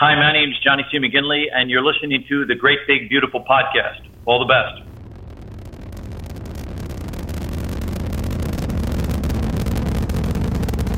Hi, 0.00 0.14
my 0.14 0.32
name 0.32 0.50
is 0.50 0.58
Johnny 0.62 0.84
C. 0.92 0.98
McGinley, 0.98 1.46
and 1.52 1.68
you're 1.68 1.82
listening 1.82 2.24
to 2.28 2.46
the 2.46 2.54
Great 2.54 2.78
Big 2.86 3.08
Beautiful 3.08 3.44
Podcast. 3.44 4.06
All 4.26 4.38
the 4.38 4.44
best. 4.46 4.78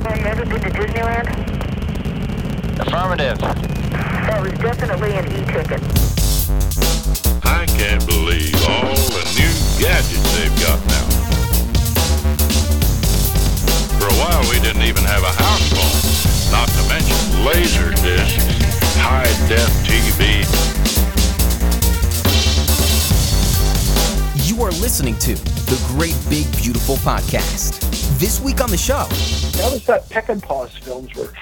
Have 0.04 0.18
you 0.18 0.26
ever 0.26 0.44
been 0.44 0.60
to 0.60 0.68
Disneyland? 0.68 1.28
Affirmative. 2.78 3.38
That 3.38 4.42
was 4.42 4.52
definitely 4.58 5.12
an 5.16 5.24
e-ticket. 5.32 5.80
I 7.46 7.64
can't 7.64 8.04
believe 8.06 8.54
all 8.68 8.94
the 9.16 9.24
new 9.32 9.48
gadgets 9.80 10.28
they've 10.36 10.60
got 10.60 10.78
now. 10.84 11.08
For 13.96 14.08
a 14.12 14.16
while, 14.20 14.44
we 14.50 14.60
didn't 14.60 14.82
even 14.82 15.04
have 15.04 15.22
a 15.22 15.32
house 15.32 15.72
phone, 15.72 16.52
not 16.52 16.68
to 16.68 16.82
mention 16.86 17.46
laser 17.46 17.92
discs, 18.04 18.59
high 18.96 19.24
def 19.48 19.68
TV. 19.86 20.40
You 24.48 24.62
are 24.62 24.70
listening 24.72 25.16
to 25.18 25.34
the 25.34 25.82
Great 25.88 26.16
Big 26.28 26.46
Beautiful 26.60 26.96
Podcast. 26.96 27.80
This 28.18 28.40
week 28.40 28.60
on 28.60 28.70
the 28.70 28.76
show, 28.76 29.04
That 29.58 29.72
was 29.72 29.84
that 29.86 30.08
Peckinpah's 30.10 30.76
films 30.78 31.14
were. 31.14 31.32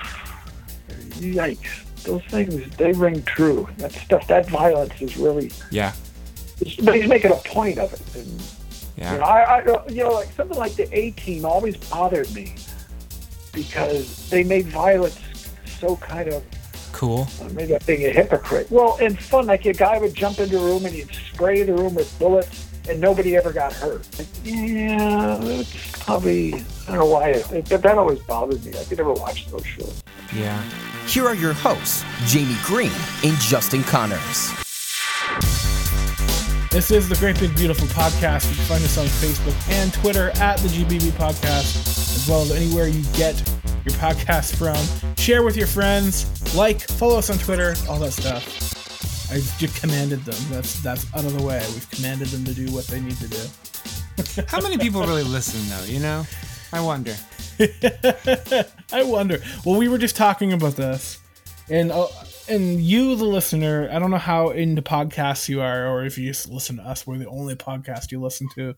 Yikes! 1.18 1.84
Those 2.04 2.22
things 2.26 2.76
they 2.76 2.92
ring 2.92 3.22
true. 3.24 3.68
That 3.78 3.92
stuff, 3.92 4.26
that 4.28 4.48
violence 4.48 5.00
is 5.00 5.16
really. 5.16 5.50
Yeah. 5.70 5.92
But 6.82 6.94
he's 6.96 7.08
making 7.08 7.32
a 7.32 7.36
point 7.36 7.78
of 7.78 7.92
it. 7.92 8.16
And, 8.16 8.42
Yeah. 8.96 9.12
You 9.12 9.18
know, 9.18 9.24
I, 9.24 9.40
I, 9.58 9.88
you 9.88 10.04
know, 10.04 10.12
like 10.12 10.30
something 10.32 10.58
like 10.58 10.74
the 10.74 10.88
A 10.96 11.10
Team 11.12 11.44
always 11.44 11.76
bothered 11.76 12.32
me 12.34 12.54
because 13.52 14.28
they 14.30 14.44
made 14.44 14.66
violence 14.66 15.18
so 15.80 15.96
kind 15.96 16.28
of. 16.28 16.44
Cool. 16.92 17.28
Maybe 17.52 17.74
I'm 17.74 17.80
being 17.86 18.04
a 18.04 18.10
hypocrite. 18.10 18.70
Well, 18.70 18.98
and 19.00 19.18
fun. 19.18 19.46
Like 19.46 19.64
a 19.66 19.72
guy 19.72 19.98
would 19.98 20.14
jump 20.14 20.38
into 20.40 20.58
a 20.58 20.64
room 20.64 20.84
and 20.84 20.94
he'd 20.94 21.08
spray 21.10 21.62
the 21.62 21.74
room 21.74 21.94
with 21.94 22.16
bullets, 22.18 22.68
and 22.88 23.00
nobody 23.00 23.36
ever 23.36 23.52
got 23.52 23.72
hurt. 23.72 24.06
Like, 24.18 24.28
yeah, 24.44 25.38
that's 25.40 26.02
probably. 26.04 26.54
I 26.54 26.58
don't 26.88 26.98
know 26.98 27.06
why. 27.06 27.30
It, 27.30 27.52
it, 27.52 27.82
that 27.82 27.98
always 27.98 28.18
bothered 28.20 28.64
me. 28.64 28.72
I 28.78 28.84
could 28.84 28.98
never 28.98 29.12
watch 29.12 29.48
those 29.50 29.66
shows. 29.66 30.02
Yeah. 30.34 30.62
here 31.06 31.26
are 31.26 31.34
your 31.34 31.52
hosts, 31.54 32.04
Jamie 32.26 32.56
Green 32.64 32.92
and 33.24 33.36
Justin 33.38 33.82
Connors. 33.84 34.52
This 36.70 36.90
is 36.90 37.08
the 37.08 37.16
Great 37.16 37.40
Big 37.40 37.56
Beautiful 37.56 37.86
Podcast. 37.88 38.50
You 38.50 38.56
can 38.56 38.64
find 38.66 38.84
us 38.84 38.98
on 38.98 39.06
Facebook 39.06 39.70
and 39.70 39.92
Twitter 39.94 40.30
at 40.36 40.58
the 40.58 40.68
GBB 40.68 41.10
Podcast, 41.12 41.76
as 42.14 42.28
well 42.28 42.42
as 42.42 42.50
anywhere 42.50 42.88
you 42.88 43.02
get 43.14 43.42
your 43.88 43.98
podcast 43.98 44.56
from. 44.56 45.16
Share 45.16 45.42
with 45.42 45.56
your 45.56 45.66
friends, 45.66 46.54
like, 46.54 46.80
follow 46.80 47.18
us 47.18 47.30
on 47.30 47.38
Twitter, 47.38 47.74
all 47.88 47.98
that 48.00 48.12
stuff. 48.12 48.76
I 49.30 49.36
just 49.58 49.80
commanded 49.80 50.24
them. 50.24 50.36
That's 50.50 50.80
that's 50.80 51.06
out 51.14 51.24
of 51.24 51.36
the 51.36 51.42
way. 51.42 51.62
We've 51.68 51.90
commanded 51.90 52.28
them 52.28 52.44
to 52.44 52.54
do 52.54 52.72
what 52.72 52.86
they 52.86 53.00
need 53.00 53.16
to 53.18 53.28
do. 53.28 54.42
How 54.46 54.60
many 54.60 54.78
people 54.78 55.02
really 55.02 55.22
listen 55.38 55.60
though? 55.68 55.84
You 55.84 56.00
know, 56.00 56.24
I 56.72 56.80
wonder. 56.80 57.14
I 58.92 59.02
wonder. 59.02 59.40
Well, 59.64 59.76
we 59.76 59.88
were 59.88 59.98
just 59.98 60.16
talking 60.16 60.54
about 60.54 60.76
this, 60.76 61.18
and 61.68 61.92
uh, 61.92 62.08
and 62.48 62.80
you, 62.80 63.16
the 63.16 63.26
listener, 63.26 63.90
I 63.92 63.98
don't 63.98 64.10
know 64.10 64.16
how 64.16 64.50
into 64.50 64.80
podcasts 64.80 65.48
you 65.48 65.60
are, 65.60 65.86
or 65.86 66.04
if 66.06 66.16
you 66.16 66.26
just 66.26 66.48
listen 66.48 66.76
to 66.76 66.82
us, 66.82 67.06
we're 67.06 67.18
the 67.18 67.28
only 67.28 67.54
podcast 67.54 68.10
you 68.12 68.20
listen 68.20 68.48
to. 68.54 68.74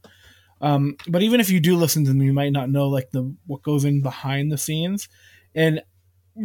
Um, 0.61 0.97
but 1.08 1.22
even 1.22 1.41
if 1.41 1.50
you 1.50 1.61
do 1.61 1.77
listen 1.77 2.05
to 2.05 2.11
them, 2.11 2.22
you 2.22 2.33
might 2.33 2.53
not 2.53 2.70
know 2.70 2.89
like 2.89 3.11
the 3.11 3.34
what 3.47 3.62
goes 3.62 3.84
in 3.84 4.03
behind 4.03 4.53
the 4.53 4.58
scenes. 4.58 5.08
And 5.55 5.83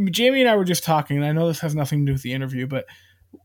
Jamie 0.09 0.41
and 0.41 0.49
I 0.49 0.55
were 0.55 0.63
just 0.63 0.83
talking, 0.83 1.17
and 1.17 1.25
I 1.25 1.31
know 1.31 1.47
this 1.47 1.59
has 1.59 1.75
nothing 1.75 2.05
to 2.05 2.09
do 2.11 2.13
with 2.13 2.23
the 2.23 2.33
interview, 2.33 2.67
but 2.67 2.85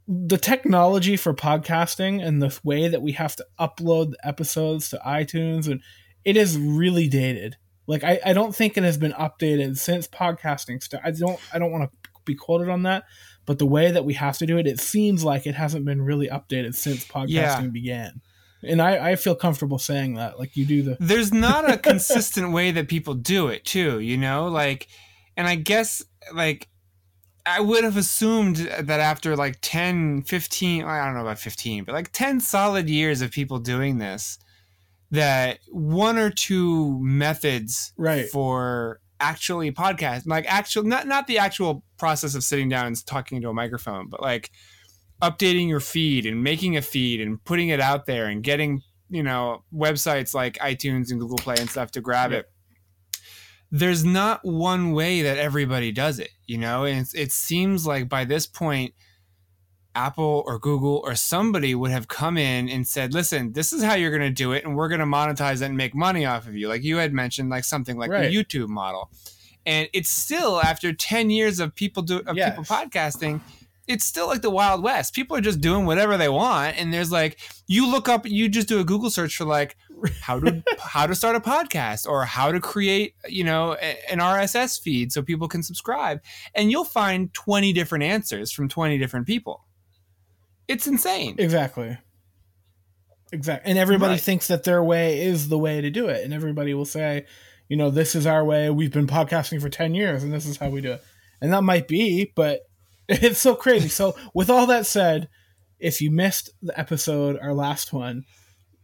the 0.06 0.38
technology 0.38 1.16
for 1.16 1.34
podcasting 1.34 2.24
and 2.24 2.41
the 2.41 2.56
way 2.62 2.88
that 2.88 3.02
we 3.02 3.12
have 3.12 3.36
to 3.36 3.46
upload 3.58 4.12
the 4.12 4.26
episodes 4.26 4.88
to 4.91 5.00
iTunes 5.04 5.68
and 5.68 5.80
it 6.24 6.36
is 6.36 6.56
really 6.58 7.09
dated. 7.09 7.56
Like 7.86 8.04
I, 8.04 8.20
I 8.25 8.32
don't 8.32 8.54
think 8.54 8.76
it 8.76 8.84
has 8.84 8.98
been 8.98 9.12
updated 9.12 9.78
since 9.78 10.06
podcasting 10.06 10.82
started. 10.82 11.09
I 11.09 11.10
don't 11.10 11.41
I 11.53 11.59
don't 11.59 11.72
want 11.72 11.91
to 11.91 12.10
be 12.25 12.34
quoted 12.34 12.69
on 12.69 12.84
that, 12.84 13.04
but 13.47 13.59
the 13.59 13.66
way 13.66 13.91
that 13.91 14.04
we 14.04 14.14
have 14.14 14.38
to 14.38 14.47
do 14.47 14.59
it, 14.59 14.66
it 14.66 14.78
seems 14.78 15.25
like 15.25 15.47
it 15.47 15.54
hasn't 15.54 15.84
been 15.84 16.03
really 16.03 16.28
updated 16.28 16.75
since 16.76 17.04
podcasting 17.04 17.28
Yeah. 17.28 17.66
began. 17.66 18.20
And 18.62 18.81
I, 18.82 19.12
I 19.12 19.16
feel 19.16 19.34
comfortable 19.34 19.78
saying 19.78 20.15
that. 20.15 20.38
Like 20.38 20.56
you 20.56 20.66
do 20.66 20.82
the 20.82 20.97
There's 21.00 21.32
not 21.48 21.71
a 21.71 21.78
consistent 21.78 22.53
way 22.53 22.71
that 22.72 22.88
people 22.88 23.15
do 23.15 23.48
it 23.48 23.65
too, 23.65 24.00
you 24.00 24.16
know? 24.16 24.48
Like 24.48 24.88
and 25.37 25.47
I 25.47 25.54
guess 25.54 26.03
like 26.34 26.69
I 27.47 27.60
would 27.60 27.84
have 27.84 27.97
assumed 27.97 28.56
that 28.56 29.00
after 29.00 29.34
like 29.34 29.59
10, 29.62 30.22
15, 30.22 30.84
I 30.84 31.04
don't 31.04 31.15
know 31.15 31.22
about 31.22 31.38
15, 31.38 31.84
but 31.84 31.94
like 31.94 32.12
10 32.12 32.38
solid 32.41 32.88
years 32.91 33.22
of 33.22 33.31
people 33.31 33.59
doing 33.59 33.98
this 33.98 34.38
that 35.10 35.59
one 35.71 36.19
or 36.19 36.31
two 36.31 36.98
methods 37.03 37.92
Right. 37.97 38.28
for 38.28 39.00
actually 39.19 39.71
podcast 39.72 40.22
like 40.27 40.47
actual 40.48 40.82
not 40.82 41.06
not 41.06 41.27
the 41.27 41.37
actual 41.38 41.84
process 41.98 42.34
of 42.34 42.42
sitting 42.42 42.71
down 42.71 42.87
and 42.87 43.06
talking 43.06 43.37
into 43.37 43.50
a 43.50 43.53
microphone 43.53 44.09
but 44.09 44.22
like 44.22 44.50
updating 45.22 45.69
your 45.69 45.81
feed 45.81 46.26
and 46.26 46.42
making 46.42 46.76
a 46.76 46.82
feed 46.82 47.20
and 47.20 47.42
putting 47.44 47.69
it 47.69 47.81
out 47.81 48.06
there 48.06 48.26
and 48.26 48.42
getting 48.42 48.82
you 49.08 49.22
know 49.22 49.62
websites 49.75 50.34
like 50.34 50.56
iTunes 50.58 51.10
and 51.10 51.20
Google 51.20 51.38
Play 51.38 51.56
and 51.58 51.69
stuff 51.69 51.91
to 51.92 52.00
grab 52.00 52.32
it 52.32 52.47
there's 53.72 54.04
not 54.04 54.44
one 54.44 54.92
way 54.92 55.22
that 55.22 55.38
everybody 55.38 55.92
does 55.92 56.19
it 56.19 56.30
you 56.47 56.59
know 56.59 56.84
and 56.84 57.00
it's, 57.00 57.14
it 57.14 57.32
seems 57.32 57.86
like 57.86 58.09
by 58.09 58.25
this 58.25 58.47
point 58.47 58.94
Apple 59.94 60.44
or 60.47 60.59
Google 60.59 61.03
or 61.04 61.14
somebody 61.14 61.75
would 61.75 61.91
have 61.91 62.06
come 62.06 62.38
in 62.38 62.69
and 62.69 62.86
said, 62.86 63.12
"Listen, 63.12 63.53
this 63.54 63.72
is 63.72 63.82
how 63.82 63.94
you're 63.94 64.16
going 64.16 64.22
to 64.22 64.30
do 64.30 64.53
it, 64.53 64.64
and 64.64 64.76
we're 64.76 64.86
going 64.88 65.00
to 65.00 65.04
monetize 65.04 65.62
it 65.62 65.64
and 65.64 65.76
make 65.76 65.97
money 65.97 66.25
off 66.25 66.47
of 66.47 66.54
you." 66.54 66.69
Like 66.69 66.84
you 66.84 66.98
had 66.98 67.12
mentioned, 67.12 67.50
like 67.50 67.64
something 67.64 67.97
like 67.98 68.09
Right. 68.09 68.30
the 68.30 68.34
YouTube 68.34 68.69
model, 68.69 69.10
and 69.66 69.88
it's 69.92 70.09
still 70.09 70.60
after 70.60 70.92
ten 70.92 71.28
years 71.28 71.59
of 71.59 71.75
people 71.75 72.04
do 72.04 72.19
of 72.20 72.36
people 72.53 72.64
podcasting, 72.64 73.41
it's 73.91 74.06
still 74.06 74.28
like 74.28 74.41
the 74.43 74.51
Wild 74.51 74.83
West. 74.83 75.15
People 75.15 75.37
are 75.37 75.41
just 75.41 75.61
doing 75.61 75.84
whatever 75.84 76.17
they 76.17 76.28
want, 76.28 76.78
and 76.78 76.95
there's 76.95 77.11
like 77.11 77.39
you 77.67 77.91
look 77.91 78.09
up, 78.09 78.25
you 78.27 78.49
just 78.49 78.69
do 78.69 78.78
a 78.81 78.84
Google 78.84 79.11
search 79.11 79.37
for 79.37 79.45
like 79.45 79.77
how 80.23 80.39
to 80.41 80.62
how 80.78 81.06
to 81.06 81.15
start 81.15 81.37
a 81.37 81.41
podcast 81.41 82.06
or 82.06 82.25
how 82.25 82.53
to 82.53 82.61
create 82.61 83.15
you 83.28 83.45
know 83.45 83.75
an 83.75 84.19
RSS 84.19 84.81
feed 84.81 85.12
so 85.12 85.23
people 85.23 85.49
can 85.49 85.62
subscribe, 85.62 86.21
and 86.55 86.71
you'll 86.71 86.84
find 86.84 87.34
twenty 87.34 87.73
different 87.73 88.05
answers 88.05 88.53
from 88.53 88.69
twenty 88.69 88.97
different 88.97 89.27
people. 89.27 89.67
It's 90.69 90.87
insane. 90.87 91.34
Exactly. 91.39 91.99
Exactly. 93.33 93.71
And 93.71 93.78
everybody 93.78 94.15
Right. 94.15 94.21
thinks 94.21 94.49
that 94.49 94.65
their 94.65 94.83
way 94.83 95.21
is 95.22 95.49
the 95.49 95.59
way 95.59 95.81
to 95.81 95.91
do 95.91 96.09
it. 96.09 96.25
And 96.25 96.34
everybody 96.34 96.75
will 96.75 96.84
say, 96.84 97.27
you 97.69 97.77
know, 97.77 97.91
this 97.91 98.15
is 98.15 98.27
our 98.27 98.45
way. 98.45 98.71
We've 98.71 98.93
been 98.93 99.07
podcasting 99.07 99.61
for 99.61 99.69
10 99.69 99.95
years 99.95 100.22
and 100.25 100.33
this 100.33 100.47
is 100.47 100.57
how 100.57 100.69
we 100.69 100.81
do 100.81 100.93
it. 100.93 101.03
And 101.41 101.53
that 101.53 101.62
might 101.62 101.87
be, 101.87 102.33
but 102.34 102.61
it's 103.22 103.41
so 103.41 103.54
crazy. 103.54 103.88
so, 103.88 104.16
with 104.34 104.50
all 104.50 104.66
that 104.66 104.87
said, 104.87 105.28
if 105.78 106.00
you 106.00 106.10
missed 106.10 106.50
the 106.62 106.78
episode, 106.78 107.38
our 107.41 107.53
last 107.53 107.93
one, 107.93 108.25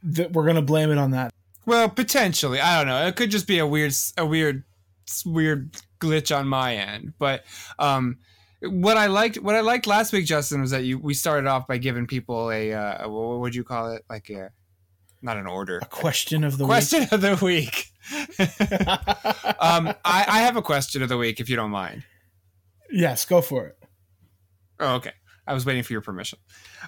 that 0.03 0.32
we're 0.32 0.42
going 0.44 0.56
to 0.56 0.62
blame 0.62 0.91
it 0.91 0.98
on 0.98 1.12
that. 1.12 1.32
Well, 1.64 1.88
potentially, 1.88 2.60
I 2.60 2.78
don't 2.78 2.88
know. 2.88 3.06
It 3.06 3.16
could 3.16 3.31
just 3.31 3.47
be 3.47 3.59
a 3.59 3.66
weird, 3.66 3.92
a 4.16 4.26
weird, 4.26 4.64
weird 5.25 5.76
glitch 6.00 6.37
on 6.37 6.48
my 6.48 6.76
end. 6.76 7.14
But 7.19 7.44
um, 7.78 8.19
what 8.62 8.97
I 8.97 9.06
liked, 9.06 9.37
what 9.38 9.54
I 9.54 9.60
liked 9.60 9.87
last 9.87 10.12
week, 10.12 10.26
Justin, 10.26 10.60
was 10.60 10.70
that 10.70 10.84
you 10.84 10.98
we 10.98 11.14
started 11.14 11.47
off 11.47 11.66
by 11.66 11.78
giving 11.78 12.06
people 12.06 12.50
a 12.50 12.72
uh, 12.72 13.08
what 13.08 13.41
would 13.41 13.54
you 13.54 13.64
call 13.64 13.93
it? 13.93 14.04
Like 14.08 14.31
a 14.31 14.50
not 15.22 15.37
an 15.37 15.47
order, 15.47 15.78
A 15.78 15.87
question 15.87 16.44
of 16.44 16.58
the 16.58 16.64
week. 16.64 16.69
question 16.69 17.06
of 17.10 17.20
the 17.20 17.37
week. 17.44 17.93
um, 19.60 19.88
I, 20.04 20.25
I 20.28 20.41
have 20.43 20.56
a 20.56 20.62
question 20.62 21.03
of 21.03 21.08
the 21.08 21.16
week, 21.16 21.41
if 21.41 21.48
you 21.48 21.56
don't 21.56 21.70
mind. 21.70 22.04
Yes, 22.93 23.25
go 23.25 23.41
for 23.41 23.66
it. 23.66 23.75
Oh, 24.81 24.97
okay. 24.97 25.12
I 25.47 25.54
was 25.54 25.64
waiting 25.64 25.82
for 25.82 25.93
your 25.93 26.02
permission. 26.02 26.38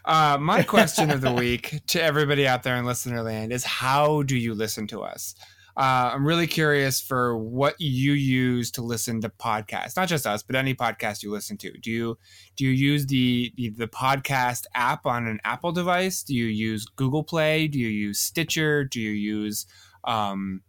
Uh, 0.04 0.36
my 0.40 0.62
question 0.62 1.10
of 1.10 1.20
the 1.20 1.32
week 1.34 1.80
to 1.88 2.02
everybody 2.02 2.46
out 2.46 2.62
there 2.62 2.76
in 2.76 2.84
listener 2.84 3.22
land 3.22 3.52
is 3.52 3.64
how 3.64 4.22
do 4.22 4.36
you 4.36 4.54
listen 4.54 4.86
to 4.88 5.02
us? 5.02 5.34
Uh, 5.76 6.10
I'm 6.12 6.26
really 6.26 6.48
curious 6.48 7.00
for 7.00 7.38
what 7.38 7.80
you 7.80 8.12
use 8.12 8.72
to 8.72 8.82
listen 8.82 9.20
to 9.20 9.28
podcasts, 9.28 9.96
not 9.96 10.08
just 10.08 10.26
us, 10.26 10.42
but 10.42 10.56
any 10.56 10.74
podcast 10.74 11.22
you 11.22 11.30
listen 11.30 11.56
to. 11.58 11.70
Do 11.70 11.88
you 11.92 12.18
do 12.56 12.64
you 12.64 12.72
use 12.72 13.06
the, 13.06 13.52
the 13.56 13.68
the 13.68 13.86
podcast 13.86 14.64
app 14.74 15.06
on 15.06 15.28
an 15.28 15.38
Apple 15.44 15.70
device? 15.70 16.24
Do 16.24 16.34
you 16.34 16.46
use 16.46 16.84
Google 16.84 17.22
Play? 17.22 17.68
Do 17.68 17.78
you 17.78 17.86
use 17.86 18.18
Stitcher? 18.18 18.86
Do 18.86 19.00
you 19.00 19.10
use 19.10 19.66
um, 20.02 20.62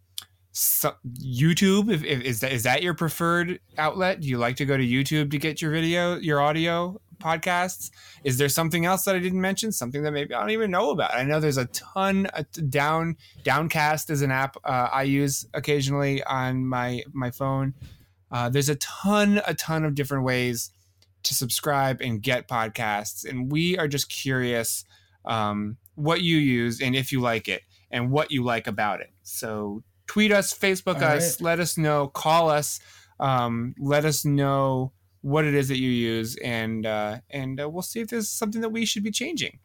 so, 0.52 0.94
YouTube? 1.08 1.92
If, 1.92 2.04
if, 2.04 2.22
is 2.22 2.38
that 2.40 2.52
is 2.52 2.62
that 2.62 2.84
your 2.84 2.94
preferred 2.94 3.58
outlet? 3.78 4.20
Do 4.20 4.28
you 4.28 4.38
like 4.38 4.54
to 4.56 4.64
go 4.64 4.76
to 4.76 4.86
YouTube 4.86 5.32
to 5.32 5.38
get 5.38 5.60
your 5.60 5.72
video, 5.72 6.18
your 6.18 6.40
audio 6.40 7.00
podcasts? 7.20 7.90
Is 8.24 8.38
there 8.38 8.48
something 8.48 8.84
else 8.84 9.04
that 9.04 9.14
I 9.14 9.18
didn't 9.18 9.40
mention? 9.40 9.72
Something 9.72 10.02
that 10.02 10.12
maybe 10.12 10.34
I 10.34 10.40
don't 10.40 10.50
even 10.50 10.70
know 10.70 10.90
about? 10.90 11.14
I 11.14 11.22
know 11.22 11.40
there's 11.40 11.56
a 11.56 11.66
ton. 11.66 12.28
A 12.34 12.44
down 12.44 13.16
Downcast 13.44 14.10
is 14.10 14.22
an 14.22 14.30
app 14.30 14.56
uh, 14.64 14.88
I 14.92 15.02
use 15.04 15.46
occasionally 15.54 16.22
on 16.24 16.66
my 16.66 17.04
my 17.12 17.30
phone. 17.30 17.74
Uh, 18.30 18.48
there's 18.48 18.68
a 18.68 18.76
ton, 18.76 19.40
a 19.46 19.54
ton 19.54 19.84
of 19.84 19.94
different 19.94 20.24
ways 20.24 20.70
to 21.24 21.34
subscribe 21.34 22.00
and 22.00 22.22
get 22.22 22.48
podcasts. 22.48 23.28
And 23.28 23.50
we 23.50 23.76
are 23.76 23.88
just 23.88 24.08
curious 24.08 24.84
um, 25.24 25.76
what 25.94 26.22
you 26.22 26.36
use 26.36 26.80
and 26.80 26.96
if 26.96 27.12
you 27.12 27.20
like 27.20 27.48
it 27.48 27.62
and 27.90 28.10
what 28.10 28.30
you 28.30 28.42
like 28.42 28.66
about 28.66 29.00
it. 29.00 29.10
So 29.22 29.82
tweet 30.06 30.32
us, 30.32 30.56
Facebook 30.56 30.96
All 30.96 31.16
us, 31.16 31.40
right. 31.40 31.44
let 31.44 31.60
us 31.60 31.76
know, 31.76 32.08
call 32.08 32.48
us, 32.48 32.80
um, 33.18 33.74
let 33.78 34.04
us 34.04 34.24
know 34.24 34.92
what 35.22 35.44
it 35.44 35.54
is 35.54 35.68
that 35.68 35.78
you 35.78 35.90
use, 35.90 36.36
and 36.36 36.86
uh, 36.86 37.18
and 37.30 37.60
uh, 37.60 37.68
we'll 37.68 37.82
see 37.82 38.00
if 38.00 38.08
there's 38.08 38.28
something 38.28 38.60
that 38.62 38.70
we 38.70 38.84
should 38.86 39.02
be 39.04 39.10
changing. 39.10 39.58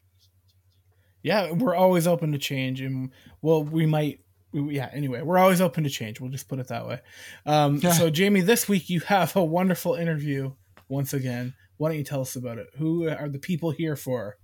Yeah, 1.22 1.50
we're 1.52 1.74
always 1.74 2.06
open 2.06 2.32
to 2.32 2.38
change, 2.38 2.80
and 2.80 3.10
well, 3.42 3.64
we 3.64 3.86
might. 3.86 4.20
we- 4.52 4.76
Yeah. 4.76 4.88
Anyway, 4.92 5.22
we're 5.22 5.38
always 5.38 5.60
open 5.60 5.84
to 5.84 5.90
change. 5.90 6.20
We'll 6.20 6.30
just 6.30 6.48
put 6.48 6.58
it 6.58 6.68
that 6.68 6.86
way. 6.86 7.00
Um, 7.44 7.76
Yeah. 7.82 7.92
So, 7.98 8.10
Jamie, 8.10 8.42
this 8.42 8.68
week 8.68 8.88
you 8.90 9.00
have 9.00 9.34
a 9.36 9.42
wonderful 9.44 9.94
interview 9.94 10.52
once 10.88 11.12
again. 11.12 11.54
Why 11.78 11.88
don't 11.90 11.98
you 11.98 12.04
tell 12.04 12.20
us 12.20 12.36
about 12.36 12.58
it? 12.58 12.68
Who 12.78 13.08
are 13.08 13.28
the 13.28 13.38
people 13.38 13.70
here 13.70 13.96
for? 13.96 14.36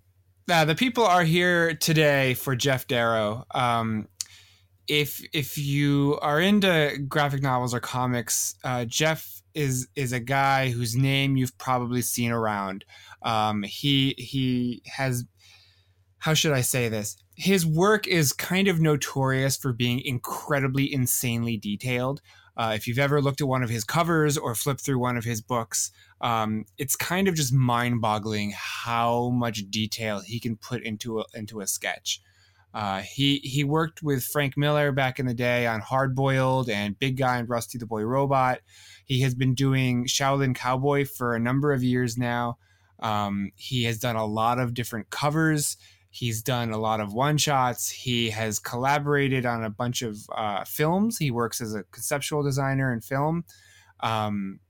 Uh, 0.50 0.64
the 0.64 0.75
people 0.75 1.05
are 1.05 1.23
here 1.25 1.73
today 1.75 2.35
for 2.35 2.56
Geof 2.56 2.87
Darrow. 2.88 3.44
Um, 3.55 4.09
if 4.88 5.23
if 5.32 5.56
you 5.56 6.19
are 6.20 6.41
into 6.41 6.99
graphic 7.09 7.43
novels 7.43 7.73
or 7.75 7.81
comics, 7.81 8.56
uh, 8.64 8.81
Geof 8.81 9.42
is 9.54 9.88
is 9.94 10.12
a 10.12 10.20
guy 10.20 10.70
whose 10.70 10.96
name 10.96 11.37
you've 11.37 11.56
probably 11.58 12.02
seen 12.02 12.31
around. 12.31 12.84
Um, 13.22 13.62
he 13.62 14.14
he 14.19 14.82
has 14.87 15.25
how 16.19 16.34
should 16.34 16.52
I 16.52 16.60
say 16.60 16.88
this? 16.88 17.16
His 17.34 17.66
work 17.66 18.06
is 18.06 18.32
kind 18.32 18.69
of 18.69 18.81
notorious 18.81 19.56
for 19.56 19.72
being 19.72 20.00
incredibly 20.04 20.93
insanely 20.93 21.56
detailed. 21.56 22.20
Uh, 22.56 22.75
if 22.76 22.87
you've 22.87 22.99
ever 22.99 23.20
looked 23.20 23.40
at 23.40 23.49
one 23.49 23.62
of 23.62 23.70
his 23.70 23.82
covers 23.82 24.38
or 24.38 24.54
flipped 24.54 24.82
through 24.82 24.99
one 24.99 25.16
of 25.16 25.25
his 25.25 25.40
books, 25.40 25.90
um, 26.20 26.64
it's 26.78 26.94
kind 26.94 27.26
of 27.26 27.34
just 27.34 27.52
mind-boggling 27.52 28.52
how 28.54 29.31
much 29.31 29.69
detail 29.70 30.20
he 30.20 30.38
can 30.38 30.56
put 30.56 30.82
into 30.84 31.20
a, 31.20 31.25
into 31.34 31.60
a 31.60 31.66
sketch. 31.66 32.20
Uh, 32.75 33.03
he 33.03 33.37
he 33.39 33.65
worked 33.65 34.03
with 34.03 34.25
Frank 34.25 34.57
Miller 34.57 34.93
back 34.93 35.19
in 35.19 35.27
the 35.27 35.35
day 35.35 35.67
on 35.67 35.81
Hard 35.81 36.15
Boiled 36.15 36.71
and 36.71 36.99
Big 36.99 37.17
Guy 37.19 37.37
and 37.37 37.49
Rusty 37.49 37.79
the 37.79 37.87
Boy 37.87 38.03
Robot. 38.03 38.61
He 39.05 39.21
has 39.21 39.35
been 39.35 39.55
doing 39.55 40.07
Shaolin 40.07 40.55
Cowboy 40.55 41.05
for 41.05 41.35
a 41.35 41.41
number 41.41 41.73
of 41.73 41.83
years 41.83 42.17
now. 42.17 42.57
Um, 43.01 43.51
he 43.57 43.85
has 43.85 43.99
done 43.99 44.17
a 44.17 44.25
lot 44.25 44.59
of 44.59 44.75
different 44.75 45.11
covers. 45.11 45.77
He's 46.11 46.43
done 46.43 46.71
a 46.71 46.79
lot 46.79 47.01
of 47.01 47.13
one 47.13 47.39
shots. 47.39 47.91
He 47.91 48.31
has 48.31 48.59
collaborated 48.59 49.47
on 49.47 49.65
a 49.65 49.71
bunch 49.71 50.03
of 50.03 50.19
uh, 50.35 50.65
films. 50.65 51.19
He 51.19 51.31
works 51.31 51.61
as 51.61 51.75
a 51.75 51.85
conceptual 51.85 52.43
designer 52.43 52.93
in 52.93 53.01
film. 53.01 53.45
Um, 54.01 54.61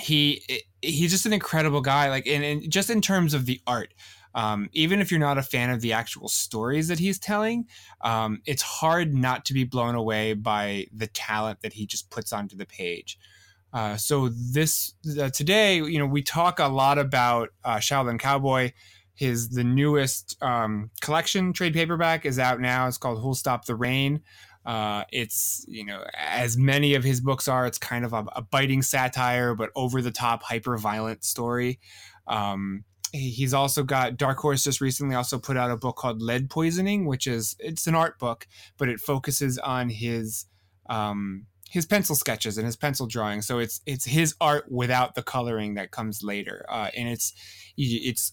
he 0.00 0.42
he's 0.82 1.12
just 1.12 1.26
an 1.26 1.32
incredible 1.32 1.80
guy. 1.80 2.10
Like, 2.10 2.26
and, 2.26 2.44
and 2.44 2.70
just 2.70 2.90
in 2.90 3.00
terms 3.00 3.34
of 3.34 3.46
the 3.46 3.60
art, 3.66 3.94
um, 4.34 4.68
even 4.72 5.00
if 5.00 5.10
you're 5.10 5.20
not 5.20 5.38
a 5.38 5.42
fan 5.42 5.70
of 5.70 5.80
the 5.80 5.92
actual 5.92 6.28
stories 6.28 6.88
that 6.88 6.98
he's 6.98 7.18
telling, 7.18 7.66
um, 8.00 8.40
it's 8.46 8.62
hard 8.62 9.14
not 9.14 9.44
to 9.46 9.54
be 9.54 9.64
blown 9.64 9.94
away 9.94 10.34
by 10.34 10.86
the 10.92 11.06
talent 11.06 11.60
that 11.62 11.74
he 11.74 11.86
just 11.86 12.10
puts 12.10 12.32
onto 12.32 12.56
the 12.56 12.66
page. 12.66 13.18
Uh, 13.72 13.96
so 13.96 14.28
this 14.28 14.94
uh, 15.20 15.30
today, 15.30 15.76
you 15.76 15.98
know, 15.98 16.06
we 16.06 16.22
talk 16.22 16.58
a 16.58 16.68
lot 16.68 16.98
about 16.98 17.50
uh, 17.64 17.76
Shaolin 17.76 18.18
Cowboy. 18.18 18.72
His 19.14 19.50
the 19.50 19.64
newest 19.64 20.36
um, 20.42 20.90
collection 21.00 21.52
trade 21.52 21.74
paperback 21.74 22.26
is 22.26 22.38
out 22.38 22.60
now. 22.60 22.88
It's 22.88 22.98
called 22.98 23.20
Who'll 23.20 23.34
Stop 23.34 23.64
the 23.64 23.76
Reign. 23.76 24.22
Uh, 24.64 25.04
it's 25.10 25.64
you 25.68 25.84
know 25.84 26.04
as 26.16 26.56
many 26.56 26.94
of 26.94 27.04
his 27.04 27.20
books 27.20 27.46
are. 27.46 27.66
It's 27.66 27.78
kind 27.78 28.04
of 28.04 28.12
a, 28.12 28.24
a 28.34 28.42
biting 28.42 28.82
satire, 28.82 29.54
but 29.54 29.70
over 29.76 30.02
the 30.02 30.10
top, 30.10 30.42
hyper 30.42 30.76
violent 30.78 31.24
story. 31.24 31.80
Um, 32.26 32.84
he's 33.14 33.54
also 33.54 33.82
got 33.82 34.16
Dark 34.16 34.38
Horse 34.38 34.64
just 34.64 34.80
recently 34.80 35.14
also 35.14 35.38
put 35.38 35.56
out 35.56 35.70
a 35.70 35.76
book 35.76 35.96
called 35.96 36.20
Lead 36.20 36.50
Poisoning, 36.50 37.06
which 37.06 37.26
is 37.26 37.56
it's 37.58 37.86
an 37.86 37.94
art 37.94 38.18
book, 38.18 38.46
but 38.76 38.88
it 38.88 39.00
focuses 39.00 39.56
on 39.58 39.88
his 39.88 40.46
um, 40.90 41.46
his 41.70 41.86
pencil 41.86 42.16
sketches 42.16 42.58
and 42.58 42.66
his 42.66 42.76
pencil 42.76 43.06
drawing. 43.06 43.40
So 43.40 43.58
it's 43.58 43.80
it's 43.86 44.04
his 44.04 44.34
art 44.40 44.70
without 44.70 45.14
the 45.14 45.22
coloring 45.22 45.74
that 45.74 45.92
comes 45.92 46.22
later, 46.22 46.66
uh, 46.68 46.90
and 46.96 47.08
it's 47.08 47.32
it's. 47.76 48.32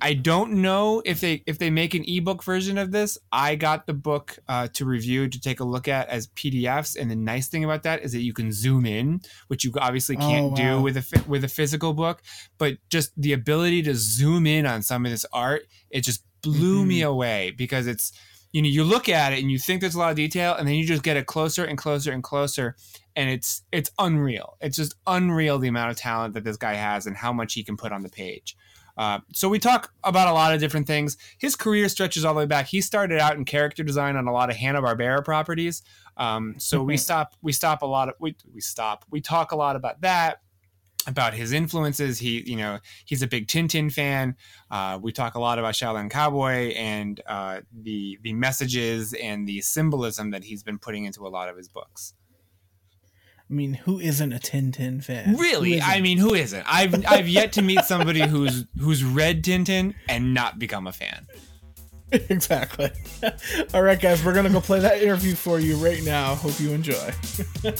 I 0.00 0.12
don't 0.12 0.60
know 0.60 1.00
if 1.06 1.20
they 1.20 1.42
if 1.46 1.58
they 1.58 1.70
make 1.70 1.94
an 1.94 2.04
ebook 2.06 2.44
version 2.44 2.76
of 2.76 2.90
this. 2.92 3.16
I 3.32 3.54
got 3.54 3.86
the 3.86 3.94
book 3.94 4.38
uh, 4.46 4.68
to 4.74 4.84
review 4.84 5.26
to 5.28 5.40
take 5.40 5.60
a 5.60 5.64
look 5.64 5.88
at 5.88 6.08
as 6.08 6.26
PDFs, 6.28 6.96
and 7.00 7.10
the 7.10 7.16
nice 7.16 7.48
thing 7.48 7.64
about 7.64 7.82
that 7.84 8.02
is 8.02 8.12
that 8.12 8.20
you 8.20 8.34
can 8.34 8.52
zoom 8.52 8.84
in, 8.84 9.22
which 9.48 9.64
you 9.64 9.72
obviously 9.80 10.16
can't 10.16 10.52
Oh, 10.52 10.56
do 10.56 10.82
with 10.82 10.96
a 10.98 11.24
with 11.26 11.44
a 11.44 11.48
physical 11.48 11.94
book. 11.94 12.22
But 12.58 12.76
just 12.90 13.12
the 13.16 13.32
ability 13.32 13.82
to 13.84 13.94
zoom 13.94 14.46
in 14.46 14.66
on 14.66 14.82
some 14.82 15.06
of 15.06 15.10
this 15.10 15.24
art, 15.32 15.62
it 15.90 16.02
just 16.02 16.24
blew 16.42 16.84
me 16.84 17.00
away 17.02 17.50
because 17.56 17.86
it's 17.86 18.12
you 18.52 18.60
know 18.62 18.68
you 18.68 18.84
look 18.84 19.08
at 19.08 19.32
it 19.32 19.40
and 19.40 19.50
you 19.50 19.58
think 19.58 19.80
there's 19.80 19.94
a 19.94 19.98
lot 19.98 20.10
of 20.10 20.16
detail, 20.16 20.54
and 20.54 20.68
then 20.68 20.74
you 20.74 20.84
just 20.84 21.02
get 21.02 21.16
it 21.16 21.24
closer 21.26 21.64
and 21.64 21.78
closer 21.78 22.12
and 22.12 22.22
closer, 22.22 22.76
and 23.16 23.30
it's 23.30 23.62
it's 23.72 23.90
unreal. 23.98 24.58
It's 24.60 24.76
just 24.76 24.94
unreal 25.06 25.58
the 25.58 25.68
amount 25.68 25.90
of 25.92 25.96
talent 25.96 26.34
that 26.34 26.44
this 26.44 26.58
guy 26.58 26.74
has 26.74 27.06
and 27.06 27.16
how 27.16 27.32
much 27.32 27.54
he 27.54 27.64
can 27.64 27.78
put 27.78 27.92
on 27.92 28.02
the 28.02 28.10
page. 28.10 28.56
Uh, 28.96 29.20
so 29.32 29.48
we 29.48 29.58
talk 29.58 29.92
about 30.04 30.28
a 30.28 30.32
lot 30.32 30.54
of 30.54 30.60
different 30.60 30.86
things. 30.86 31.16
His 31.38 31.54
career 31.54 31.88
stretches 31.88 32.24
all 32.24 32.34
the 32.34 32.38
way 32.38 32.46
back. 32.46 32.66
He 32.66 32.80
started 32.80 33.18
out 33.18 33.36
in 33.36 33.44
character 33.44 33.82
design 33.82 34.16
on 34.16 34.26
a 34.26 34.32
lot 34.32 34.50
of 34.50 34.56
Hanna 34.56 34.80
Barbera 34.82 35.24
properties. 35.24 35.82
Um, 36.16 36.54
so 36.58 36.82
we 36.82 36.96
stop 36.96 37.34
we 37.42 37.52
stop 37.52 37.82
a 37.82 37.86
lot 37.86 38.08
of 38.08 38.14
we 38.18 38.36
we 38.52 38.60
stop 38.60 39.04
we 39.10 39.20
talk 39.20 39.52
a 39.52 39.56
lot 39.56 39.76
about 39.76 40.00
that 40.00 40.40
about 41.06 41.34
his 41.34 41.52
influences. 41.52 42.18
He 42.18 42.42
you 42.48 42.56
know 42.56 42.78
he's 43.04 43.22
a 43.22 43.26
big 43.26 43.46
Tintin 43.46 43.92
fan. 43.92 44.36
Uh, 44.70 44.98
we 45.00 45.12
talk 45.12 45.34
a 45.34 45.40
lot 45.40 45.58
about 45.58 45.74
Shaolin 45.74 46.10
Cowboy 46.10 46.72
and 46.74 47.20
uh, 47.26 47.60
the 47.72 48.18
the 48.22 48.32
messages 48.32 49.12
and 49.14 49.46
the 49.46 49.60
symbolism 49.60 50.30
that 50.30 50.44
he's 50.44 50.62
been 50.62 50.78
putting 50.78 51.04
into 51.04 51.26
a 51.26 51.28
lot 51.28 51.48
of 51.48 51.56
his 51.56 51.68
books. 51.68 52.14
I 53.48 53.52
mean, 53.52 53.74
who 53.74 54.00
isn't 54.00 54.32
a 54.32 54.38
Tintin 54.38 55.04
fan? 55.04 55.36
Really, 55.36 55.80
I 55.80 56.00
mean, 56.00 56.18
who 56.18 56.34
isn't? 56.34 56.64
I've 56.66 57.06
I've 57.06 57.28
yet 57.28 57.52
to 57.52 57.62
meet 57.62 57.84
somebody 57.84 58.26
who's 58.26 58.64
who's 58.78 59.04
read 59.04 59.44
Tintin 59.44 59.94
and 60.08 60.34
not 60.34 60.58
become 60.58 60.88
a 60.88 60.92
fan. 60.92 61.26
exactly. 62.12 62.90
All 63.74 63.82
right, 63.82 64.00
guys, 64.00 64.24
we're 64.24 64.34
gonna 64.34 64.50
go 64.50 64.60
play 64.60 64.80
that 64.80 65.00
interview 65.00 65.34
for 65.34 65.60
you 65.60 65.76
right 65.76 66.02
now. 66.02 66.34
Hope 66.34 66.58
you 66.58 66.72
enjoy. 66.72 67.12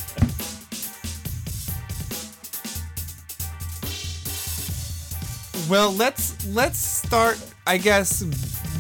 Well, 5.69 5.93
let's 5.93 6.47
let's 6.47 6.79
start. 6.79 7.45
I 7.67 7.77
guess 7.77 8.23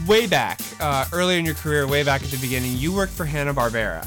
way 0.06 0.28
back, 0.28 0.60
uh, 0.78 1.06
earlier 1.12 1.36
in 1.36 1.44
your 1.44 1.56
career, 1.56 1.84
way 1.88 2.04
back 2.04 2.22
at 2.22 2.28
the 2.28 2.36
beginning, 2.36 2.76
you 2.76 2.94
worked 2.94 3.12
for 3.12 3.24
Hanna 3.24 3.52
Barbera. 3.52 4.06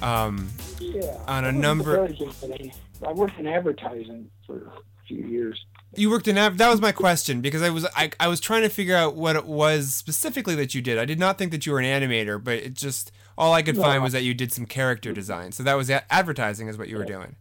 Um, 0.00 0.48
Yeah. 0.92 1.18
On 1.26 1.44
a 1.44 1.52
number- 1.52 1.96
very 2.06 2.12
good 2.16 2.28
at 2.52 2.60
it. 2.60 2.72
I 3.06 3.12
worked 3.12 3.38
in 3.38 3.46
advertising 3.46 4.30
for 4.46 4.66
a 4.66 4.72
few 5.06 5.26
years. 5.26 5.64
you 5.96 6.10
worked 6.10 6.26
in 6.28 6.36
av- 6.38 6.58
that 6.58 6.68
was 6.70 6.80
my 6.80 6.92
question 6.92 7.40
because 7.40 7.62
I 7.62 7.70
was 7.70 7.86
I, 7.96 8.10
I 8.18 8.26
was 8.28 8.40
trying 8.40 8.62
to 8.62 8.68
figure 8.68 8.96
out 8.96 9.14
what 9.14 9.36
it 9.36 9.46
was 9.46 9.94
specifically 9.94 10.54
that 10.56 10.74
you 10.74 10.80
did. 10.82 10.98
I 10.98 11.04
did 11.04 11.18
not 11.18 11.38
think 11.38 11.50
that 11.52 11.66
you 11.66 11.72
were 11.72 11.80
an 11.80 11.84
animator, 11.84 12.42
but 12.42 12.54
it 12.58 12.74
just 12.74 13.12
all 13.38 13.52
I 13.52 13.62
could 13.62 13.76
find 13.76 14.02
was 14.02 14.12
that 14.12 14.22
you 14.22 14.34
did 14.34 14.52
some 14.52 14.66
character 14.66 15.12
design. 15.12 15.52
So 15.52 15.62
that 15.62 15.74
was 15.74 15.90
a- 15.90 16.10
advertising 16.12 16.68
is 16.68 16.78
what 16.78 16.88
you 16.88 16.96
were 16.98 17.04
doing. 17.04 17.36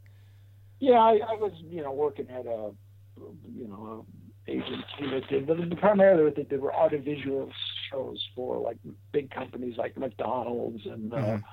Yeah, 0.79 0.99
I, 0.99 1.11
I 1.29 1.33
was, 1.35 1.53
you 1.69 1.81
know, 1.81 1.93
working 1.93 2.27
at 2.29 2.45
a, 2.45 2.71
you 3.55 3.67
know, 3.67 4.05
a 4.47 4.51
agency 4.51 5.09
that 5.11 5.27
did, 5.29 5.47
but 5.47 5.57
primarily 5.79 6.25
what 6.25 6.35
they 6.35 6.43
did 6.43 6.59
were 6.61 6.73
audiovisual 6.75 7.49
shows 7.89 8.21
for 8.35 8.57
like 8.59 8.75
big 9.13 9.31
companies 9.31 9.77
like 9.77 9.95
McDonald's 9.97 10.85
and 10.85 11.13
uh, 11.13 11.17
Mhm. 11.17 11.43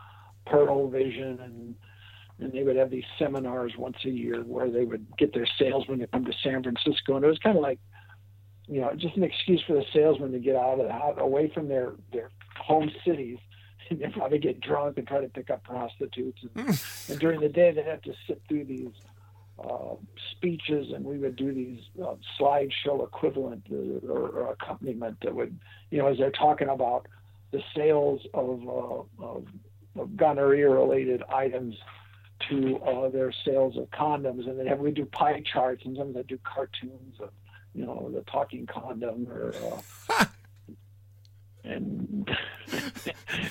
Pearle 0.47 0.88
Vision, 0.88 1.38
and 1.42 1.75
and 2.38 2.52
they 2.52 2.62
would 2.62 2.76
have 2.76 2.90
these 2.90 3.04
seminars 3.18 3.75
once 3.76 3.99
a 4.04 4.09
year 4.09 4.42
where 4.42 4.70
they 4.70 4.85
would 4.85 5.06
get 5.18 5.35
their 5.35 5.47
salesmen 5.59 5.99
to 5.99 6.06
come 6.06 6.25
to 6.25 6.32
San 6.42 6.62
Francisco, 6.62 7.16
and 7.16 7.25
it 7.25 7.28
was 7.28 7.38
kind 7.38 7.56
of 7.56 7.62
like, 7.62 7.78
you 8.66 8.80
know, 8.80 8.90
just 8.97 9.16
an 9.16 9.25
excuse 9.25 9.62
for 9.66 9.75
the 9.75 9.85
salesmen 9.92 10.32
to 10.32 10.38
get 10.38 10.56
out 10.56 10.80
of 10.80 10.87
the 10.87 10.92
out, 10.92 11.20
away 11.20 11.50
from 11.52 11.68
their 11.68 11.92
their 12.12 12.30
home 12.56 12.90
cities. 13.04 13.38
And 13.90 13.99
they'd 13.99 14.12
probably 14.12 14.38
get 14.38 14.61
drunk 14.61 14.99
and 14.99 15.09
try 15.09 15.20
to 15.20 15.28
pick 15.28 15.50
up 15.50 15.64
prostitutes. 15.64 16.38
And, 16.54 16.80
and 17.09 17.18
during 17.18 17.40
the 17.40 17.49
day, 17.49 17.73
they'd 17.73 17.87
have 17.87 18.02
to 18.02 18.14
sit 18.28 18.40
through 18.49 18.66
these 18.66 18.92
uh, 19.62 19.94
speeches, 20.32 20.92
and 20.94 21.04
we 21.04 21.18
would 21.18 21.37
do 21.37 21.52
these 21.52 21.80
uh, 22.02 22.14
slideshow 22.38 23.04
equivalent 23.04 23.66
uh, 23.70 24.06
or, 24.11 24.28
or 24.28 24.52
accompaniment 24.52 25.18
that 25.23 25.35
would, 25.35 25.59
you 25.90 25.99
know, 25.99 26.06
as 26.06 26.18
they're 26.18 26.30
talking 26.30 26.68
about 26.68 27.06
the 27.50 27.61
sales 27.76 28.20
of, 28.32 28.66
uh, 28.68 29.25
of, 29.25 29.44
of 29.99 30.16
gonorrhea-related 30.16 31.23
items 31.32 31.75
to 32.49 32.78
uh, 32.78 33.09
their 33.11 33.32
sales 33.44 33.76
of 33.76 33.90
condoms, 33.90 34.49
and 34.49 34.59
then 34.59 34.66
have 34.66 34.78
we 34.78 34.90
do 34.90 35.04
pie 35.06 35.42
charts, 35.52 35.82
and 35.85 35.97
sometimes 35.97 36.14
they 36.14 36.23
do 36.23 36.38
cartoons 36.42 37.20
of, 37.20 37.30
you 37.75 37.85
know, 37.85 38.11
the 38.12 38.23
talking 38.23 38.66
condom 38.66 39.26
or. 39.28 39.54
Uh, 40.09 40.25
and 41.64 42.30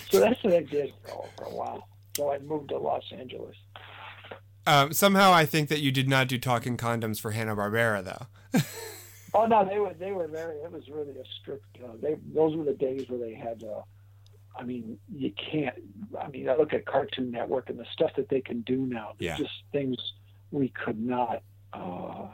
so 0.10 0.19
that's 0.19 0.43
what 0.43 0.53
I 0.53 0.62
did 0.62 0.93
for, 1.05 1.27
for 1.38 1.43
a 1.46 1.55
while. 1.55 1.88
So 2.17 2.31
I 2.34 2.39
moved 2.39 2.69
to 2.69 2.77
Los 2.77 3.03
Angeles. 3.15 3.55
Um, 4.65 4.93
somehow, 4.93 5.31
I 5.31 5.46
think 5.46 5.69
that 5.69 5.79
you 5.79 5.91
did 5.91 6.10
not 6.10 6.27
do 6.27 6.38
talking 6.38 6.77
condoms 6.77 7.19
for 7.19 7.31
Hanna 7.31 7.55
Barbera, 7.55 8.03
though. 8.03 8.62
Oh 9.34 9.46
no, 9.46 9.63
they 9.63 9.79
were 9.79 9.93
they 9.93 10.12
were 10.12 10.27
very. 10.27 10.55
It 10.58 10.72
was 10.72 10.88
really 10.89 11.12
a 11.12 11.24
strict. 11.41 11.77
Uh, 11.84 11.93
they 12.01 12.15
those 12.34 12.55
were 12.55 12.63
the 12.63 12.74
days 12.74 13.05
where 13.10 13.19
they 13.19 13.34
had. 13.34 13.63
Uh, 13.63 13.81
I 14.58 14.63
mean, 14.63 14.98
you 15.13 15.32
can't. 15.32 15.75
I 16.20 16.27
mean, 16.29 16.50
I 16.50 16.56
look 16.56 16.74
at 16.74 16.86
Cartoon 16.86 17.32
Network 17.32 17.70
and 17.70 17.79
the 17.79 17.86
stuff 17.94 18.12
that 18.18 18.29
they 18.29 18.41
can 18.41 18.62
do 18.62 18.77
now. 18.77 19.13
Yeah. 19.20 19.38
Just 19.38 19.51
things 19.72 19.98
we 20.51 20.70
could 20.70 21.00
not. 21.00 21.44
Uh, 21.72 22.27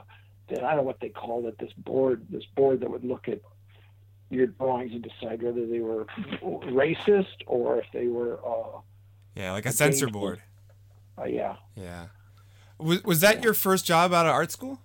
that 0.50 0.64
I 0.64 0.70
don't 0.70 0.78
know 0.78 0.84
what 0.84 1.00
they 1.00 1.10
called 1.10 1.46
it. 1.46 1.58
This 1.58 1.74
board, 1.74 2.26
this 2.30 2.46
board 2.56 2.80
that 2.82 2.90
would 2.90 3.04
look 3.04 3.28
at 3.28 3.42
your 4.30 4.48
drawings 4.48 4.92
and 4.92 5.04
decide 5.04 5.42
whether 5.42 5.66
they 5.66 5.80
were 5.80 6.06
racist 6.42 7.36
or 7.48 7.80
if 7.80 7.86
they 7.94 8.08
were. 8.08 8.40
Uh, 8.46 8.80
yeah, 9.36 9.52
like 9.52 9.66
a 9.66 9.72
censor 9.72 10.08
board. 10.08 10.42
uh, 11.20 11.26
yeah. 11.26 11.56
Yeah. 11.76 12.08
Was, 12.78 13.04
was 13.04 13.22
that 13.22 13.44
your 13.44 13.54
first 13.54 13.86
job 13.86 14.14
out 14.14 14.26
of 14.26 14.32
art 14.32 14.52
school? 14.52 14.80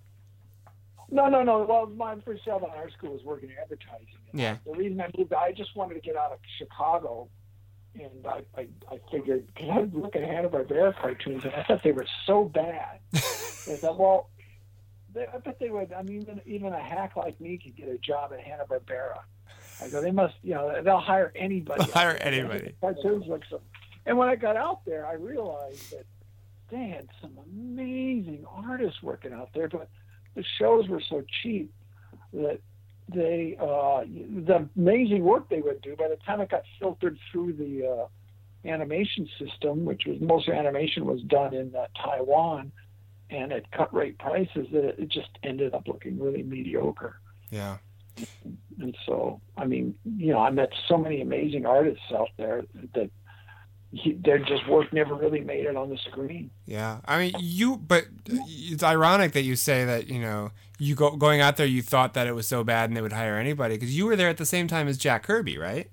No, 1.11 1.29
no, 1.29 1.43
no. 1.43 1.65
Well, 1.65 1.87
my 1.87 2.17
first 2.25 2.45
job 2.45 2.63
in 2.63 2.71
art 2.71 2.93
school 2.93 3.13
was 3.13 3.25
working 3.25 3.51
in 3.51 3.57
advertising. 3.61 4.07
Yeah. 4.33 4.57
The 4.65 4.73
reason 4.73 5.01
I 5.01 5.11
moved, 5.17 5.33
I 5.33 5.53
just 5.53 5.75
wanted 5.77 5.95
to 5.95 6.01
get 6.01 6.17
out 6.17 6.33
of 6.33 6.39
Chicago, 6.59 7.29
and 7.95 8.27
I, 8.27 8.43
I, 8.57 8.69
I 8.91 9.01
figured 9.11 9.47
because 9.49 9.71
I 9.71 9.79
would 9.81 9.95
look 9.95 10.17
at 10.17 10.23
Hanna 10.23 10.49
Barbera 10.49 10.95
cartoons, 10.97 11.45
and 11.45 11.53
I 11.55 11.65
thought 11.65 11.83
they 11.83 11.93
were 11.93 12.07
so 12.27 12.45
bad. 12.45 13.01
I 13.15 13.19
thought, 13.77 13.99
well, 13.99 14.31
they, 15.13 15.27
I 15.27 15.39
bet 15.39 15.59
they 15.59 15.71
would. 15.71 15.93
I 15.93 16.03
mean, 16.03 16.23
even 16.23 16.41
even 16.47 16.73
a 16.73 16.81
hack 16.81 17.17
like 17.17 17.41
me 17.41 17.59
could 17.59 17.77
get 17.77 17.89
a 17.89 17.99
job 17.99 18.33
at 18.33 18.41
Hanna 18.41 18.65
Barbera. 18.69 19.19
I 19.83 19.89
go, 19.89 20.01
they 20.01 20.11
must, 20.11 20.35
you 20.43 20.55
know, 20.55 20.83
they'll 20.83 20.99
hire 20.99 21.33
anybody. 21.35 21.85
They'll 21.85 21.93
hire 21.93 22.17
anybody. 22.21 22.75
Cartoons 22.81 23.27
look 23.27 23.43
so. 23.49 23.61
And 24.07 24.17
when 24.19 24.29
I 24.29 24.37
got 24.37 24.57
out 24.57 24.85
there, 24.85 25.07
I 25.07 25.15
realized 25.15 25.91
that 25.93 26.07
they 26.71 26.89
had 26.89 27.09
some 27.21 27.39
amazing 27.51 28.45
artists 28.49 29.03
working 29.03 29.33
out 29.33 29.51
there, 29.55 29.69
but 29.69 29.89
the 30.35 30.45
shows 30.59 30.89
were 30.89 31.03
so 31.09 31.23
cheap 31.43 31.73
that 32.33 32.61
they 33.13 33.57
uh, 33.61 34.05
the 34.47 34.69
amazing 34.77 35.25
work 35.25 35.49
they 35.49 35.61
would 35.61 35.81
do 35.83 35.97
by 35.97 36.09
the 36.09 36.17
time 36.17 36.41
it 36.41 36.51
got 36.51 36.63
filtered 36.79 37.19
through 37.31 37.53
the 37.55 37.87
uh, 37.87 38.07
animation 38.69 39.29
system, 39.39 39.85
which 39.85 40.03
was 40.07 40.21
most 40.21 40.49
of 40.49 40.55
the 40.55 40.59
animation 40.59 41.07
was 41.07 41.23
done 41.23 41.55
in 41.55 41.75
uh, 41.75 41.87
Taiwan 42.01 42.71
and 43.31 43.53
at 43.53 43.71
cut 43.73 43.93
rate 43.95 44.19
prices, 44.19 44.67
that 44.73 44.85
it, 44.85 44.99
it 44.99 45.09
just 45.09 45.31
ended 45.43 45.75
up 45.75 45.87
looking 45.87 46.19
really 46.19 46.43
mediocre. 46.43 47.21
Yeah. 47.51 47.79
And 48.79 48.97
so, 49.07 49.41
I 49.57 49.65
mean, 49.65 49.95
you 50.17 50.33
know, 50.33 50.41
I 50.41 50.51
met 50.51 50.71
so 50.89 50.97
many 50.97 51.23
amazing 51.23 51.65
artists 51.65 52.05
out 52.13 52.29
there 52.37 52.65
that 52.95 53.11
he, 53.93 54.13
their 54.13 54.39
just 54.39 54.69
work 54.69 54.93
never 54.93 55.15
really 55.15 55.41
made 55.41 55.67
it 55.67 55.77
on 55.77 55.91
the 55.91 55.99
screen. 55.99 56.51
Yeah, 56.67 57.01
I 57.07 57.19
mean 57.19 57.35
you, 57.39 57.77
but 57.77 58.07
it's 58.27 58.83
ironic 58.83 59.33
that 59.33 59.43
you 59.43 59.57
say 59.57 59.85
that 59.85 60.09
you 60.09 60.21
know 60.21 60.53
you 60.79 60.95
go 60.95 61.17
going 61.17 61.41
out 61.41 61.57
there. 61.57 61.67
You 61.67 61.83
thought 61.83 62.15
that 62.15 62.27
it 62.27 62.35
was 62.35 62.47
so 62.47 62.63
bad 62.63 62.91
and 62.91 62.97
they 62.97 63.03
would 63.03 63.13
hire 63.13 63.37
anybody 63.37 63.75
because 63.75 63.97
you 63.97 64.07
were 64.07 64.17
there 64.17 64.29
at 64.29 64.37
the 64.37 64.47
same 64.47 64.69
time 64.69 64.87
as 64.87 64.97
Jack 64.97 65.25
Kirby, 65.25 65.59
right? 65.59 65.91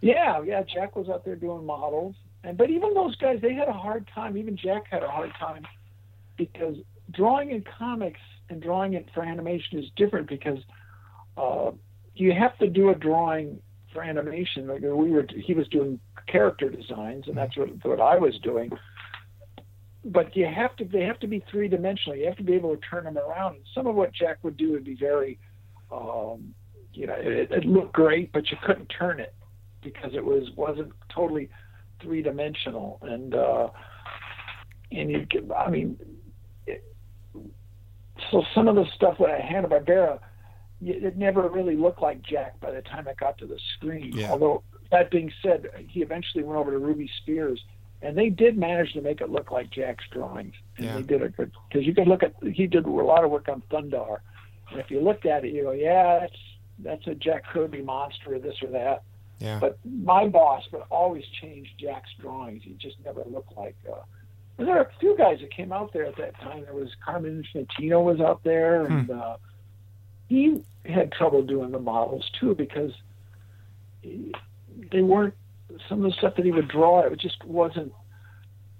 Yeah, 0.00 0.42
yeah. 0.42 0.62
Jack 0.62 0.96
was 0.96 1.08
out 1.08 1.24
there 1.24 1.36
doing 1.36 1.64
models, 1.64 2.16
and 2.42 2.58
but 2.58 2.70
even 2.70 2.94
those 2.94 3.16
guys, 3.16 3.40
they 3.40 3.54
had 3.54 3.68
a 3.68 3.72
hard 3.72 4.08
time. 4.12 4.36
Even 4.36 4.56
Jack 4.56 4.84
had 4.90 5.02
a 5.02 5.08
hard 5.08 5.32
time 5.38 5.66
because 6.36 6.76
drawing 7.12 7.50
in 7.50 7.62
comics 7.78 8.20
and 8.50 8.60
drawing 8.60 8.94
it 8.94 9.08
for 9.14 9.22
animation 9.22 9.78
is 9.78 9.86
different 9.96 10.28
because 10.28 10.58
uh, 11.36 11.70
you 12.14 12.32
have 12.32 12.56
to 12.58 12.68
do 12.68 12.90
a 12.90 12.94
drawing 12.94 13.60
for 13.92 14.02
animation. 14.02 14.66
Like 14.66 14.82
we 14.82 15.10
were, 15.10 15.26
he 15.34 15.54
was 15.54 15.68
doing 15.68 16.00
character 16.26 16.68
designs, 16.68 17.28
and 17.28 17.36
that's 17.36 17.56
what 17.56 17.68
what 17.84 18.00
I 18.00 18.18
was 18.18 18.38
doing. 18.42 18.70
But 20.04 20.36
you 20.36 20.46
have 20.46 20.76
to, 20.76 20.84
they 20.84 21.02
have 21.02 21.18
to 21.20 21.26
be 21.26 21.42
three 21.50 21.66
dimensional. 21.68 22.16
You 22.16 22.26
have 22.26 22.36
to 22.36 22.42
be 22.42 22.54
able 22.54 22.76
to 22.76 22.80
turn 22.82 23.04
them 23.04 23.16
around. 23.16 23.56
And 23.56 23.64
some 23.74 23.86
of 23.86 23.94
what 23.94 24.12
Jack 24.12 24.38
would 24.42 24.58
do 24.58 24.72
would 24.72 24.84
be 24.84 24.96
very, 24.96 25.38
um, 25.90 26.54
you 26.92 27.06
know, 27.06 27.14
it, 27.16 27.50
it 27.50 27.64
looked 27.64 27.94
great, 27.94 28.30
but 28.30 28.50
you 28.50 28.58
couldn't 28.62 28.86
turn 28.86 29.18
it 29.18 29.34
because 29.82 30.12
it 30.14 30.24
was 30.24 30.50
wasn't 30.56 30.92
totally 31.14 31.48
three 32.02 32.20
dimensional. 32.20 32.98
And 33.02 33.34
uh, 33.34 33.68
and 34.92 35.10
you, 35.10 35.26
I 35.56 35.70
mean, 35.70 35.98
it, 36.66 36.84
so 38.30 38.42
some 38.54 38.68
of 38.68 38.76
the 38.76 38.84
stuff 38.94 39.18
with 39.18 39.30
Hanna 39.40 39.68
Barbera, 39.68 40.18
it 40.82 41.16
never 41.16 41.48
really 41.48 41.76
looked 41.76 42.02
like 42.02 42.20
Jack 42.20 42.60
by 42.60 42.72
the 42.72 42.82
time 42.82 43.08
it 43.08 43.16
got 43.16 43.38
to 43.38 43.46
the 43.46 43.58
screen. 43.76 44.12
Yeah. 44.14 44.32
Although 44.32 44.62
that 44.90 45.10
being 45.10 45.32
said, 45.42 45.68
he 45.88 46.02
eventually 46.02 46.44
went 46.44 46.58
over 46.58 46.70
to 46.70 46.78
Ruby 46.78 47.10
Spears, 47.22 47.62
and 48.02 48.16
they 48.16 48.28
did 48.28 48.56
manage 48.56 48.92
to 48.92 49.00
make 49.00 49.20
it 49.20 49.30
look 49.30 49.50
like 49.50 49.70
Jack's 49.70 50.04
drawings. 50.10 50.54
And 50.76 50.86
Yeah. 50.86 50.96
they 50.96 51.02
did 51.02 51.22
a 51.22 51.28
good 51.28 51.52
because 51.68 51.86
you 51.86 51.94
could 51.94 52.08
look 52.08 52.22
at 52.22 52.34
he 52.42 52.66
did 52.66 52.84
a 52.86 52.90
lot 52.90 53.24
of 53.24 53.30
work 53.30 53.48
on 53.48 53.62
Thundarr, 53.70 54.18
and 54.70 54.80
if 54.80 54.90
you 54.90 55.00
looked 55.00 55.26
at 55.26 55.44
it, 55.44 55.52
you 55.52 55.62
go, 55.64 55.70
yeah, 55.72 56.20
that's 56.20 56.36
that's 56.80 57.06
a 57.06 57.14
Jack 57.14 57.44
Kirby 57.46 57.82
monster 57.82 58.34
or 58.34 58.38
this 58.38 58.62
or 58.62 58.68
that. 58.68 59.02
Yeah. 59.38 59.58
But 59.60 59.78
my 59.84 60.28
boss 60.28 60.64
would 60.72 60.82
always 60.90 61.24
change 61.40 61.74
Jack's 61.78 62.10
drawings. 62.20 62.62
He 62.64 62.74
just 62.74 62.96
never 63.04 63.22
looked 63.26 63.56
like. 63.56 63.76
Uh, 63.90 63.96
there 64.56 64.66
were 64.66 64.80
a 64.82 64.90
few 65.00 65.16
guys 65.16 65.40
that 65.40 65.50
came 65.50 65.72
out 65.72 65.92
there 65.92 66.04
at 66.04 66.16
that 66.16 66.38
time. 66.40 66.62
There 66.64 66.74
was 66.74 66.90
Carmine 67.04 67.42
Infantino 67.44 68.02
was 68.04 68.20
out 68.20 68.42
there, 68.44 68.84
and 68.84 69.10
uh, 69.10 69.36
he 70.28 70.62
had 70.84 71.10
trouble 71.12 71.42
doing 71.42 71.72
the 71.72 71.80
models 71.80 72.30
too 72.38 72.54
because 72.54 72.92
he, 74.02 74.32
they 74.92 75.02
weren't 75.02 75.34
some 75.88 76.04
of 76.04 76.10
the 76.10 76.16
stuff 76.16 76.34
that 76.36 76.44
he 76.44 76.52
would 76.52 76.68
draw. 76.68 77.00
It 77.00 77.18
just 77.20 77.44
wasn't. 77.44 77.92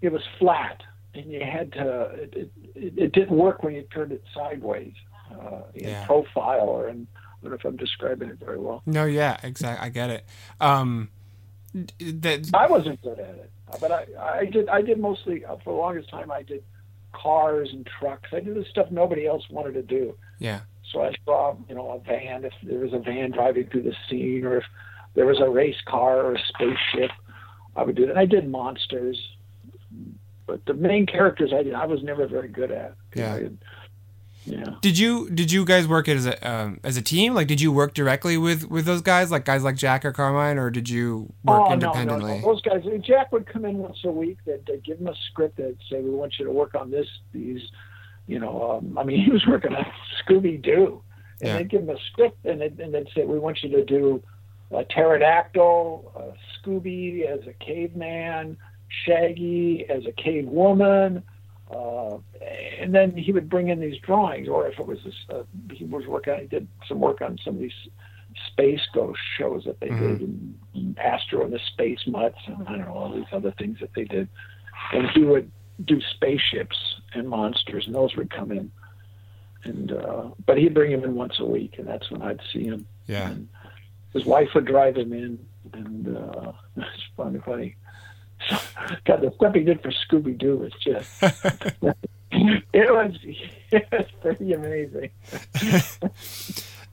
It 0.03 0.13
was 0.13 0.23
flat, 0.39 0.83
and 1.15 1.31
you 1.31 1.41
had 1.41 1.73
to. 1.73 2.11
It, 2.15 2.35
it, 2.75 2.93
it 2.97 3.13
didn't 3.13 3.37
work 3.37 3.63
when 3.63 3.75
you 3.75 3.83
turned 3.93 4.13
it 4.13 4.23
sideways 4.35 4.93
uh, 5.31 5.63
in 5.75 5.89
Yeah. 5.89 6.07
profile, 6.07 6.61
or 6.69 6.89
in. 6.89 7.07
I 7.17 7.47
don't 7.47 7.51
know 7.51 7.57
if 7.59 7.65
I'm 7.65 7.77
describing 7.77 8.31
it 8.31 8.39
very 8.39 8.59
well. 8.59 8.83
No, 8.87 9.05
yeah, 9.05 9.37
exactly. 9.43 9.87
I 9.87 9.91
get 9.91 10.09
it. 10.11 10.25
Um, 10.63 11.11
that 11.75 12.51
I 12.55 12.67
wasn't 12.69 13.03
good 13.03 13.19
at 13.19 13.35
it, 13.35 13.51
but 13.81 13.91
I, 13.93 14.07
I 14.19 14.45
did. 14.47 14.69
I 14.69 14.81
did 14.83 14.99
mostly 14.99 15.45
uh, 15.45 15.57
for 15.65 15.73
the 15.75 15.79
longest 15.79 16.09
time. 16.11 16.31
I 16.31 16.43
did 16.43 16.63
cars 17.13 17.71
and 17.73 17.89
trucks. 17.99 18.31
I 18.33 18.41
did 18.41 18.55
the 18.57 18.65
stuff 18.71 18.91
nobody 18.91 19.27
else 19.27 19.43
wanted 19.51 19.73
to 19.75 19.83
do. 19.83 20.17
yeah, 20.39 20.61
So 20.93 21.03
I 21.03 21.13
saw, 21.25 21.57
you 21.69 21.75
know, 21.75 21.91
a 21.93 21.99
van. 22.01 22.45
If 22.45 22.53
there 22.63 22.79
was 22.81 22.93
a 22.93 22.99
van 22.99 23.31
driving 23.31 23.67
through 23.69 23.83
the 23.83 23.95
scene, 24.09 24.45
or 24.45 24.59
if 24.59 24.65
there 25.15 25.27
was 25.27 25.41
a 25.41 25.49
race 25.49 25.81
car 25.87 26.21
or 26.21 26.35
a 26.35 26.39
spaceship, 26.49 27.11
I 27.77 27.83
would 27.83 27.97
do 27.97 28.07
that. 28.07 28.17
I 28.17 28.27
did 28.27 28.49
monsters, 28.49 29.19
but 30.47 30.65
the 30.67 30.75
main 30.75 31.07
characters 31.07 31.53
I 31.53 31.63
did, 31.63 31.75
I 31.75 31.87
was 31.87 32.03
never 32.03 32.27
very 32.27 32.49
good 32.49 32.71
at. 32.71 32.95
Yeah. 33.15 33.35
I, 33.35 33.49
yeah. 34.47 34.75
Did 34.83 34.99
you 34.99 35.31
did 35.31 35.51
you 35.51 35.65
guys 35.65 35.89
work 35.89 36.07
as 36.07 36.27
a 36.27 36.49
um, 36.49 36.79
as 36.85 36.97
a 36.99 37.03
team? 37.03 37.35
Like, 37.35 37.47
did 37.47 37.61
you 37.61 37.73
work 37.73 37.95
directly 37.95 38.37
with 38.37 38.69
with 38.69 38.85
those 38.85 39.01
guys, 39.01 39.31
like 39.31 39.47
guys 39.47 39.63
like 39.63 39.77
Jack 39.77 40.05
or 40.05 40.13
Carmine, 40.13 40.59
or 40.59 40.71
did 40.71 40.89
you 40.89 41.33
work 41.45 41.63
oh, 41.67 41.73
independently? 41.73 42.41
No, 42.41 42.41
no, 42.41 42.41
no. 42.41 42.53
Those 42.53 42.61
guys, 42.61 42.83
Jack 43.03 43.33
would 43.33 43.47
come 43.47 43.65
in 43.65 43.79
once 43.79 43.99
a 44.05 44.11
week. 44.11 44.39
They'd, 44.45 44.65
they'd 44.67 44.85
give 44.85 44.99
him 44.99 45.07
a 45.07 45.15
script. 45.31 45.57
They'd 45.57 45.79
say, 45.91 46.03
"We 46.03 46.11
want 46.11 46.35
you 46.39 46.45
to 46.45 46.51
work 46.51 46.75
on 46.75 46.91
this." 46.91 47.07
These, 47.33 47.63
you 48.27 48.39
know, 48.39 48.73
um, 48.73 48.99
I 48.99 49.05
mean, 49.05 49.21
he 49.25 49.31
was 49.31 49.47
working 49.47 49.75
on 49.75 49.87
Scooby 50.23 50.61
Doo, 50.61 51.03
and 51.41 51.49
Yeah. 51.49 51.57
they'd 51.59 51.71
give 51.71 51.83
him 51.83 51.91
a 51.91 51.99
script, 52.13 52.45
and 52.45 52.61
they'd, 52.61 52.79
and 52.79 52.93
they'd 52.93 53.09
say, 53.15 53.25
"We 53.25 53.39
want 53.39 53.63
you 53.63 53.71
to 53.71 53.85
do 53.85 54.23
a 54.71 54.85
pterodactyl, 54.85 56.13
a 56.17 56.67
Scooby 56.69 57.27
as 57.27 57.47
a 57.47 57.53
caveman, 57.65 58.57
Shaggy 58.89 59.87
as 59.89 60.07
a 60.07 60.13
cave 60.13 60.47
woman." 60.47 61.23
Uh, 61.71 62.19
and 62.79 62.95
then 62.95 63.17
he 63.17 63.33
would 63.33 63.49
bring 63.49 63.69
in 63.69 63.81
these 63.81 63.99
drawings, 63.99 64.49
or 64.49 64.67
if 64.69 64.79
it 64.79 64.87
was 64.87 64.99
this, 65.05 65.15
uh, 65.31 65.43
he 65.73 65.85
was 65.85 66.07
working, 66.07 66.39
he 66.41 66.47
did 66.47 66.69
some 66.87 67.01
work 67.01 67.23
on 67.23 67.39
some 67.43 67.55
of 67.55 67.61
these 67.61 67.73
space 68.49 68.83
ghost 68.93 69.21
shows 69.39 69.65
that 69.65 69.81
they 69.81 69.89
did, 69.89 70.21
and 70.75 70.99
Astro 70.99 71.45
and 71.45 71.53
the 71.53 71.61
Space 71.73 72.01
Mutts, 72.07 72.39
and 72.47 72.69
I 72.69 72.73
don't 72.73 72.81
know 72.81 72.95
all 72.95 73.15
these 73.15 73.25
other 73.33 73.53
things 73.53 73.79
that 73.81 73.95
they 73.95 74.05
did. 74.05 74.29
And 74.93 75.09
he 75.11 75.23
would 75.23 75.51
do 75.85 76.01
spaceships 76.01 76.77
and 77.15 77.29
monsters, 77.29 77.87
and 77.87 77.95
those 77.95 78.15
would 78.17 78.31
come 78.31 78.53
in. 78.53 78.71
And 79.65 79.93
uh, 79.93 80.31
but 80.45 80.59
he'd 80.59 80.75
bring 80.75 80.93
him 80.93 81.05
in 81.05 81.15
once 81.15 81.41
a 81.41 81.45
week, 81.45 81.77
and 81.79 81.89
that's 81.89 82.11
when 82.11 82.23
I'd 82.23 82.41
see 82.53 82.65
him. 82.65 82.87
Yeah. 83.07 83.31
And 83.31 83.49
his 84.15 84.25
wife 84.25 84.49
would 84.55 84.65
drive 84.65 84.97
him 84.97 85.13
in, 85.13 85.39
and 85.73 86.17
uh, 86.17 86.53
it's 86.77 87.03
funny, 87.17 87.41
funny. 87.41 87.77
God, 89.05 89.21
the 89.21 89.33
stuff 89.37 89.55
he 89.55 89.61
did 89.61 89.83
for 89.83 89.91
Scooby 89.91 90.37
Doo 90.37 90.57
was 90.57 90.73
just. 90.83 91.23
it 91.23 92.93
was 92.93 93.17
it 93.71 93.87
was 93.93 94.07
pretty 94.23 94.53
amazing. 94.53 95.11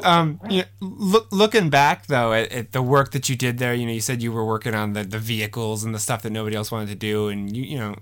Um, 0.03 0.39
you 0.49 0.59
know, 0.59 0.67
look, 0.79 1.27
looking 1.31 1.69
back 1.69 2.07
though 2.07 2.33
at, 2.33 2.51
at 2.51 2.71
the 2.71 2.81
work 2.81 3.11
that 3.11 3.29
you 3.29 3.35
did 3.35 3.57
there, 3.57 3.73
you 3.73 3.85
know, 3.85 3.91
you 3.91 4.01
said 4.01 4.21
you 4.21 4.31
were 4.31 4.45
working 4.45 4.73
on 4.73 4.93
the, 4.93 5.03
the 5.03 5.19
vehicles 5.19 5.83
and 5.83 5.93
the 5.93 5.99
stuff 5.99 6.21
that 6.23 6.31
nobody 6.31 6.55
else 6.55 6.71
wanted 6.71 6.89
to 6.89 6.95
do, 6.95 7.27
and 7.27 7.55
you, 7.55 7.63
you 7.63 7.77
know, 7.77 7.95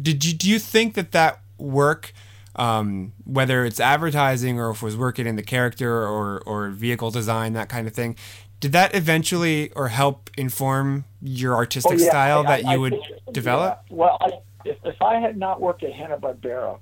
did 0.00 0.24
you 0.24 0.34
do 0.34 0.48
you 0.48 0.58
think 0.58 0.94
that 0.94 1.12
that 1.12 1.40
work, 1.58 2.12
um, 2.56 3.12
whether 3.24 3.64
it's 3.64 3.80
advertising 3.80 4.58
or 4.60 4.70
if 4.70 4.78
it 4.78 4.82
was 4.84 4.96
working 4.96 5.26
in 5.26 5.36
the 5.36 5.42
character 5.42 6.02
or 6.06 6.40
or 6.46 6.68
vehicle 6.70 7.10
design, 7.10 7.52
that 7.54 7.68
kind 7.68 7.86
of 7.86 7.94
thing, 7.94 8.16
did 8.60 8.72
that 8.72 8.94
eventually 8.94 9.70
or 9.72 9.88
help 9.88 10.30
inform 10.36 11.04
your 11.20 11.54
artistic 11.54 11.92
Oh, 11.92 12.02
yeah, 12.02 12.08
style 12.10 12.40
I- 12.46 12.56
that 12.58 12.66
I- 12.66 12.70
you 12.70 12.74
I 12.74 12.76
would 12.76 12.92
think- 12.92 13.32
develop? 13.32 13.80
yeah. 13.88 13.96
Well, 13.96 14.18
I, 14.20 14.28
if, 14.64 14.76
if 14.84 15.00
I 15.02 15.16
had 15.18 15.36
not 15.36 15.60
worked 15.60 15.82
at 15.82 15.92
Hanna 15.92 16.18
Barbera, 16.18 16.78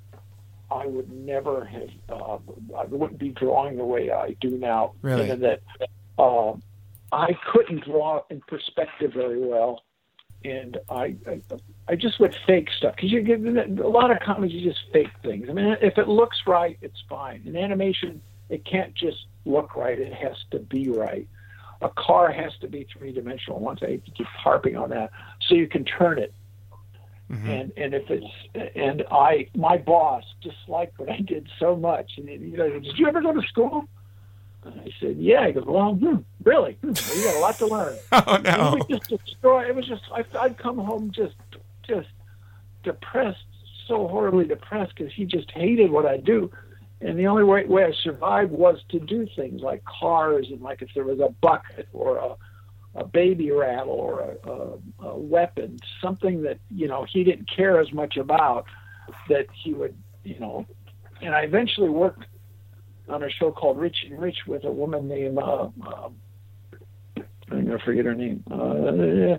I 0.69 0.85
would 0.85 1.11
never 1.11 1.65
have. 1.65 1.89
Uh, 2.09 2.37
I 2.77 2.85
wouldn't 2.85 3.19
be 3.19 3.29
drawing 3.29 3.77
the 3.77 3.83
way 3.85 4.11
I 4.11 4.35
do 4.39 4.57
now. 4.57 4.93
Really? 5.01 5.29
In 5.29 5.39
that 5.41 5.61
uh, 6.19 6.53
I 7.11 7.35
couldn't 7.51 7.83
draw 7.85 8.21
in 8.29 8.41
perspective 8.47 9.11
very 9.13 9.39
well, 9.39 9.83
and 10.45 10.77
I 10.89 11.15
I, 11.27 11.41
I 11.91 11.95
just 11.95 12.19
would 12.19 12.35
fake 12.47 12.69
stuff 12.77 12.95
because 12.95 13.11
you 13.11 13.21
get 13.21 13.39
a 13.43 13.87
lot 13.87 14.11
of 14.11 14.19
comics. 14.19 14.53
You 14.53 14.67
just 14.67 14.81
fake 14.93 15.11
things. 15.21 15.47
I 15.49 15.53
mean, 15.53 15.77
if 15.81 15.97
it 15.97 16.07
looks 16.07 16.37
right, 16.47 16.77
it's 16.81 17.03
fine. 17.09 17.43
In 17.45 17.55
animation, 17.55 18.21
it 18.49 18.65
can't 18.65 18.93
just 18.95 19.25
look 19.45 19.75
right; 19.75 19.99
it 19.99 20.13
has 20.13 20.37
to 20.51 20.59
be 20.59 20.89
right. 20.89 21.27
A 21.81 21.89
car 21.89 22.31
has 22.31 22.53
to 22.61 22.67
be 22.67 22.87
three 22.97 23.11
dimensional. 23.11 23.59
Once 23.59 23.81
I 23.83 23.99
keep 24.15 24.27
harping 24.27 24.75
on 24.77 24.89
that, 24.91 25.11
so 25.47 25.55
you 25.55 25.67
can 25.67 25.83
turn 25.83 26.17
it 26.17 26.33
and 27.31 27.71
and 27.77 27.93
if 27.93 28.09
it's 28.09 28.25
and 28.75 29.03
I 29.09 29.47
my 29.55 29.77
boss 29.77 30.23
disliked 30.41 30.99
what 30.99 31.09
I 31.09 31.19
did 31.21 31.47
so 31.59 31.75
much 31.77 32.11
and 32.17 32.27
you 32.27 32.57
know 32.57 32.69
did 32.69 32.97
you 32.97 33.07
ever 33.07 33.21
go 33.21 33.31
to 33.33 33.41
school? 33.47 33.85
And 34.63 34.79
I 34.81 34.89
said 34.99 35.15
yeah. 35.17 35.47
He 35.47 35.53
goes 35.53 35.63
well 35.65 35.93
hmm, 35.93 36.17
really 36.43 36.73
hmm, 36.81 36.91
well, 36.91 37.17
you 37.17 37.23
got 37.23 37.35
a 37.35 37.39
lot 37.39 37.57
to 37.59 37.67
learn. 37.67 37.97
Oh 38.11 38.35
And 38.35 38.45
he 38.45 38.51
no. 38.51 38.71
would 38.73 38.89
just 38.89 39.25
destroy. 39.25 39.65
It 39.65 39.75
was 39.75 39.87
just 39.87 40.03
I, 40.13 40.25
I'd 40.39 40.57
come 40.57 40.77
home 40.77 41.11
just 41.15 41.35
just 41.95 42.09
depressed, 42.83 43.45
so 43.87 44.07
horribly 44.07 44.45
depressed 44.45 44.93
because 44.95 45.13
he 45.13 45.25
just 45.25 45.49
hated 45.51 45.91
what 45.91 46.05
I 46.05 46.17
do. 46.17 46.51
And 47.01 47.17
the 47.17 47.27
only 47.27 47.43
way, 47.43 47.65
way 47.65 47.83
I 47.83 47.91
survived 48.03 48.51
was 48.51 48.79
to 48.89 48.99
do 48.99 49.27
things 49.35 49.61
like 49.61 49.83
cars 49.85 50.47
and 50.51 50.61
like 50.61 50.81
if 50.81 50.89
there 50.93 51.03
was 51.03 51.19
a 51.19 51.29
bucket 51.41 51.87
or 51.93 52.17
a 52.17 52.35
a 52.93 53.05
baby 53.05 53.51
rattle 53.51 53.93
or 53.93 54.19
a, 54.19 54.49
a, 54.49 55.09
a 55.11 55.17
weapon, 55.17 55.79
something 56.01 56.43
that 56.43 56.59
you 56.69 56.87
know 56.87 57.05
he 57.09 57.23
didn't 57.23 57.49
care 57.49 57.79
as 57.79 57.91
much 57.93 58.17
about, 58.17 58.65
that 59.29 59.47
he 59.63 59.73
would 59.73 59.95
you 60.23 60.39
know. 60.39 60.65
And 61.21 61.33
I 61.33 61.41
eventually 61.41 61.89
worked 61.89 62.25
on 63.07 63.23
a 63.23 63.29
show 63.29 63.51
called 63.51 63.79
Richie 63.79 64.13
Rich 64.13 64.39
with 64.47 64.63
a 64.65 64.71
woman 64.71 65.07
named 65.07 65.37
uh, 65.37 65.69
uh, 65.85 66.09
I'm 67.51 67.65
gonna 67.65 67.79
forget 67.79 68.05
her 68.05 68.15
name. 68.15 68.43
Uh, 68.49 69.37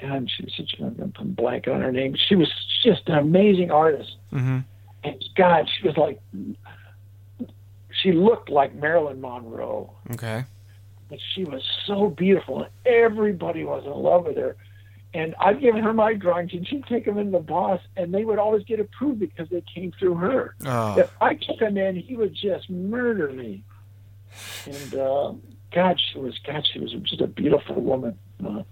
God, 0.00 0.30
she's 0.30 0.52
such 0.56 0.74
a 0.80 0.84
I'm 0.86 1.32
blank 1.32 1.68
on 1.68 1.80
her 1.80 1.92
name. 1.92 2.16
She 2.28 2.34
was 2.34 2.50
just 2.82 3.08
an 3.08 3.18
amazing 3.18 3.70
artist, 3.70 4.16
hmm 4.30 4.60
and 5.02 5.24
God, 5.34 5.66
she 5.78 5.86
was 5.88 5.96
like, 5.96 6.20
she 8.02 8.12
looked 8.12 8.50
like 8.50 8.74
Marilyn 8.74 9.20
Monroe 9.20 9.90
Okay. 10.10 10.44
but 11.08 11.18
she 11.34 11.44
was 11.44 11.62
so 11.86 12.08
beautiful, 12.08 12.62
and 12.62 12.70
everybody 12.86 13.64
was 13.64 13.84
in 13.84 13.92
love 13.92 14.26
with 14.26 14.36
her. 14.36 14.56
And 15.12 15.34
I'd 15.40 15.60
given 15.60 15.82
her 15.82 15.92
my 15.92 16.14
drawings, 16.14 16.52
and 16.52 16.66
she'd 16.68 16.86
take 16.86 17.04
them 17.04 17.18
in 17.18 17.32
the 17.32 17.40
boss, 17.40 17.80
and 17.96 18.14
they 18.14 18.24
would 18.24 18.38
always 18.38 18.62
get 18.64 18.78
approved 18.78 19.18
because 19.18 19.48
they 19.48 19.62
came 19.74 19.92
through 19.98 20.14
her. 20.16 20.54
Oh. 20.64 20.98
If 21.00 21.10
I 21.20 21.34
took 21.34 21.58
them 21.58 21.76
in, 21.76 21.96
he 21.96 22.14
would 22.14 22.32
just 22.34 22.70
murder 22.70 23.32
me. 23.32 23.64
And 24.66 24.94
uh, 24.94 25.32
God, 25.72 26.00
she 26.12 26.18
was 26.18 26.38
God, 26.46 26.64
she 26.72 26.78
was 26.78 26.92
just 26.92 27.20
a 27.20 27.26
beautiful 27.26 27.80
woman. 27.80 28.16
Uh, 28.44 28.62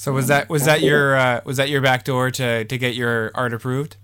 So 0.00 0.12
was 0.12 0.28
that 0.28 0.48
was 0.48 0.64
that 0.64 0.80
your 0.80 1.14
uh, 1.14 1.42
was 1.44 1.58
that 1.58 1.68
your 1.68 1.82
back 1.82 2.04
door 2.04 2.30
to 2.30 2.64
to 2.64 2.78
get 2.78 2.94
your 2.94 3.30
art 3.34 3.52
approved? 3.52 3.98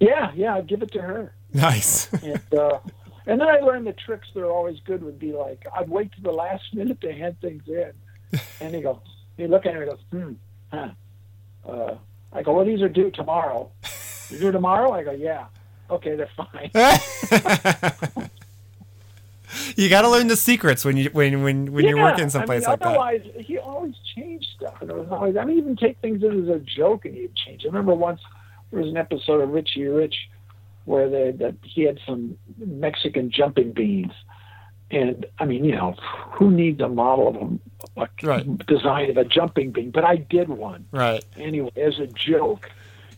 yeah, 0.00 0.32
yeah, 0.34 0.54
I'd 0.54 0.66
give 0.66 0.80
it 0.80 0.90
to 0.92 1.02
her. 1.02 1.34
Nice. 1.52 2.10
And 2.22 2.54
uh, 2.54 2.78
and 3.26 3.38
then 3.38 3.46
I 3.46 3.58
learned 3.58 3.86
the 3.86 3.92
tricks 3.92 4.26
that 4.32 4.40
are 4.40 4.50
always 4.50 4.80
good 4.86 5.02
would 5.04 5.18
be 5.18 5.32
like 5.32 5.66
I'd 5.76 5.90
wait 5.90 6.12
to 6.12 6.22
the 6.22 6.30
last 6.30 6.64
minute 6.72 7.02
to 7.02 7.12
hand 7.12 7.36
things 7.42 7.62
in, 7.66 7.92
and 8.62 8.74
he 8.74 8.80
goes, 8.80 9.00
he 9.36 9.46
look 9.46 9.66
at 9.66 9.74
me 9.74 9.82
and 9.82 9.90
goes, 9.90 10.00
hmm, 10.10 10.32
huh. 10.72 10.88
Uh, 11.68 11.94
I 12.32 12.42
go, 12.42 12.54
well, 12.54 12.64
these 12.64 12.80
are 12.80 12.88
due 12.88 13.10
tomorrow. 13.10 13.70
You 14.30 14.38
due 14.38 14.50
tomorrow? 14.50 14.92
I 14.92 15.02
go, 15.04 15.10
yeah. 15.10 15.44
Okay, 15.90 16.16
they're 16.16 16.30
fine. 16.34 16.70
you 19.76 19.88
got 19.88 20.02
to 20.02 20.08
learn 20.08 20.28
the 20.28 20.36
secrets 20.36 20.84
when 20.84 20.96
you 20.96 21.10
when 21.12 21.42
when 21.42 21.72
when 21.72 21.84
you're 21.86 21.98
working 22.00 22.28
someplace 22.30 22.66
I 22.66 22.70
mean, 22.70 22.70
like 22.70 22.80
that. 22.80 22.86
otherwise, 22.88 23.22
he 23.38 23.58
always 23.58 23.94
changed 24.14 24.46
stuff, 24.56 24.74
and 24.80 24.90
it 24.90 24.96
was 24.96 25.08
always. 25.10 25.36
I 25.36 25.44
mean, 25.44 25.58
even 25.58 25.76
take 25.76 25.98
things 26.00 26.22
in 26.22 26.42
as 26.44 26.48
a 26.54 26.58
joke, 26.58 27.04
and 27.04 27.14
he'd 27.14 27.34
change. 27.34 27.64
I 27.64 27.68
remember 27.68 27.94
once 27.94 28.20
there 28.70 28.80
was 28.80 28.88
an 28.90 28.96
episode 28.96 29.40
of 29.40 29.50
Richie 29.50 29.84
Rich 29.86 30.14
where 30.84 31.08
they 31.08 31.30
that 31.32 31.54
he 31.62 31.82
had 31.82 31.98
some 32.06 32.36
Mexican 32.58 33.30
jumping 33.30 33.72
beans, 33.72 34.12
and 34.90 35.26
I 35.38 35.44
mean, 35.44 35.64
you 35.64 35.72
know, 35.76 35.94
who 36.32 36.50
needs 36.50 36.80
a 36.80 36.88
model 36.88 37.28
of 37.28 37.36
a, 37.96 38.02
a 38.02 38.08
Right. 38.22 38.66
design 38.66 39.10
of 39.10 39.16
a 39.16 39.24
jumping 39.24 39.70
bean? 39.72 39.90
But 39.90 40.04
I 40.04 40.16
did 40.16 40.48
one 40.48 40.86
Right. 40.92 41.24
anyway 41.36 41.70
as 41.76 41.98
a 41.98 42.06
joke, 42.08 42.70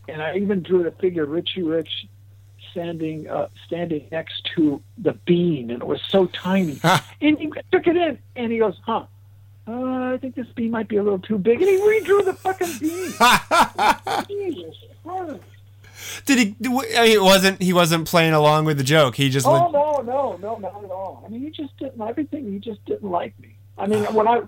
and 0.07 0.21
I 0.21 0.35
even 0.37 0.61
drew 0.61 0.83
the 0.83 0.91
figure 0.91 1.25
Richie 1.25 1.63
Rich 1.63 2.07
standing 2.75 3.29
uh, 3.29 3.47
standing 3.65 4.05
next 4.11 4.49
to 4.55 4.81
the 4.97 5.13
bean, 5.25 5.71
and 5.71 5.81
it 5.81 5.87
was 5.87 6.01
so 6.09 6.25
tiny. 6.27 6.79
and 6.83 7.39
he 7.39 7.49
took 7.71 7.87
it 7.87 7.95
in, 7.95 8.19
and 8.35 8.51
he 8.51 8.59
goes, 8.59 8.77
"Huh." 8.85 9.05
Uh, 9.67 10.13
I 10.13 10.17
think 10.21 10.35
this 10.35 10.45
bean 10.55 10.69
might 10.69 10.87
be 10.87 10.97
a 10.97 11.03
little 11.03 11.19
too 11.19 11.39
big, 11.39 11.59
and 11.61 11.69
he 11.69 11.77
redrew 11.77 12.23
the 12.23 12.33
fucking 12.33 12.77
bean. 12.79 14.27
Jesus 14.27 14.75
Christ! 15.03 15.43
Did 16.25 16.37
he? 16.37 16.55
I 16.97 17.03
mean, 17.03 17.11
it 17.13 17.21
wasn't 17.21 17.61
he 17.61 17.71
wasn't 17.71 18.07
playing 18.07 18.33
along 18.33 18.65
with 18.65 18.77
the 18.77 18.83
joke. 18.83 19.15
He 19.15 19.29
just. 19.29 19.47
Oh 19.47 19.71
no, 19.71 20.01
no, 20.01 20.37
no, 20.37 20.57
not 20.57 20.83
at 20.83 20.91
all. 20.91 21.23
I 21.25 21.29
mean, 21.29 21.41
he 21.41 21.49
just 21.49 21.75
didn't. 21.77 22.01
Everything. 22.01 22.51
He 22.51 22.59
just 22.59 22.83
didn't 22.85 23.09
like 23.09 23.39
me. 23.39 23.55
I 23.77 23.87
mean, 23.87 24.03
when 24.13 24.27
I, 24.27 24.41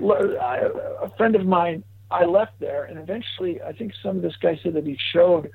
I 0.00 0.68
a 1.02 1.10
friend 1.16 1.34
of 1.34 1.46
mine, 1.46 1.82
I 2.10 2.26
left 2.26 2.60
there, 2.60 2.84
and 2.84 2.98
eventually, 2.98 3.60
I 3.62 3.72
think 3.72 3.92
some 4.02 4.16
of 4.16 4.22
this 4.22 4.36
guy 4.36 4.60
said 4.62 4.74
that 4.74 4.86
he 4.86 4.98
showed 5.12 5.50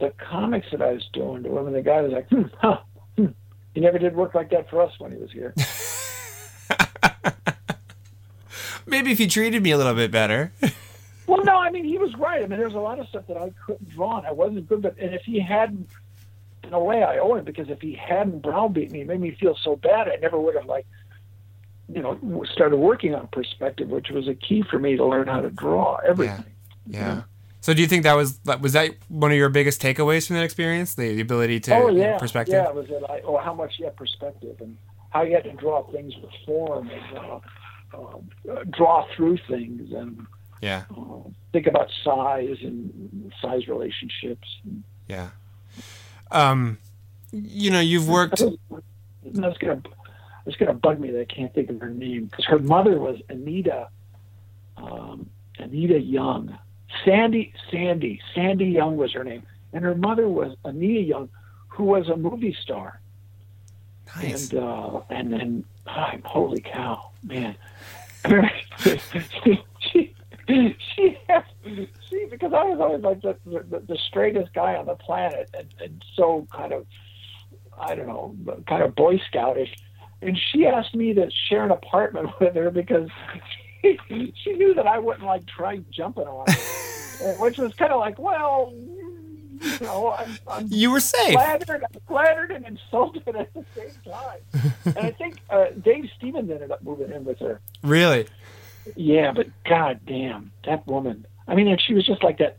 the 0.00 0.12
comics 0.18 0.66
that 0.72 0.82
I 0.82 0.92
was 0.92 1.08
doing 1.12 1.42
to 1.44 1.58
him, 1.58 1.66
and 1.66 1.76
the 1.76 1.82
guy 1.82 2.00
was 2.00 2.12
like, 2.12 2.28
hmm, 2.28 2.42
huh, 2.58 2.80
hmm. 3.16 3.26
He 3.74 3.80
never 3.80 3.98
did 3.98 4.16
work 4.16 4.34
like 4.34 4.50
that 4.50 4.68
for 4.68 4.82
us 4.82 4.92
when 4.98 5.12
he 5.12 5.18
was 5.18 5.30
here. 5.30 5.54
Maybe 8.86 9.12
if 9.12 9.18
he 9.18 9.28
treated 9.28 9.62
me 9.62 9.70
a 9.70 9.76
little 9.78 9.94
bit 9.94 10.10
better. 10.10 10.52
Well, 11.26 11.44
no, 11.44 11.58
I 11.58 11.70
mean 11.70 11.84
he 11.84 11.96
was 11.96 12.12
right. 12.16 12.42
I 12.42 12.46
mean 12.48 12.58
there's 12.58 12.74
a 12.74 12.80
lot 12.80 12.98
of 12.98 13.06
stuff 13.06 13.28
that 13.28 13.36
I 13.36 13.52
couldn't 13.64 13.88
draw, 13.90 14.18
and 14.18 14.26
I 14.26 14.32
wasn't 14.32 14.68
good. 14.68 14.82
But 14.82 14.98
and 14.98 15.14
if 15.14 15.22
he 15.22 15.38
hadn't, 15.38 15.88
in 16.64 16.72
a 16.72 16.80
way, 16.80 17.04
I 17.04 17.18
owe 17.18 17.36
him 17.36 17.44
because 17.44 17.68
if 17.70 17.80
he 17.80 17.94
hadn't 17.94 18.42
browbeat 18.42 18.90
me, 18.90 19.02
it 19.02 19.06
made 19.06 19.20
me 19.20 19.36
feel 19.38 19.56
so 19.62 19.76
bad. 19.76 20.08
I 20.08 20.16
never 20.16 20.40
would 20.40 20.56
have 20.56 20.66
like, 20.66 20.88
you 21.88 22.02
know, 22.02 22.44
started 22.52 22.78
working 22.78 23.14
on 23.14 23.28
perspective, 23.28 23.90
which 23.90 24.10
was 24.10 24.26
a 24.26 24.34
key 24.34 24.64
for 24.68 24.80
me 24.80 24.96
to 24.96 25.06
learn 25.06 25.28
how 25.28 25.40
to 25.40 25.50
draw 25.50 25.98
everything. 25.98 26.52
Yeah. 26.88 27.22
So 27.62 27.74
do 27.74 27.82
you 27.82 27.88
think 27.88 28.04
that 28.04 28.14
was 28.14 28.38
was 28.60 28.72
that 28.72 28.92
one 29.08 29.30
of 29.30 29.36
your 29.36 29.48
biggest 29.50 29.82
takeaways 29.82 30.26
from 30.26 30.36
that 30.36 30.44
experience? 30.44 30.94
The, 30.94 31.14
the 31.14 31.20
ability 31.20 31.60
to 31.60 31.74
oh 31.74 31.88
yeah, 31.88 32.18
perspective. 32.18 32.54
yeah. 32.54 32.70
Was 32.70 32.88
it 32.88 33.02
I, 33.08 33.20
oh 33.24 33.36
how 33.38 33.52
much 33.54 33.78
you 33.78 33.84
have 33.84 33.96
perspective 33.96 34.56
and 34.60 34.76
how 35.10 35.22
you 35.22 35.34
had 35.34 35.44
to 35.44 35.52
draw 35.52 35.82
things 35.92 36.14
with 36.22 36.30
form 36.46 36.88
and 36.90 37.18
uh, 37.18 37.40
uh, 37.94 38.64
draw 38.70 39.06
through 39.14 39.38
things 39.48 39.92
and 39.92 40.26
Yeah. 40.62 40.84
uh, 40.96 41.28
think 41.52 41.66
about 41.66 41.90
size 42.04 42.56
and 42.62 43.32
size 43.42 43.66
relationships. 43.68 44.48
Yeah. 45.08 45.30
Um, 46.30 46.78
you 47.32 47.70
know, 47.70 47.80
you've 47.80 48.08
worked. 48.08 48.40
That's 49.24 49.58
gonna 49.58 49.82
it's 50.46 50.56
gonna 50.56 50.72
bug 50.72 50.98
me 50.98 51.10
that 51.10 51.20
I 51.20 51.24
can't 51.26 51.52
think 51.52 51.68
of 51.68 51.80
her 51.80 51.90
name 51.90 52.24
because 52.26 52.46
her 52.46 52.58
mother 52.58 52.98
was 52.98 53.20
Anita 53.28 53.88
um, 54.78 55.28
Anita 55.58 55.98
Young. 56.00 56.58
Sandy 57.04 57.52
Sandy 57.70 58.20
Sandy 58.34 58.66
Young 58.66 58.96
was 58.96 59.12
her 59.12 59.24
name, 59.24 59.42
and 59.72 59.84
her 59.84 59.94
mother 59.94 60.28
was 60.28 60.56
Anita 60.64 61.00
Young, 61.00 61.28
who 61.68 61.84
was 61.84 62.08
a 62.08 62.16
movie 62.16 62.56
star. 62.62 63.00
Nice. 64.16 64.50
And 64.50 64.62
uh, 64.62 65.00
and 65.10 65.32
then 65.32 65.64
ah, 65.86 66.14
holy 66.24 66.60
cow, 66.60 67.10
man. 67.22 67.56
she, 68.78 69.00
she, 69.80 70.06
she, 70.50 71.18
she, 72.08 72.26
because 72.30 72.52
I 72.52 72.64
was 72.64 72.80
always 72.80 73.02
like 73.02 73.22
the, 73.22 73.36
the, 73.46 73.80
the 73.80 73.98
straightest 74.08 74.52
guy 74.52 74.74
on 74.74 74.86
the 74.86 74.94
planet 74.94 75.50
and, 75.56 75.68
and 75.80 76.04
so 76.16 76.46
kind 76.52 76.72
of, 76.72 76.86
I 77.80 77.94
don't 77.94 78.06
know, 78.06 78.34
kind 78.66 78.82
of 78.82 78.94
Boy 78.94 79.20
Scoutish. 79.32 79.70
And 80.22 80.38
she 80.50 80.66
asked 80.66 80.94
me 80.94 81.14
to 81.14 81.30
share 81.48 81.64
an 81.64 81.70
apartment 81.70 82.30
with 82.40 82.54
her 82.54 82.70
because 82.70 83.08
she, 83.80 83.98
she 84.42 84.52
knew 84.52 84.74
that 84.74 84.86
I 84.86 84.98
wouldn't 84.98 85.24
like 85.24 85.46
try 85.46 85.80
jumping 85.90 86.26
on 86.26 86.46
her, 86.46 86.58
which 87.38 87.58
was 87.58 87.72
kind 87.74 87.92
of 87.92 88.00
like, 88.00 88.18
well, 88.18 88.72
you 88.74 89.78
know, 89.80 90.10
I'm, 90.12 90.38
I'm 90.48 90.66
You 90.70 90.90
were 90.90 91.00
safe. 91.00 91.32
flattered, 91.32 91.84
flattered 92.08 92.50
and 92.50 92.64
insulted 92.66 93.28
at 93.36 93.52
the 93.52 93.64
same 93.76 93.90
time. 94.12 94.38
and 94.86 94.98
I 94.98 95.10
think 95.12 95.38
uh, 95.50 95.66
Dave 95.82 96.08
Stevens 96.16 96.50
ended 96.50 96.70
up 96.70 96.82
moving 96.82 97.12
in 97.12 97.24
with 97.24 97.38
her. 97.40 97.60
Really? 97.82 98.26
Yeah, 98.96 99.32
but 99.32 99.48
god 99.68 100.00
damn, 100.06 100.52
that 100.64 100.86
woman. 100.86 101.26
I 101.46 101.54
mean, 101.54 101.68
and 101.68 101.80
she 101.80 101.94
was 101.94 102.06
just 102.06 102.24
like 102.24 102.38
that 102.38 102.56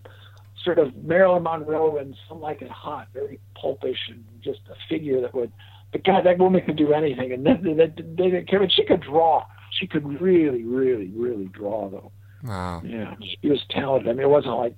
sort 0.63 0.77
of 0.77 0.95
Marilyn 1.03 1.43
Monroe 1.43 1.97
and 1.97 2.15
some 2.29 2.39
like 2.39 2.61
it 2.61 2.69
hot, 2.69 3.07
very 3.13 3.39
pulpish 3.55 3.97
and 4.09 4.23
just 4.43 4.59
a 4.69 4.75
figure 4.87 5.21
that 5.21 5.33
would. 5.33 5.51
But 5.91 6.03
God, 6.03 6.25
that 6.25 6.37
woman 6.37 6.61
could 6.65 6.77
do 6.77 6.93
anything, 6.93 7.31
and 7.33 7.45
then 7.45 7.63
they, 7.63 7.73
they 7.73 7.87
didn't 8.29 8.47
care. 8.47 8.59
But 8.59 8.71
she 8.71 8.85
could 8.85 9.01
draw. 9.01 9.43
She 9.71 9.87
could 9.87 10.21
really, 10.21 10.63
really, 10.63 11.07
really 11.15 11.45
draw, 11.47 11.89
though. 11.89 12.11
Wow. 12.43 12.81
Yeah, 12.83 13.15
she 13.41 13.49
was 13.49 13.61
talented. 13.69 14.09
I 14.09 14.13
mean, 14.13 14.21
it 14.23 14.29
wasn't 14.29 14.57
like 14.57 14.75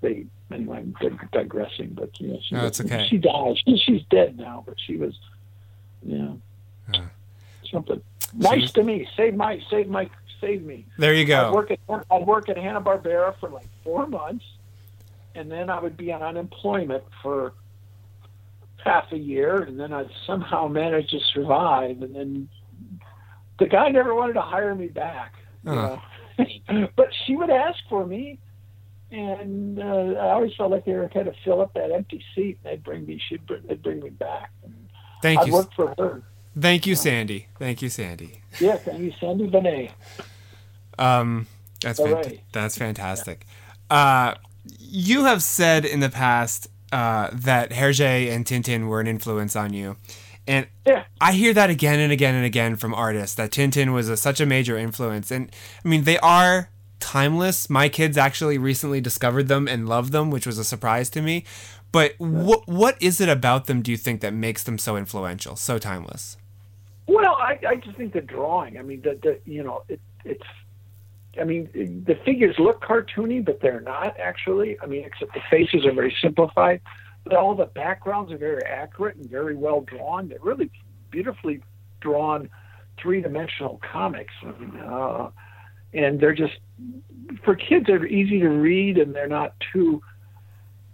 they 0.00 0.26
anyway, 0.50 0.78
I'm 0.78 0.94
dig- 1.00 1.30
digressing, 1.32 1.90
but 1.94 2.18
you 2.20 2.28
know, 2.28 2.38
she, 2.46 2.54
No, 2.54 2.66
it's 2.66 2.80
okay. 2.80 3.06
She 3.08 3.18
died. 3.18 3.56
She, 3.64 3.76
she's 3.78 4.02
dead 4.10 4.36
now, 4.38 4.62
but 4.66 4.74
she 4.80 4.96
was, 4.96 5.14
you 6.04 6.18
know, 6.18 6.40
Uh. 6.94 7.00
something 7.70 8.00
nice 8.34 8.62
was- 8.62 8.72
to 8.72 8.82
me. 8.82 9.08
Save 9.16 9.34
my, 9.34 9.60
save 9.70 9.88
my, 9.88 10.08
save 10.40 10.62
me. 10.64 10.86
There 10.98 11.12
you 11.14 11.24
go. 11.24 11.52
work 11.52 11.70
at 11.70 11.78
I'd 12.10 12.26
work 12.26 12.48
at 12.48 12.56
Hanna 12.56 12.80
Barbera 12.80 13.34
for 13.40 13.48
like 13.48 13.66
four 13.84 14.06
months, 14.06 14.44
and 15.34 15.50
then 15.50 15.68
I 15.70 15.80
would 15.80 15.96
be 15.96 16.12
on 16.12 16.22
unemployment 16.22 17.04
for 17.22 17.52
half 18.84 19.10
a 19.12 19.18
year, 19.18 19.62
and 19.62 19.78
then 19.80 19.92
I'd 19.92 20.10
somehow 20.26 20.68
manage 20.68 21.10
to 21.10 21.18
survive. 21.34 22.02
And 22.02 22.14
then 22.14 22.48
the 23.58 23.66
guy 23.66 23.88
never 23.88 24.14
wanted 24.14 24.34
to 24.34 24.42
hire 24.42 24.74
me 24.74 24.86
back. 24.88 25.34
you 25.64 25.72
Uh. 25.72 25.98
but 26.96 27.08
she 27.24 27.36
would 27.36 27.50
ask 27.50 27.78
for 27.88 28.06
me, 28.06 28.38
and 29.10 29.78
uh, 29.78 29.82
I 30.20 30.30
always 30.32 30.54
felt 30.54 30.70
like 30.70 30.84
they 30.84 30.94
were 30.94 31.08
kind 31.08 31.28
of 31.28 31.34
fill 31.44 31.60
up 31.60 31.74
that 31.74 31.90
empty 31.90 32.22
seat, 32.34 32.58
and 32.62 32.72
they'd 32.72 32.84
bring 32.84 33.06
me. 33.06 33.20
She'd 33.28 33.46
bring, 33.46 33.62
they'd 33.66 33.82
bring 33.82 34.00
me 34.00 34.10
back. 34.10 34.50
Thank 35.22 35.40
I'd 35.40 35.46
you. 35.48 35.52
work 35.52 35.72
for 35.74 35.94
her. 35.98 36.22
Thank 36.58 36.86
you, 36.86 36.94
Sandy. 36.94 37.48
Thank 37.58 37.82
you, 37.82 37.88
Sandy. 37.88 38.40
Yeah, 38.60 38.76
thank 38.76 39.00
you, 39.00 39.12
Sandy 39.20 39.46
Benet. 39.46 39.92
Um, 40.98 41.46
that's 41.82 42.00
fant- 42.00 42.14
right. 42.14 42.40
that's 42.52 42.78
fantastic. 42.78 43.46
Uh, 43.90 44.34
you 44.78 45.24
have 45.24 45.42
said 45.42 45.84
in 45.84 46.00
the 46.00 46.08
past 46.08 46.68
uh, 46.92 47.28
that 47.32 47.70
Hergé 47.70 48.30
and 48.30 48.44
Tintin 48.44 48.88
were 48.88 49.00
an 49.00 49.06
influence 49.06 49.54
on 49.54 49.72
you, 49.74 49.96
and 50.46 50.66
Yeah. 50.86 51.04
I 51.20 51.32
hear 51.32 51.52
that 51.54 51.70
again 51.70 51.98
and 51.98 52.12
again 52.12 52.34
and 52.34 52.44
again 52.44 52.76
from 52.76 52.94
artists 52.94 53.34
that 53.36 53.50
Tintin 53.50 53.92
was 53.92 54.08
a, 54.08 54.16
such 54.16 54.40
a 54.40 54.46
major 54.46 54.76
influence. 54.76 55.30
And 55.30 55.50
I 55.84 55.88
mean, 55.88 56.04
they 56.04 56.18
are 56.18 56.70
timeless. 57.00 57.68
My 57.70 57.88
kids 57.88 58.16
actually 58.16 58.58
recently 58.58 59.00
discovered 59.00 59.48
them 59.48 59.68
and 59.68 59.88
loved 59.88 60.12
them, 60.12 60.30
which 60.30 60.46
was 60.46 60.58
a 60.58 60.64
surprise 60.64 61.10
to 61.10 61.22
me. 61.22 61.44
But 61.92 62.14
what 62.18 62.66
what 62.68 63.00
is 63.00 63.20
it 63.20 63.28
about 63.28 63.66
them? 63.66 63.80
Do 63.80 63.90
you 63.90 63.96
think 63.96 64.20
that 64.20 64.34
makes 64.34 64.62
them 64.62 64.76
so 64.76 64.96
influential, 64.96 65.56
so 65.56 65.78
timeless? 65.78 66.36
Well, 67.06 67.36
I, 67.36 67.58
I 67.66 67.76
just 67.76 67.96
think 67.96 68.12
the 68.12 68.20
drawing. 68.20 68.78
I 68.78 68.82
mean, 68.82 69.00
the, 69.02 69.18
the 69.22 69.38
you 69.50 69.62
know, 69.62 69.82
it, 69.88 70.00
it's. 70.24 70.42
I 71.40 71.44
mean, 71.44 71.68
the 71.74 72.14
figures 72.24 72.56
look 72.58 72.82
cartoony, 72.82 73.44
but 73.44 73.60
they're 73.60 73.80
not 73.80 74.18
actually. 74.18 74.78
I 74.82 74.86
mean, 74.86 75.04
except 75.04 75.34
the 75.34 75.40
faces 75.50 75.86
are 75.86 75.92
very 75.92 76.14
simplified. 76.20 76.80
All 77.32 77.54
the 77.54 77.66
backgrounds 77.66 78.32
are 78.32 78.38
very 78.38 78.62
accurate 78.64 79.16
and 79.16 79.28
very 79.28 79.56
well 79.56 79.80
drawn. 79.80 80.28
They're 80.28 80.38
really 80.40 80.70
beautifully 81.10 81.62
drawn, 82.00 82.48
three-dimensional 83.00 83.80
comics, 83.92 84.34
uh, 84.44 85.30
and 85.92 86.20
they're 86.20 86.34
just 86.34 86.58
for 87.44 87.54
kids. 87.56 87.86
They're 87.86 88.06
easy 88.06 88.40
to 88.40 88.48
read, 88.48 88.98
and 88.98 89.14
they're 89.14 89.28
not 89.28 89.54
too. 89.72 90.02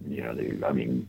You 0.08 0.22
know, 0.22 0.34
they, 0.34 0.66
I 0.66 0.72
mean, 0.72 1.08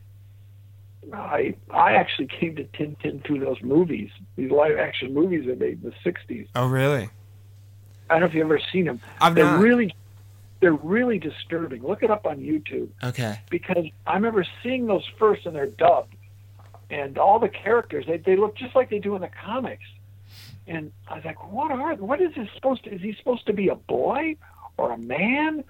I 1.14 1.56
I 1.72 1.94
actually 1.94 2.28
came 2.28 2.56
to 2.56 2.64
Tintin 2.66 3.26
through 3.26 3.40
those 3.40 3.62
movies, 3.62 4.10
these 4.36 4.52
live 4.52 4.78
action 4.78 5.14
movies 5.14 5.46
they 5.46 5.56
made 5.56 5.84
in 5.84 5.92
the 5.92 6.12
'60s. 6.12 6.48
Oh, 6.56 6.68
really? 6.68 7.10
I 8.10 8.16
don't 8.16 8.22
know 8.22 8.26
if 8.28 8.34
you've 8.34 8.46
ever 8.46 8.60
seen 8.72 8.86
them. 8.86 9.00
I've 9.22 9.36
they're 9.36 9.46
not. 9.46 9.62
really 9.62 9.96
they're 10.64 10.72
really 10.74 11.20
disturbing. 11.20 11.84
Look 11.84 12.04
it 12.04 12.10
up 12.10 12.26
on 12.26 12.38
YouTube 12.38 12.88
Okay. 13.04 13.38
because 13.50 13.86
I 14.08 14.14
remember 14.16 14.46
seeing 14.64 14.86
those 14.88 15.06
first 15.20 15.46
and 15.46 15.54
they're 15.54 15.68
dubbed, 15.68 16.16
and 16.90 17.18
all 17.18 17.38
the 17.38 17.50
characters 17.50 18.06
they 18.08 18.18
they 18.18 18.38
look 18.38 18.56
just 18.56 18.74
like 18.76 18.90
they 18.90 19.00
do 19.00 19.16
in 19.16 19.22
the 19.22 19.30
comics. 19.46 19.84
And 20.66 20.94
I 21.10 21.16
was 21.16 21.26
like, 21.26 21.52
what 21.52 21.72
are 21.72 21.96
what 21.96 22.22
is 22.22 22.34
this 22.36 22.48
supposed 22.56 22.86
to? 22.86 22.92
Is 22.96 23.02
he 23.02 23.14
supposed 23.20 23.46
to 23.48 23.54
be 23.54 23.68
a 23.68 23.76
boy 23.76 24.38
or 24.78 24.92
a 24.94 24.98
man 24.98 25.66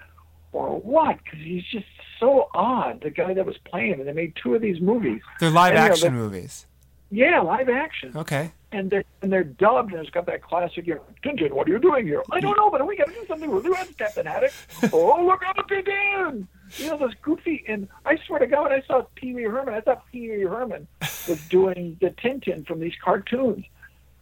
or 0.52 0.80
what? 0.80 1.18
Because 1.24 1.40
he's 1.40 1.64
just 1.72 1.88
so 2.20 2.50
odd. 2.54 3.02
The 3.02 3.10
guy 3.10 3.34
that 3.34 3.46
was 3.46 3.58
playing 3.66 3.94
and 3.94 4.08
they 4.08 4.14
made 4.14 4.34
two 4.42 4.54
of 4.54 4.62
these 4.62 4.80
movies. 4.80 5.22
They're 5.40 5.50
live 5.50 5.74
And, 5.74 5.82
you 5.82 5.88
know, 5.88 5.92
action 5.94 6.14
the- 6.14 6.20
movies. 6.22 6.68
Yeah, 7.10 7.42
live 7.42 7.70
action. 7.70 8.12
Okay. 8.16 8.52
And 8.74 8.90
they're 8.90 9.04
and 9.22 9.32
they're 9.32 9.44
dubbed, 9.44 9.92
and 9.94 10.02
it's 10.02 10.10
got 10.10 10.26
that 10.26 10.42
classic, 10.42 10.86
you 10.88 10.96
know, 10.96 11.02
Tintin, 11.24 11.52
what 11.52 11.68
are 11.68 11.72
you 11.72 11.80
doing 11.80 12.06
here? 12.06 12.24
I 12.32 12.40
don't 12.40 12.58
know, 12.58 12.70
but 12.70 12.86
we 12.86 12.98
got 12.98 13.08
to 13.08 13.14
do 13.14 13.26
something 13.28 13.50
with 13.50 13.64
you, 13.66 13.76
Captain 13.98 14.26
Haddock. 14.26 14.52
oh, 14.94 15.24
look 15.26 15.42
out, 15.46 15.56
Tintin! 15.70 16.48
You 16.78 16.88
know, 16.90 16.98
those 16.98 17.14
goofy, 17.22 17.64
and 17.68 17.88
I 18.06 18.18
swear 18.26 18.40
to 18.40 18.48
God, 18.48 18.64
when 18.64 18.72
I 18.74 18.82
saw 18.86 19.04
Pee 19.16 19.34
Wee 19.34 19.44
Herman, 19.44 19.74
I 19.76 19.82
thought 19.82 20.04
Pee 20.12 20.30
Wee 20.30 20.42
Herman 20.44 20.88
was 21.02 21.40
doing 21.50 21.98
the 22.02 22.10
Tintin 22.10 22.66
from 22.66 22.80
these 22.80 22.94
cartoons 23.04 23.64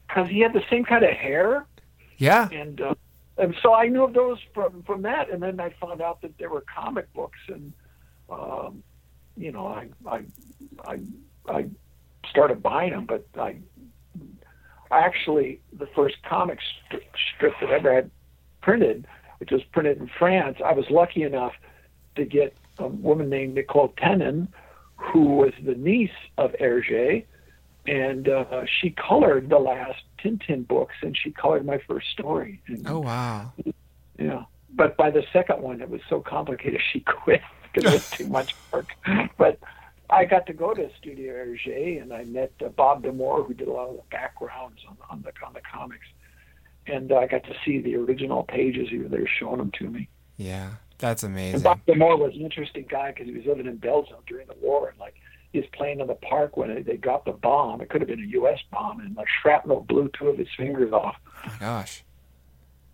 because 0.07 0.29
he 0.29 0.39
had 0.41 0.53
the 0.53 0.63
same 0.69 0.83
kind 0.83 1.03
of 1.05 1.11
hair, 1.11 1.65
Yeah. 2.17 2.49
and 2.51 2.81
uh, 2.81 2.95
and 3.37 3.55
so 3.63 3.73
I 3.73 3.87
knew 3.87 4.03
of 4.03 4.13
those 4.13 4.37
from 4.53 4.83
from 4.83 5.01
that, 5.03 5.29
and 5.29 5.41
then 5.41 5.59
I 5.59 5.69
found 5.79 6.01
out 6.01 6.21
that 6.21 6.37
there 6.37 6.49
were 6.49 6.61
comic 6.73 7.11
books, 7.13 7.39
and 7.47 7.71
um, 8.29 8.83
you 9.37 9.51
know, 9.51 9.67
I 9.67 9.87
I 10.05 10.21
I 10.85 10.99
I 11.47 11.65
started 12.29 12.61
buying 12.61 12.91
them, 12.91 13.05
but 13.05 13.25
I 13.37 13.55
actually 14.91 15.59
the 15.77 15.87
first 15.95 16.15
comic 16.27 16.59
strip, 16.85 17.03
strip 17.35 17.53
that 17.61 17.69
I 17.69 17.75
ever 17.75 17.93
had 17.93 18.11
printed, 18.61 19.07
which 19.39 19.51
was 19.51 19.61
printed 19.71 19.97
in 19.99 20.09
France. 20.19 20.57
I 20.63 20.73
was 20.73 20.85
lucky 20.89 21.23
enough 21.23 21.53
to 22.15 22.25
get 22.25 22.55
a 22.77 22.87
woman 22.87 23.29
named 23.29 23.55
Nicole 23.55 23.93
Tenon, 23.97 24.47
who 24.95 25.35
was 25.35 25.53
the 25.63 25.75
niece 25.75 26.09
of 26.37 26.51
Hergé, 26.53 27.25
and 27.87 28.29
uh, 28.29 28.63
she 28.79 28.91
colored 28.91 29.49
the 29.49 29.57
last 29.57 30.01
Tintin 30.23 30.67
books, 30.67 30.95
and 31.01 31.17
she 31.17 31.31
colored 31.31 31.65
my 31.65 31.79
first 31.87 32.09
story. 32.11 32.61
And, 32.67 32.87
Oh, 32.87 32.99
wow. 32.99 33.51
yeah. 34.19 34.43
But 34.73 34.95
by 34.97 35.09
the 35.09 35.23
second 35.33 35.61
one, 35.61 35.81
it 35.81 35.89
was 35.89 36.01
so 36.09 36.21
complicated, 36.21 36.81
she 36.93 36.99
quit 37.01 37.41
because 37.73 37.91
it 37.91 37.95
was 37.95 38.09
too 38.17 38.27
much 38.27 38.55
work. 38.71 38.89
But 39.37 39.59
I 40.11 40.25
got 40.25 40.45
to 40.47 40.53
go 40.53 40.73
to 40.73 40.89
Studio 40.99 41.33
Hergé, 41.33 42.01
and 42.01 42.13
I 42.13 42.23
met 42.25 42.51
uh, 42.63 42.69
Bob 42.69 43.03
de 43.03 43.11
Moor, 43.11 43.43
who 43.43 43.53
did 43.53 43.67
a 43.67 43.71
lot 43.71 43.89
of 43.89 43.95
the 43.95 44.03
backgrounds 44.11 44.81
on, 44.87 44.97
on 45.09 45.21
the 45.21 45.31
on 45.45 45.53
the 45.53 45.61
comics, 45.61 46.05
and 46.87 47.11
uh, 47.11 47.17
I 47.17 47.27
got 47.27 47.43
to 47.45 47.53
see 47.65 47.79
the 47.81 47.95
original 47.95 48.43
pages. 48.43 48.89
He 48.89 48.97
was 48.97 49.09
there 49.11 49.27
showing 49.39 49.57
them 49.57 49.71
to 49.79 49.89
me. 49.89 50.09
Yeah. 50.37 50.71
That's 50.97 51.23
And 51.23 51.33
amazing. 51.33 51.61
Bob 51.61 51.83
de 51.87 51.95
Moor 51.95 52.15
was 52.15 52.35
an 52.35 52.41
interesting 52.41 52.85
guy 52.87 53.11
because 53.11 53.25
he 53.25 53.33
was 53.33 53.45
living 53.47 53.65
in 53.65 53.77
Belgium 53.77 54.17
during 54.27 54.45
the 54.47 54.55
war, 54.61 54.89
and 54.89 54.99
like 54.99 55.15
he 55.51 55.59
was 55.59 55.67
playing 55.73 55.99
in 55.99 56.05
the 56.07 56.13
park 56.15 56.57
when 56.57 56.73
they, 56.75 56.81
they 56.83 56.97
dropped 56.97 57.27
a 57.27 57.33
bomb. 57.33 57.81
It 57.81 57.89
could 57.89 58.01
have 58.01 58.07
been 58.07 58.21
a 58.23 58.27
U.S. 58.27 58.59
bomb, 58.71 58.99
and 58.99 59.15
like 59.15 59.27
shrapnel 59.41 59.81
blew 59.81 60.11
two 60.17 60.27
of 60.27 60.37
his 60.37 60.47
fingers 60.55 60.93
off. 60.93 61.15
Oh 61.25 61.41
my 61.47 61.57
gosh. 61.59 62.03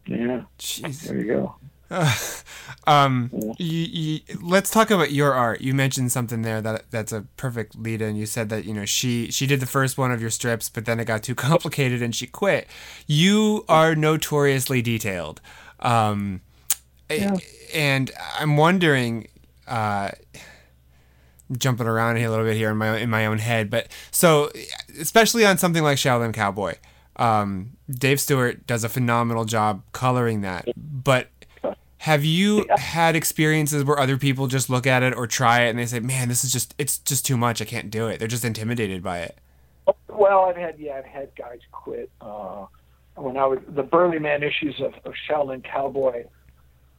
Yeah, 0.05 0.43
Jeez. 0.57 1.01
there 1.01 1.17
you 1.17 1.25
go. 1.33 1.55
um, 2.87 3.29
you, 3.57 3.65
you, 3.67 4.19
let's 4.41 4.69
talk 4.69 4.91
about 4.91 5.11
your 5.11 5.33
art. 5.33 5.61
You 5.61 5.73
mentioned 5.73 6.11
something 6.11 6.41
there 6.41 6.61
that 6.61 6.91
that's 6.91 7.11
a 7.11 7.21
perfect 7.37 7.75
lead 7.77 8.01
in. 8.01 8.15
You 8.15 8.25
said 8.25 8.49
that 8.49 8.65
you 8.65 8.73
know 8.73 8.85
she 8.85 9.31
she 9.31 9.47
did 9.47 9.59
the 9.59 9.65
first 9.65 9.97
one 9.97 10.11
of 10.11 10.21
your 10.21 10.29
strips, 10.29 10.69
but 10.69 10.85
then 10.85 10.99
it 10.99 11.05
got 11.05 11.23
too 11.23 11.35
complicated 11.49 12.01
and 12.01 12.15
she 12.15 12.27
quit. 12.27 12.67
You 13.05 13.65
are 13.69 13.95
notoriously 13.95 14.81
detailed, 14.81 15.41
um, 15.79 16.41
a- 17.09 17.19
and 17.73 18.11
I'm 18.39 18.57
wondering. 18.57 19.27
Uh, 19.67 20.11
jumping 21.57 21.87
around 21.87 22.17
here 22.17 22.27
a 22.27 22.29
little 22.29 22.45
bit 22.45 22.55
here 22.57 22.69
in 22.71 22.77
my 22.77 22.97
in 22.97 23.09
my 23.09 23.25
own 23.25 23.37
head, 23.37 23.69
but 23.69 23.87
so 24.11 24.49
especially 24.99 25.45
on 25.45 25.57
something 25.57 25.83
like 25.83 25.97
Shaolin 25.97 26.33
Cowboy, 26.33 26.75
um, 27.15 27.71
Dave 27.89 28.19
Stewart 28.19 28.67
does 28.67 28.83
a 28.83 28.89
phenomenal 28.89 29.45
job 29.45 29.81
coloring 29.93 30.41
that. 30.41 30.67
But 30.75 31.29
have 31.99 32.23
you 32.23 32.65
had 32.77 33.15
experiences 33.15 33.83
where 33.83 33.99
other 33.99 34.17
people 34.17 34.47
just 34.47 34.69
look 34.69 34.85
at 34.85 35.03
it 35.03 35.15
or 35.15 35.25
try 35.25 35.61
it 35.61 35.69
and 35.69 35.79
they 35.79 35.85
say, 35.85 35.99
"Man, 35.99 36.29
this 36.29 36.43
is 36.43 36.51
just 36.51 36.75
it's 36.77 36.99
just 36.99 37.25
too 37.25 37.37
much. 37.37 37.61
I 37.61 37.65
can't 37.65 37.89
do 37.89 38.07
it." 38.07 38.19
They're 38.19 38.27
just 38.27 38.45
intimidated 38.45 39.01
by 39.01 39.19
it. 39.19 39.37
Well, 40.07 40.45
I've 40.45 40.57
had 40.57 40.79
yeah, 40.79 40.97
I've 40.97 41.05
had 41.05 41.31
guys 41.35 41.59
quit. 41.71 42.09
Uh, 42.21 42.65
when 43.15 43.37
I 43.37 43.45
was 43.45 43.59
the 43.67 43.83
Burly 43.83 44.19
Man 44.19 44.43
issues 44.43 44.79
of, 44.79 44.93
of 45.05 45.13
Shaolin 45.27 45.63
Cowboy, 45.63 46.25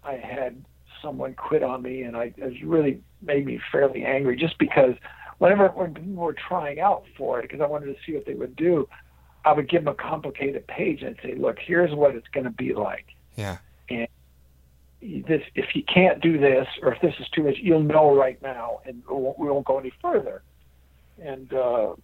I 0.03 0.15
had 0.15 0.65
someone 1.01 1.35
quit 1.35 1.63
on 1.63 1.83
me, 1.83 2.03
and 2.03 2.17
I 2.17 2.33
it 2.37 2.65
really 2.65 3.01
made 3.23 3.47
me 3.47 3.61
fairly 3.71 4.05
angry. 4.05 4.37
Just 4.37 4.59
because 4.59 4.95
whenever 5.39 5.69
when 5.69 5.95
people 5.95 6.15
were 6.15 6.35
trying 6.35 6.81
out 6.81 7.05
for 7.17 7.39
it, 7.39 7.43
because 7.43 7.61
I 7.61 7.67
wanted 7.67 7.87
to 7.87 7.97
see 8.05 8.15
what 8.15 8.27
they 8.27 8.35
would 8.35 8.57
do, 8.57 8.89
I 9.45 9.53
would 9.53 9.69
give 9.69 9.85
them 9.85 9.95
a 9.95 9.97
complicated 9.97 10.67
page 10.67 11.03
and 11.03 11.17
say, 11.23 11.35
"Look, 11.37 11.59
here's 11.61 11.95
what 11.95 12.17
it's 12.17 12.29
going 12.29 12.45
to 12.45 12.51
be 12.51 12.75
like." 12.75 13.07
Yeah. 13.37 13.59
This 15.01 15.43
if 15.55 15.75
you 15.75 15.83
can't 15.83 16.21
do 16.21 16.39
this 16.39 16.67
or 16.83 16.93
if 16.93 17.01
this 17.01 17.15
is 17.21 17.29
too 17.31 17.45
much, 17.45 17.57
you'll 17.61 17.83
know 17.83 18.15
right 18.15 18.41
now, 18.43 18.81
and 18.85 19.03
we 19.09 19.17
won't, 19.17 19.39
we 19.39 19.49
won't 19.49 19.67
go 19.67 19.79
any 19.79 19.93
further. 20.03 20.43
And 21.23 21.53
uh, 21.53 21.95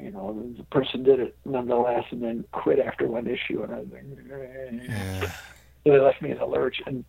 you 0.00 0.10
know, 0.10 0.52
the 0.56 0.64
person 0.64 1.02
did 1.02 1.20
it 1.20 1.36
nonetheless, 1.44 2.04
and 2.10 2.22
then 2.22 2.44
quit 2.52 2.78
after 2.78 3.06
one 3.06 3.26
issue, 3.26 3.62
and 3.62 3.74
I 3.74 3.78
was 3.78 3.88
like. 3.92 4.04
Yeah. 4.88 5.20
so 5.84 5.92
they 5.92 5.98
left 5.98 6.22
me 6.22 6.30
in 6.30 6.38
a 6.38 6.46
lurch. 6.46 6.80
And 6.86 7.04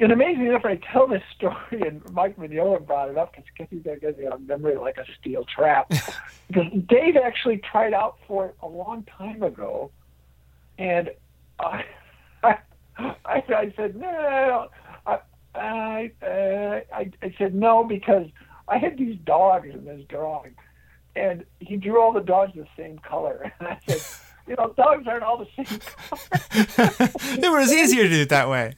and 0.00 0.12
amazingly 0.12 0.48
enough, 0.48 0.64
I 0.64 0.76
tell 0.92 1.08
this 1.08 1.22
story, 1.36 1.82
and 1.86 2.02
Mike 2.12 2.36
Mignola 2.36 2.84
brought 2.84 3.10
it 3.10 3.18
up 3.18 3.34
because 3.34 3.66
he's 3.70 3.82
got 3.82 4.32
a 4.32 4.38
memory 4.38 4.76
like 4.76 4.96
a 4.96 5.04
steel 5.20 5.44
trap. 5.44 5.90
because 6.48 6.66
Dave 6.88 7.16
actually 7.16 7.58
tried 7.58 7.92
out 7.92 8.16
for 8.26 8.46
it 8.46 8.56
a 8.62 8.68
long 8.68 9.04
time 9.04 9.42
ago, 9.42 9.90
and 10.78 11.10
I, 11.58 11.84
I, 12.44 12.58
I 13.24 13.42
I 13.48 13.72
said, 13.76 13.96
no, 13.96 14.68
I, 15.06 15.18
I, 15.54 16.12
uh, 16.22 16.80
I, 16.94 17.10
I 17.22 17.34
said 17.38 17.54
no 17.54 17.84
because 17.84 18.26
I 18.66 18.78
had 18.78 18.98
these 18.98 19.18
dogs 19.24 19.68
in 19.72 19.84
this 19.84 20.02
drawing, 20.08 20.54
and 21.16 21.44
he 21.60 21.76
drew 21.76 22.00
all 22.00 22.12
the 22.12 22.20
dogs 22.20 22.52
the 22.54 22.66
same 22.76 22.98
color. 22.98 23.52
And 23.60 23.68
I 23.68 23.78
said, 23.86 24.00
you 24.46 24.56
know, 24.56 24.72
dogs 24.76 25.06
aren't 25.06 25.22
all 25.22 25.38
the 25.38 25.48
same 25.56 25.78
color. 26.08 27.10
it 27.42 27.50
was 27.50 27.72
easier 27.72 28.04
to 28.04 28.08
do 28.08 28.20
it 28.22 28.28
that 28.30 28.48
way. 28.48 28.74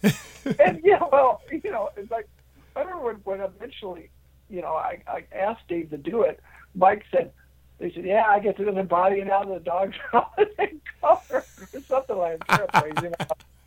and 0.59 0.81
yeah, 0.83 1.01
well, 1.11 1.43
you 1.51 1.71
know, 1.71 1.91
it's 1.97 2.11
like 2.11 2.29
I 2.77 2.81
remember 2.81 3.05
when, 3.05 3.17
when 3.25 3.41
eventually, 3.41 4.11
you 4.49 4.63
know, 4.63 4.75
I, 4.75 5.03
I 5.07 5.25
asked 5.35 5.69
Dave 5.69 5.91
to 5.91 5.99
do 5.99 6.23
it. 6.23 6.41
Mike 6.75 7.05
said, 7.11 7.33
they 7.79 7.93
said, 7.93 8.05
yeah, 8.05 8.25
I 8.29 8.41
guess 8.41 8.55
it 8.59 8.65
doesn't 8.65 8.89
bother 8.89 9.17
you 9.17 9.25
now 9.25 9.43
the 9.45 9.59
dogs 9.61 9.97
are 10.13 10.21
all 10.21 10.33
the 10.37 10.51
same 10.59 10.81
color 11.01 11.45
or 11.73 11.81
something 11.89 12.17
like 12.17 12.47
that. 12.47 12.71
Paraphrasing. 12.73 13.15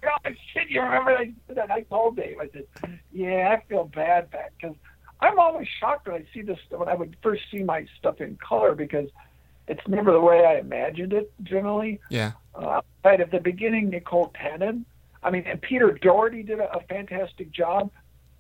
Oh, 0.06 0.30
shit, 0.54 0.70
you 0.70 0.82
remember 0.82 1.18
that? 1.48 1.56
that 1.56 1.72
I 1.72 1.82
told 1.82 2.18
Dave, 2.18 2.38
I 2.40 2.50
said, 2.50 3.00
yeah, 3.12 3.56
I 3.58 3.68
feel 3.68 3.86
bad 3.86 4.30
back 4.32 4.54
because 4.60 4.76
I'm 5.20 5.40
always 5.40 5.68
shocked 5.80 6.08
when 6.08 6.18
I 6.22 6.23
see 6.34 6.42
this, 6.42 6.60
when 6.70 6.90
I 6.90 6.96
would 6.96 7.16
first 7.22 7.44
see 7.52 7.64
my 7.64 7.86
stuff 7.98 8.22
in 8.22 8.38
color 8.38 8.76
because 8.76 9.10
it's 9.68 9.88
never 9.88 10.12
the 10.12 10.20
way 10.20 10.46
I 10.46 10.58
imagined 10.58 11.14
it 11.14 11.32
generally. 11.44 12.00
Yeah. 12.10 12.34
Uh, 12.54 12.82
right 13.04 13.20
at 13.20 13.32
the 13.32 13.40
beginning, 13.40 13.90
Nicole 13.90 14.34
Tannen, 14.40 14.86
I 15.24 15.32
mean, 15.32 15.44
and 15.46 15.62
Peter 15.62 15.92
Doherty 15.92 16.44
did 16.44 16.60
a, 16.60 16.76
a 16.76 16.82
fantastic 16.82 17.52
job. 17.52 17.90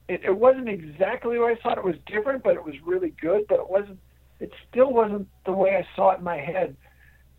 It, 0.09 0.21
it 0.25 0.35
wasn't 0.35 0.67
exactly 0.67 1.39
what 1.39 1.51
I 1.51 1.55
thought. 1.55 1.77
It 1.77 1.83
was 1.83 1.95
different, 2.05 2.43
but 2.43 2.55
it 2.55 2.65
was 2.65 2.75
really 2.83 3.13
good. 3.21 3.45
But 3.47 3.59
it 3.59 3.69
wasn't. 3.69 3.99
It 4.39 4.51
still 4.69 4.91
wasn't 4.91 5.29
the 5.45 5.53
way 5.53 5.77
I 5.77 5.87
saw 5.95 6.11
it 6.11 6.17
in 6.17 6.25
my 6.25 6.37
head. 6.37 6.75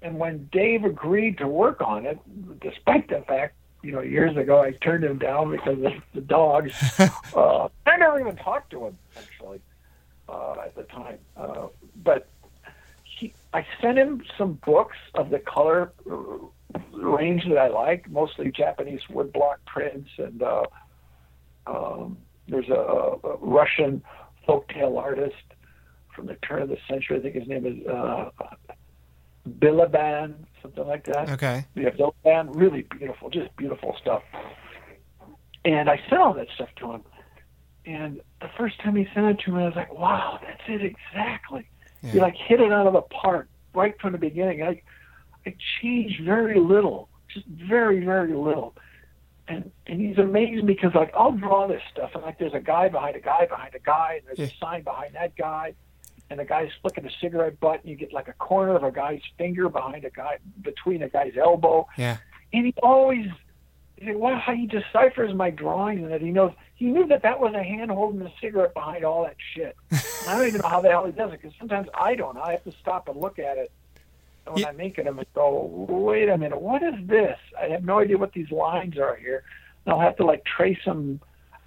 And 0.01 0.19
when 0.19 0.49
Dave 0.51 0.85
agreed 0.85 1.39
to 1.39 1.49
work 1.49 1.83
on 1.83 2.07
it, 2.07 2.19
despite 2.61 3.09
the 3.09 3.23
fact, 3.29 3.55
you 3.83 3.93
know, 3.93 4.01
years 4.01 4.35
ago 4.37 4.63
I 4.63 4.73
turned 4.73 5.05
him 5.05 5.19
down 5.19 5.51
because 5.51 5.85
of 5.85 5.93
the 6.15 6.21
dogs. 6.23 6.73
uh, 7.37 7.69
I 7.87 7.97
never 7.99 8.19
even 8.21 8.37
talked 8.37 8.71
to 8.71 8.87
him 8.87 8.99
actually 9.17 9.61
uh, 10.35 10.55
at 10.65 10.75
the 10.75 10.83
time. 10.85 11.19
Uh, 11.37 11.67
but 12.03 12.29
he, 13.05 13.33
I 13.53 13.67
sent 13.81 13.99
him 13.99 14.23
some 14.37 14.55
books 14.65 14.97
of 15.15 15.31
the 15.31 15.39
color 15.39 15.93
uh, 16.11 16.79
range 16.93 17.45
that 17.49 17.59
I 17.59 17.69
like, 17.69 18.11
mostly 18.11 18.51
Japanese 18.51 19.01
woodblock 19.11 19.59
prints, 19.67 20.11
and 20.19 20.43
uh, 20.43 20.65
um, 21.67 22.19
there's 22.49 22.69
a, 22.69 22.75
a 22.75 23.37
Russian 23.41 24.03
folktale 24.47 24.99
artist 24.99 25.37
from 26.15 26.27
the 26.27 26.35
turn 26.37 26.63
of 26.63 26.69
the 26.69 26.79
century. 26.89 27.19
I 27.19 27.21
think 27.21 27.35
his 27.35 27.49
name 27.49 27.67
is 27.67 27.87
uh, 27.87 28.31
Bilibin, 29.49 30.35
something 30.63 30.87
like 30.87 31.05
that. 31.07 31.31
Okay. 31.31 31.65
Yeah, 31.75 31.91
Bilibin, 31.91 32.55
really 32.55 32.83
beautiful, 32.99 33.31
just 33.31 33.55
beautiful 33.57 33.97
stuff. 34.01 34.23
And 35.65 35.89
I 35.89 35.99
sent 36.09 36.21
all 36.21 36.35
that 36.35 36.49
stuff 36.55 36.69
to 36.77 36.93
him. 36.93 37.03
And 37.87 38.21
the 38.41 38.49
first 38.57 38.81
time 38.81 38.97
he 38.97 39.07
sent 39.15 39.27
it 39.27 39.41
to 39.45 39.53
me, 39.53 39.63
I 39.63 39.67
was 39.67 39.77
like, 39.77 39.93
"Wow, 39.93 40.41
that's 40.43 40.63
it 40.69 40.83
exactly." 40.83 41.69
Yeah. 42.03 42.15
You 42.15 42.21
like 42.21 42.35
hit 42.35 42.61
it 42.61 42.73
out 42.73 42.87
of 42.87 42.93
the 42.93 43.03
park 43.03 43.49
right 43.75 43.99
from 44.01 44.13
the 44.13 44.19
beginning. 44.19 44.63
I 44.63 44.83
I 45.47 45.55
changed 45.81 46.25
very 46.25 46.59
little, 46.59 47.09
just 47.29 47.47
very 47.47 48.05
very 48.05 48.33
little. 48.35 48.75
And 49.47 49.71
and 49.87 50.01
he's 50.01 50.17
amazed 50.17 50.67
because 50.67 50.95
like 50.95 51.13
I'll 51.15 51.33
draw 51.33 51.67
this 51.67 51.83
stuff 51.93 52.13
and 52.15 52.23
like 52.23 52.39
there's 52.39 52.55
a 52.55 52.61
guy 52.61 52.89
behind 52.89 53.17
a 53.17 53.21
guy 53.21 53.47
behind 53.47 53.75
a 53.75 53.79
guy 53.79 54.21
and 54.21 54.27
there's 54.27 54.51
a 54.51 54.57
sign 54.57 54.83
behind 54.83 55.15
that 55.15 55.37
guy, 55.37 55.75
and 56.31 56.41
the 56.41 56.45
guy's 56.47 56.71
flicking 56.81 57.05
a 57.05 57.11
cigarette 57.21 57.61
butt 57.61 57.81
and 57.81 57.91
you 57.91 57.97
get 57.97 58.15
like 58.15 58.29
a 58.29 58.33
corner 58.35 58.75
of 58.75 58.83
a 58.83 58.91
guy's 58.91 59.21
finger 59.37 59.69
behind 59.69 60.07
a 60.07 60.11
guy 60.11 60.39
between 60.63 61.03
a 61.03 61.09
guy's 61.11 61.37
elbow. 61.37 61.87
Yeah. 61.99 62.17
And 62.55 62.65
he 62.65 62.75
always 62.83 63.27
he 63.27 63.33
wow, 64.03 64.39
how 64.39 64.55
he 64.55 64.67
deciphers 64.67 65.35
my 65.35 65.51
drawings 65.51 66.03
and 66.03 66.11
that 66.13 66.21
he 66.21 66.31
knows 66.31 66.53
he 66.75 66.87
knew 66.87 67.07
that 67.07 67.23
that 67.23 67.39
was 67.41 67.55
a 67.55 67.63
hand 67.63 67.91
holding 67.91 68.23
a 68.23 68.33
cigarette 68.41 68.75
behind 68.75 69.05
all 69.05 69.23
that 69.25 69.37
shit. 69.55 69.77
And 69.91 70.03
I 70.29 70.37
don't 70.39 70.49
even 70.49 70.61
know 70.61 70.69
how 70.69 70.81
the 70.81 70.91
hell 70.91 71.07
he 71.07 71.13
does 71.13 71.33
it 71.33 71.41
because 71.41 71.57
sometimes 71.59 71.89
I 71.95 72.15
don't. 72.15 72.37
I 72.37 72.53
have 72.53 72.65
to 72.65 72.73
stop 72.73 73.09
and 73.09 73.19
look 73.21 73.39
at 73.39 73.59
it 73.59 73.71
when 74.47 74.59
Yeah. 74.59 74.69
I'm 74.69 74.77
making 74.77 75.05
them 75.05 75.19
and 75.19 75.27
go, 75.35 75.67
wait 75.89 76.29
a 76.29 76.37
minute, 76.37 76.61
what 76.61 76.83
is 76.83 76.95
this? 77.07 77.39
I 77.61 77.67
have 77.69 77.85
no 77.85 78.01
idea 78.01 78.19
what 78.19 78.33
these 78.33 78.51
lines 78.51 78.99
are 78.99 79.17
here. 79.17 79.45
And 79.87 79.93
I'll 79.95 80.01
have 80.01 80.17
to 80.17 80.25
like 80.25 80.45
trace 80.45 80.85
them 80.85 81.21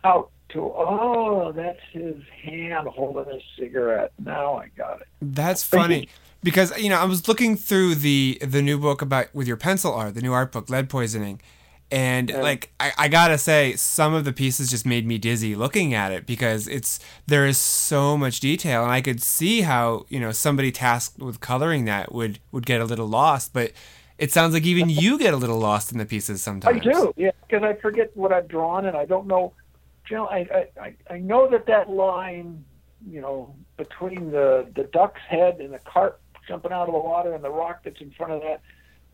out 0.03 0.29
to, 0.49 0.59
oh, 0.61 1.51
that's 1.55 1.79
his 1.91 2.15
hand 2.43 2.87
holding 2.87 3.33
a 3.33 3.39
cigarette. 3.59 4.11
Now 4.23 4.55
I 4.55 4.69
got 4.77 5.01
it. 5.01 5.07
That's 5.21 5.63
funny 5.63 6.09
because 6.43 6.77
you 6.77 6.89
know 6.89 6.97
I 6.99 7.05
was 7.05 7.27
looking 7.27 7.55
through 7.57 7.95
the 7.95 8.37
the 8.41 8.61
new 8.61 8.77
book 8.77 9.01
about 9.01 9.33
with 9.33 9.47
your 9.47 9.57
pencil 9.57 9.93
art, 9.93 10.13
the 10.15 10.21
new 10.21 10.33
art 10.33 10.51
book, 10.51 10.69
Lead 10.69 10.89
Poisoning, 10.89 11.41
and 11.91 12.29
like 12.31 12.71
I, 12.79 12.91
I 12.97 13.07
gotta 13.07 13.37
say, 13.37 13.75
some 13.75 14.13
of 14.13 14.25
the 14.25 14.33
pieces 14.33 14.69
just 14.69 14.85
made 14.85 15.05
me 15.07 15.17
dizzy 15.17 15.55
looking 15.55 15.93
at 15.93 16.11
it 16.11 16.25
because 16.25 16.67
it's 16.67 16.99
there 17.27 17.45
is 17.45 17.57
so 17.57 18.17
much 18.17 18.39
detail, 18.39 18.83
and 18.83 18.91
I 18.91 19.01
could 19.01 19.21
see 19.21 19.61
how 19.61 20.05
you 20.09 20.19
know 20.19 20.31
somebody 20.31 20.71
tasked 20.71 21.19
with 21.19 21.39
coloring 21.39 21.85
that 21.85 22.11
would 22.13 22.39
would 22.51 22.65
get 22.65 22.81
a 22.81 22.85
little 22.85 23.07
lost, 23.07 23.53
but. 23.53 23.71
It 24.19 24.31
sounds 24.31 24.55
like 24.55 24.63
even 24.65 24.89
you 24.89 25.19
get 25.19 25.35
a 25.35 25.37
little 25.37 25.59
lost 25.59 25.91
in 25.91 25.99
the 25.99 26.05
pieces 26.07 26.41
sometimes. 26.41 26.77
I 26.77 26.79
do, 26.79 27.13
yeah, 27.17 27.29
because 27.47 27.61
I 27.61 27.75
forget 27.75 28.09
what 28.17 28.31
I've 28.33 28.47
drawn 28.47 28.87
and 28.87 28.97
I 28.97 29.05
don't 29.05 29.27
know. 29.27 29.53
You 30.09 30.15
know, 30.17 30.25
I, 30.25 30.37
I 30.39 30.81
I- 30.81 30.95
I 31.13 31.17
know 31.19 31.47
that 31.51 31.67
that 31.67 31.87
line, 31.91 32.65
you 33.07 33.21
know, 33.21 33.53
between 33.77 34.31
the 34.31 34.65
the 34.75 34.85
duck's 34.85 35.21
head 35.29 35.59
and 35.59 35.71
the 35.71 35.77
carp 35.77 36.19
jumping 36.47 36.71
out 36.71 36.87
of 36.87 36.93
the 36.95 36.99
water 36.99 37.31
and 37.35 37.43
the 37.43 37.51
rock 37.51 37.81
that's 37.83 38.01
in 38.01 38.09
front 38.09 38.31
of 38.33 38.41
that 38.41 38.59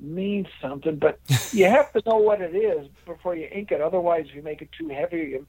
means 0.04 0.48
something, 0.62 0.98
but 0.98 1.20
you 1.52 1.66
have 1.66 1.92
to 1.94 2.02
know 2.06 2.18
what 2.18 2.42
it 2.42 2.56
is 2.56 2.88
before 3.06 3.36
you 3.36 3.48
ink 3.52 3.72
it. 3.72 3.82
Otherwise, 3.82 4.26
if 4.30 4.36
you 4.36 4.42
make 4.42 4.62
it 4.62 4.70
too 4.78 4.90
heavy, 4.90 5.40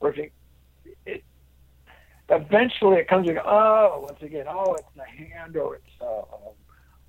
or 0.00 0.10
if 0.10 0.16
you, 0.16 0.30
it, 1.04 1.24
eventually 2.28 2.98
it 2.98 3.08
comes. 3.08 3.26
You 3.26 3.34
go, 3.34 3.42
oh, 3.44 4.00
once 4.02 4.22
again, 4.22 4.46
oh, 4.48 4.74
it's 4.74 4.88
the 4.96 5.04
hand 5.04 5.56
or 5.56 5.76
it's 5.76 5.84
uh, 6.00 6.18
um, 6.18 6.54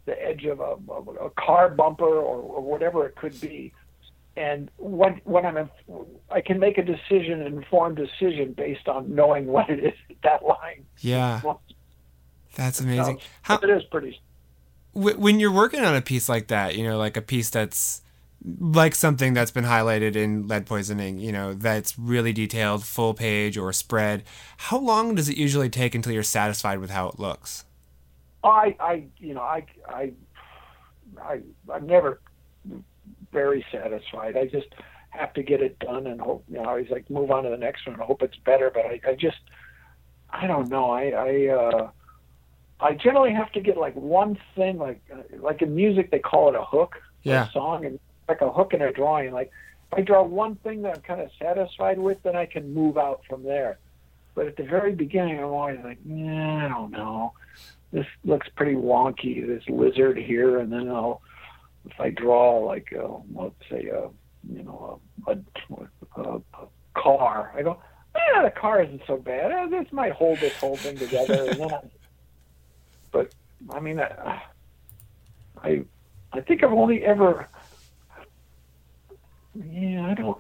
the 0.06 0.22
edge 0.24 0.46
of 0.46 0.60
a, 0.60 0.78
of 0.90 1.10
a 1.22 1.30
car 1.32 1.70
bumper 1.70 2.06
or, 2.06 2.42
or 2.42 2.62
whatever 2.62 3.06
it 3.06 3.16
could 3.16 3.40
be. 3.40 3.74
And 4.36 4.70
when 4.78 5.20
when 5.24 5.46
I'm, 5.46 5.58
in, 5.58 5.70
I 6.30 6.42
can 6.42 6.60
make 6.60 6.78
a 6.78 6.84
decision, 6.84 7.42
an 7.42 7.48
informed 7.48 7.98
decision 7.98 8.54
based 8.54 8.88
on 8.88 9.14
knowing 9.14 9.48
what 9.48 9.70
it 9.70 9.84
is 9.84 9.94
that 10.24 10.44
line. 10.44 10.86
Yeah, 11.00 11.42
that's 12.56 12.80
amazing. 12.80 13.20
How, 13.42 13.58
it 13.58 13.70
is 13.70 13.84
pretty. 13.86 14.22
Wh- 14.98 15.20
when 15.20 15.40
you're 15.40 15.52
working 15.52 15.82
on 15.82 15.96
a 15.96 16.02
piece 16.02 16.28
like 16.28 16.48
that, 16.48 16.76
you 16.76 16.84
know, 16.84 16.98
like 16.98 17.18
a 17.18 17.22
piece 17.22 17.50
that's 17.50 18.02
like 18.60 18.96
something 18.96 19.34
that's 19.34 19.52
been 19.52 19.66
highlighted 19.66 20.16
in 20.16 20.48
lead 20.48 20.66
poisoning, 20.66 21.20
you 21.20 21.32
know, 21.32 21.54
that's 21.54 21.98
really 21.98 22.34
detailed, 22.34 22.86
full 22.86 23.14
page 23.14 23.58
or 23.58 23.74
spread. 23.74 24.24
How 24.58 24.78
long 24.78 25.16
does 25.16 25.30
it 25.30 25.38
usually 25.38 25.70
take 25.70 25.96
until 25.96 26.14
you're 26.14 26.24
satisfied 26.24 26.80
with 26.80 26.90
how 26.90 27.10
it 27.10 27.20
looks? 27.20 27.66
I 28.44 28.76
I 28.80 29.04
you 29.18 29.34
know 29.34 29.42
I 29.42 29.66
I 29.88 30.12
I 31.22 31.42
I'm 31.74 31.88
never 31.88 32.22
very 33.32 33.66
satisfied. 33.72 34.38
I 34.38 34.46
just 34.46 34.68
have 35.10 35.34
to 35.34 35.44
get 35.44 35.62
it 35.62 35.80
done 35.80 36.08
and 36.08 36.22
hope 36.22 36.44
you 36.48 36.58
know 36.58 36.64
I 36.64 36.70
always 36.70 36.90
like 36.90 37.10
move 37.10 37.32
on 37.32 37.44
to 37.44 37.50
the 37.50 37.58
next 37.58 37.86
one 37.86 37.96
and 37.96 38.04
hope 38.04 38.22
it's 38.22 38.38
better. 38.38 38.72
But 38.74 38.86
I, 38.86 39.02
I 39.08 39.16
just 39.16 39.40
I 40.30 40.48
don't 40.48 40.70
know. 40.70 40.92
I 40.92 41.10
I 41.10 41.48
uh, 41.48 41.90
I 42.80 42.94
generally 42.94 43.34
have 43.34 43.52
to 43.54 43.60
get 43.62 43.78
like 43.78 43.96
one 43.96 44.38
thing 44.56 44.78
like 44.78 45.02
uh, 45.12 45.18
like 45.40 45.62
in 45.62 45.76
music 45.76 46.12
they 46.12 46.20
call 46.20 46.50
it 46.50 46.56
a 46.56 46.64
hook, 46.64 46.96
Yeah. 47.24 47.48
a 47.48 47.52
song, 47.52 47.86
and 47.86 48.00
like 48.30 48.42
a 48.42 48.52
hook 48.52 48.74
in 48.74 48.82
a 48.82 48.92
drawing. 48.92 49.32
Like 49.32 49.52
if 49.92 49.98
I 50.00 50.02
draw 50.02 50.22
one 50.24 50.56
thing 50.58 50.82
that 50.84 50.96
I'm 50.96 51.02
kind 51.02 51.22
of 51.22 51.30
satisfied 51.40 51.98
with, 51.98 52.22
then 52.24 52.36
I 52.36 52.46
can 52.46 52.74
move 52.74 52.98
out 52.98 53.22
from 53.28 53.44
there. 53.44 53.80
But 54.36 54.46
at 54.48 54.58
the 54.58 54.64
very 54.64 54.94
beginning, 54.94 55.40
I'm 55.40 55.46
always 55.46 55.80
like, 55.84 55.98
yeah, 56.06 56.66
I 56.66 56.68
don't 56.68 56.92
know. 56.92 57.34
This 57.92 58.06
looks 58.24 58.48
pretty 58.56 58.76
wonky. 58.76 59.46
This 59.48 59.64
lizard 59.68 60.18
here, 60.18 60.60
and 60.60 60.72
then 60.72 60.90
I'll 60.90 61.22
if 61.90 62.00
I 62.00 62.10
draw 62.12 62.60
like 62.60 62.94
uh, 62.94 63.08
let's 63.34 63.56
say 63.72 63.88
a 63.88 64.10
you 64.54 64.64
know 64.64 65.00
a, 65.26 65.32
a, 65.32 65.88
a, 66.22 66.36
a 66.54 66.68
car, 66.94 67.52
I 67.56 67.64
go, 67.64 67.80
yeah, 68.34 68.44
the 68.44 68.52
car 68.52 68.84
isn't 68.84 69.02
so 69.08 69.18
bad. 69.18 69.52
Eh, 69.52 69.68
This 69.68 69.92
might 69.92 70.12
hold 70.12 70.38
this 70.40 70.54
whole 70.58 70.76
thing 70.76 70.98
together. 70.98 71.46
and 71.50 71.60
then 71.60 71.74
I, 71.74 71.80
but 73.12 73.34
I 73.70 73.80
mean, 73.80 74.00
I, 74.00 74.42
I 75.64 75.84
I 76.34 76.42
think 76.42 76.64
I've 76.64 76.74
only 76.74 77.04
ever 77.04 77.48
yeah, 79.72 80.06
I 80.08 80.14
don't. 80.14 80.38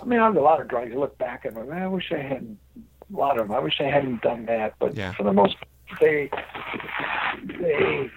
I 0.00 0.04
mean, 0.04 0.20
I 0.20 0.24
have 0.26 0.36
a 0.36 0.40
lot 0.40 0.60
of 0.60 0.68
drugs. 0.68 0.92
I 0.92 0.96
look 0.96 1.16
back 1.18 1.44
and 1.44 1.56
I 1.72 1.86
wish 1.86 2.12
I 2.12 2.18
hadn't. 2.18 2.58
A 3.12 3.16
lot 3.16 3.38
of 3.38 3.48
them. 3.48 3.56
I 3.56 3.60
wish 3.60 3.80
I 3.80 3.84
hadn't 3.84 4.22
done 4.22 4.46
that. 4.46 4.74
But 4.78 4.94
Yeah. 4.94 5.12
for 5.14 5.22
the 5.22 5.32
most, 5.32 5.56
part, 5.58 6.00
they, 6.00 6.30
they, 7.58 8.10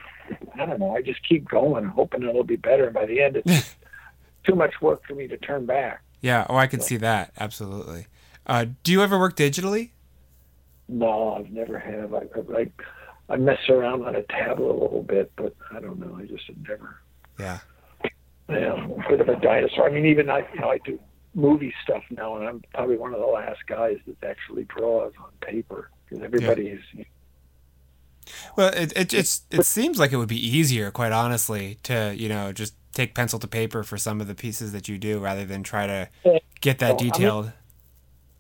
I 0.60 0.66
don't 0.66 0.80
know. 0.80 0.96
I 0.96 1.02
just 1.02 1.28
keep 1.28 1.48
going, 1.48 1.86
hoping 1.86 2.24
it'll 2.24 2.44
be 2.44 2.58
better. 2.58 2.86
And 2.86 2.94
by 2.94 3.06
the 3.06 3.22
end, 3.22 3.38
it's 3.38 3.76
too 4.44 4.56
much 4.56 4.82
work 4.82 5.02
for 5.08 5.16
me 5.16 5.28
to 5.28 5.38
turn 5.38 5.66
back. 5.66 6.02
Yeah, 6.20 6.46
oh, 6.50 6.56
I 6.58 6.68
could 6.68 6.84
see 6.84 6.98
that. 6.98 7.32
Absolutely. 7.40 8.08
Uh, 8.46 8.66
do 8.84 8.92
you 8.92 9.02
ever 9.02 9.18
work 9.18 9.36
digitally? 9.36 9.92
No, 10.88 11.34
I've 11.36 11.50
never 11.52 11.80
have. 11.80 12.14
I, 12.14 12.18
I, 12.18 12.60
I, 12.60 12.68
I 13.32 13.38
mess 13.38 13.60
around 13.70 14.04
on 14.04 14.16
a 14.16 14.24
tablet 14.24 14.72
a 14.72 14.80
little 14.84 15.04
bit, 15.04 15.32
but 15.38 15.56
I 15.74 15.80
don't 15.80 16.00
know. 16.00 16.18
I 16.20 16.26
just 16.26 16.44
have 16.48 16.58
never. 16.68 17.00
Yeah. 17.40 17.60
Yeah, 18.50 18.86
a 18.86 19.10
bit 19.10 19.22
of 19.22 19.30
a 19.30 19.38
dinosaur. 19.40 19.88
I 19.88 19.92
mean, 19.92 20.06
even 20.06 20.30
I, 20.30 20.40
you 20.54 20.60
know, 20.60 20.70
I 20.70 20.80
do 20.80 21.00
movie 21.34 21.74
stuff 21.84 22.04
now, 22.10 22.36
and 22.36 22.46
I'm 22.46 22.62
probably 22.74 22.98
one 22.98 23.14
of 23.14 23.22
the 23.22 23.26
last 23.26 23.60
guys 23.68 23.98
that 24.06 24.28
actually 24.28 24.66
draws 24.66 25.14
on 25.18 25.30
paper 25.40 25.90
because 26.10 26.22
everybody's. 26.24 26.82
Well, 28.58 28.74
it 28.74 28.92
it 28.96 29.14
it's 29.14 29.44
it 29.50 29.66
seems 29.66 29.98
like 30.00 30.12
it 30.12 30.18
would 30.18 30.28
be 30.28 30.46
easier, 30.46 30.92
quite 30.92 31.14
honestly, 31.14 31.78
to 31.84 32.14
you 32.16 32.28
know 32.28 32.52
just 32.52 32.76
take 32.94 33.16
pencil 33.16 33.40
to 33.40 33.48
paper 33.48 33.84
for 33.84 33.98
some 33.98 34.20
of 34.20 34.28
the 34.28 34.36
pieces 34.36 34.74
that 34.74 34.90
you 34.90 34.98
do 34.98 35.20
rather 35.20 35.46
than 35.46 35.64
try 35.64 35.88
to 35.88 36.10
get 36.60 36.80
that 36.80 36.90
Well, 36.96 37.00
I 37.00 37.04
mean- 37.04 37.12
detailed. 37.14 37.52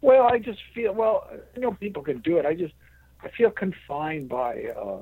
Well, 0.02 0.24
I 0.24 0.40
just 0.40 0.60
feel 0.74 0.94
well. 0.94 1.30
I 1.56 1.60
know 1.60 1.74
people 1.74 2.02
can 2.02 2.20
do 2.20 2.38
it. 2.38 2.46
I 2.46 2.56
just 2.56 2.74
I 3.24 3.30
feel 3.30 3.52
confined 3.52 4.30
by. 4.30 4.66
Uh, 4.66 5.00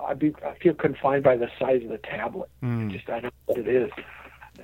I 0.00 0.14
be 0.14 0.34
I 0.44 0.54
feel 0.54 0.74
confined 0.74 1.22
by 1.22 1.36
the 1.36 1.50
size 1.58 1.82
of 1.82 1.90
the 1.90 1.98
tablet. 1.98 2.48
Mm. 2.62 2.90
Just 2.90 3.08
I 3.08 3.20
don't 3.20 3.24
know 3.24 3.30
what 3.46 3.58
it 3.58 3.68
is, 3.68 3.90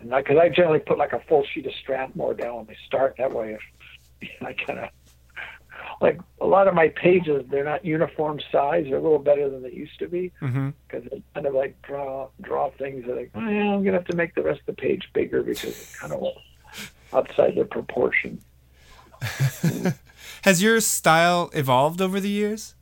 and 0.00 0.10
because 0.10 0.38
I 0.38 0.48
generally 0.48 0.78
put 0.78 0.98
like 0.98 1.12
a 1.12 1.20
full 1.28 1.44
sheet 1.44 1.66
of 1.66 1.72
Strathmore 1.82 2.34
down 2.34 2.56
when 2.56 2.70
I 2.70 2.76
start. 2.86 3.16
That 3.18 3.32
way, 3.32 3.58
if 4.20 4.30
I 4.42 4.52
kind 4.52 4.78
of 4.78 4.88
like 6.00 6.20
a 6.40 6.46
lot 6.46 6.68
of 6.68 6.74
my 6.74 6.88
pages, 6.88 7.44
they're 7.50 7.64
not 7.64 7.84
uniform 7.84 8.40
size. 8.52 8.86
They're 8.88 8.98
a 8.98 9.02
little 9.02 9.18
better 9.18 9.50
than 9.50 9.62
they 9.62 9.72
used 9.72 9.98
to 9.98 10.08
be 10.08 10.32
hmm 10.40 10.70
because 10.86 11.06
I 11.12 11.22
kind 11.34 11.46
of 11.46 11.54
like 11.54 11.80
draw 11.82 12.28
draw 12.40 12.70
things 12.70 13.06
that 13.06 13.16
like, 13.16 13.30
oh, 13.34 13.48
yeah, 13.48 13.74
I'm 13.74 13.84
gonna 13.84 13.98
have 13.98 14.06
to 14.06 14.16
make 14.16 14.34
the 14.34 14.42
rest 14.42 14.60
of 14.60 14.66
the 14.66 14.80
page 14.80 15.10
bigger 15.12 15.42
because 15.42 15.70
it's 15.70 15.98
kind 15.98 16.12
of 16.12 16.24
outside 17.12 17.54
the 17.56 17.64
proportion. 17.64 18.40
Has 20.42 20.62
your 20.62 20.80
style 20.80 21.50
evolved 21.54 22.00
over 22.00 22.20
the 22.20 22.28
years? 22.28 22.74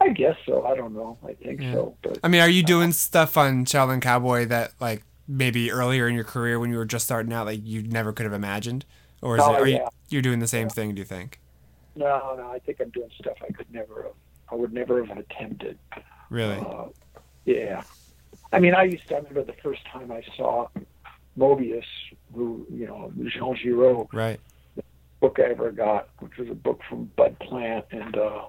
I 0.00 0.10
guess 0.10 0.36
so. 0.46 0.64
I 0.64 0.76
don't 0.76 0.94
know. 0.94 1.18
I 1.26 1.32
think 1.34 1.60
Yeah. 1.60 1.72
so. 1.72 1.96
But 2.02 2.18
I 2.22 2.28
mean, 2.28 2.40
are 2.40 2.48
you 2.48 2.62
doing 2.62 2.92
stuff 2.92 3.36
on 3.36 3.64
Shaolin 3.64 4.00
Cowboy 4.00 4.46
that 4.46 4.72
like 4.80 5.02
maybe 5.26 5.70
earlier 5.72 6.06
in 6.08 6.14
your 6.14 6.24
career 6.24 6.58
when 6.60 6.70
you 6.70 6.76
were 6.76 6.84
just 6.84 7.04
starting 7.04 7.32
out, 7.32 7.46
like 7.46 7.60
you 7.64 7.82
never 7.82 8.12
could 8.12 8.24
have 8.24 8.32
imagined, 8.32 8.84
or 9.22 9.36
is 9.36 9.42
Oh, 9.44 9.54
it? 9.54 9.60
Are 9.60 9.66
you 9.66 9.76
yeah. 9.76 9.88
you're 10.08 10.22
doing 10.22 10.38
the 10.38 10.46
same 10.46 10.68
thing? 10.68 10.94
Do 10.94 11.00
you 11.00 11.04
think? 11.04 11.40
no, 11.96 12.34
no. 12.36 12.48
I 12.52 12.60
think 12.60 12.78
I'm 12.80 12.90
doing 12.90 13.10
stuff 13.18 13.36
I 13.42 13.50
could 13.52 13.72
never 13.72 14.04
have. 14.04 14.12
I 14.52 14.54
would 14.54 14.72
never 14.72 15.04
have 15.04 15.18
attempted. 15.18 15.76
Really? 16.30 16.56
Uh, 16.58 16.86
yeah. 17.44 17.82
I 18.52 18.60
mean, 18.60 18.74
I 18.74 18.84
used 18.84 19.08
to. 19.08 19.14
I 19.16 19.18
remember 19.18 19.42
the 19.42 19.52
first 19.64 19.84
time 19.86 20.12
I 20.12 20.22
saw 20.36 20.68
Moebius, 21.36 21.84
who 22.34 22.64
you 22.70 22.86
know, 22.86 23.12
Jean 23.26 23.56
Giraud 23.56 24.08
Right. 24.12 24.38
Book 25.20 25.38
I 25.38 25.50
ever 25.50 25.70
got, 25.72 26.08
which 26.20 26.36
was 26.38 26.48
a 26.48 26.54
book 26.54 26.80
from 26.88 27.10
Bud 27.16 27.38
Plant, 27.40 27.86
and 27.90 28.16
uh, 28.16 28.46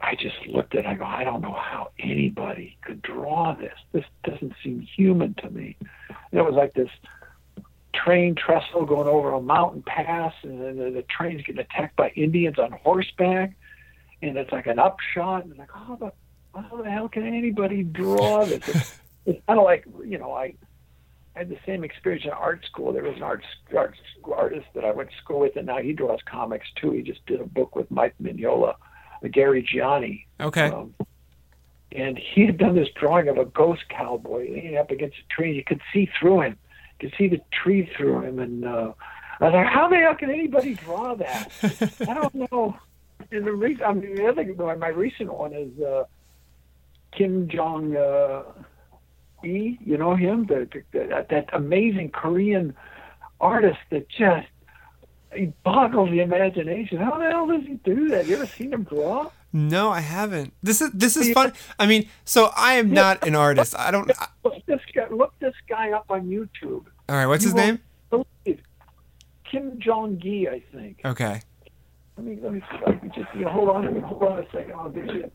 I 0.00 0.14
just 0.14 0.36
looked 0.46 0.74
at 0.74 0.84
it. 0.84 0.86
I 0.86 0.94
go, 0.94 1.04
I 1.04 1.24
don't 1.24 1.40
know 1.40 1.52
how 1.52 1.90
anybody 1.98 2.76
could 2.82 3.02
draw 3.02 3.54
this. 3.54 3.74
This 3.92 4.04
doesn't 4.24 4.54
seem 4.62 4.80
human 4.80 5.34
to 5.34 5.50
me. 5.50 5.76
And 6.08 6.40
it 6.40 6.42
was 6.42 6.54
like 6.54 6.74
this 6.74 6.90
train 7.94 8.34
trestle 8.34 8.84
going 8.84 9.08
over 9.08 9.32
a 9.32 9.40
mountain 9.40 9.82
pass, 9.82 10.34
and 10.42 10.60
then 10.60 10.76
the, 10.76 10.90
the 10.90 11.02
train's 11.02 11.42
getting 11.42 11.60
attacked 11.60 11.96
by 11.96 12.10
Indians 12.10 12.58
on 12.58 12.72
horseback, 12.72 13.56
and 14.20 14.36
it's 14.36 14.52
like 14.52 14.66
an 14.66 14.78
upshot, 14.78 15.44
and 15.44 15.56
like, 15.56 15.70
how 15.70 15.96
the, 15.96 16.12
how 16.60 16.82
the 16.82 16.90
hell 16.90 17.08
can 17.08 17.26
anybody 17.26 17.82
draw 17.82 18.44
this? 18.44 18.62
It's, 19.26 19.36
it's 19.38 19.46
kind 19.46 19.58
of 19.58 19.64
like, 19.64 19.86
you 20.04 20.18
know, 20.18 20.32
I. 20.32 20.54
I 21.36 21.40
had 21.40 21.48
the 21.48 21.58
same 21.66 21.82
experience 21.84 22.24
in 22.24 22.30
art 22.30 22.64
school. 22.64 22.92
There 22.92 23.02
was 23.02 23.16
an 23.16 23.22
art, 23.22 23.44
art 23.76 23.96
artist 24.36 24.66
that 24.74 24.84
I 24.84 24.92
went 24.92 25.10
to 25.10 25.16
school 25.16 25.40
with, 25.40 25.56
and 25.56 25.66
now 25.66 25.78
he 25.78 25.92
draws 25.92 26.20
comics 26.26 26.66
too. 26.80 26.92
He 26.92 27.02
just 27.02 27.24
did 27.26 27.40
a 27.40 27.44
book 27.46 27.74
with 27.74 27.90
Mike 27.90 28.14
Mignola, 28.22 28.74
uh, 29.24 29.28
Gary 29.32 29.62
Gianni, 29.62 30.26
Okay. 30.40 30.68
um, 30.68 30.94
and 31.92 32.16
he 32.18 32.46
had 32.46 32.58
done 32.58 32.74
this 32.76 32.88
drawing 32.94 33.28
of 33.28 33.38
a 33.38 33.44
ghost 33.46 33.82
cowboy 33.88 34.48
leaning 34.50 34.76
up 34.76 34.90
against 34.90 35.16
a 35.18 35.34
tree. 35.34 35.54
You 35.56 35.64
could 35.64 35.80
see 35.92 36.08
through 36.20 36.42
him, 36.42 36.58
you 37.00 37.08
could 37.08 37.18
see 37.18 37.28
the 37.28 37.40
tree 37.50 37.90
through 37.96 38.20
him, 38.22 38.38
and 38.38 38.64
uh, 38.64 38.92
I 39.40 39.44
was 39.44 39.54
like, 39.54 39.66
"How 39.66 39.88
the 39.88 39.96
hell 39.96 40.14
can 40.14 40.30
anybody 40.30 40.74
draw 40.74 41.14
that?" 41.16 41.50
I 42.08 42.14
don't 42.14 42.34
know. 42.52 42.76
And 43.32 43.44
the 43.44 43.52
re- 43.52 43.82
I 43.84 43.92
mean, 43.92 44.14
the 44.14 44.26
other 44.28 44.44
my 44.54 44.74
my 44.76 44.88
recent 44.88 45.32
one 45.32 45.52
is 45.52 45.80
uh, 45.82 46.04
Kim 47.12 47.48
Jong 47.48 47.96
uh, 47.96 48.42
E. 49.44 49.78
You 49.84 49.96
know 49.98 50.14
him, 50.16 50.46
the, 50.46 50.68
the, 50.92 51.06
that, 51.08 51.28
that 51.30 51.48
amazing 51.52 52.10
Korean 52.10 52.74
artist 53.40 53.78
that 53.90 54.08
just 54.08 54.46
he 55.34 55.52
boggles 55.64 56.10
the 56.10 56.20
imagination. 56.20 56.98
How 56.98 57.18
the 57.18 57.28
hell 57.30 57.46
does 57.46 57.62
he 57.66 57.74
do 57.84 58.08
that? 58.10 58.26
You 58.26 58.36
ever 58.36 58.46
seen 58.46 58.72
him 58.72 58.84
draw? 58.84 59.30
No, 59.52 59.90
I 59.90 60.00
haven't. 60.00 60.52
This 60.62 60.80
is 60.80 60.90
this 60.92 61.16
is 61.16 61.32
fun. 61.32 61.52
I 61.78 61.86
mean, 61.86 62.08
so 62.24 62.50
I 62.56 62.74
am 62.74 62.90
not 62.92 63.26
an 63.26 63.34
artist. 63.36 63.74
I 63.78 63.90
don't. 63.90 64.10
I- 64.18 64.26
Look 64.44 64.64
this 64.66 64.80
guy. 64.94 65.08
Look 65.10 65.32
this 65.40 65.54
guy 65.68 65.92
up 65.92 66.06
on 66.10 66.26
YouTube. 66.26 66.86
all 67.08 67.16
right, 67.16 67.26
what's 67.26 67.44
You 67.44 67.50
his 67.50 67.54
name? 67.54 67.78
believe- 68.10 68.60
Kim 69.50 69.78
Jung 69.84 70.18
Gi, 70.20 70.48
I 70.48 70.60
think. 70.72 71.00
Okay. 71.04 71.40
Let 72.16 72.26
me 72.26 72.38
let 72.42 72.52
me, 72.52 72.62
let 72.86 73.02
me 73.02 73.10
just 73.14 73.28
you 73.34 73.44
know, 73.44 73.50
hold 73.50 73.68
on. 73.70 74.00
Hold 74.02 74.22
on 74.24 74.38
a 74.40 74.46
second. 74.52 74.72
I'll 74.72 74.88
get 74.88 75.06
you 75.12 75.30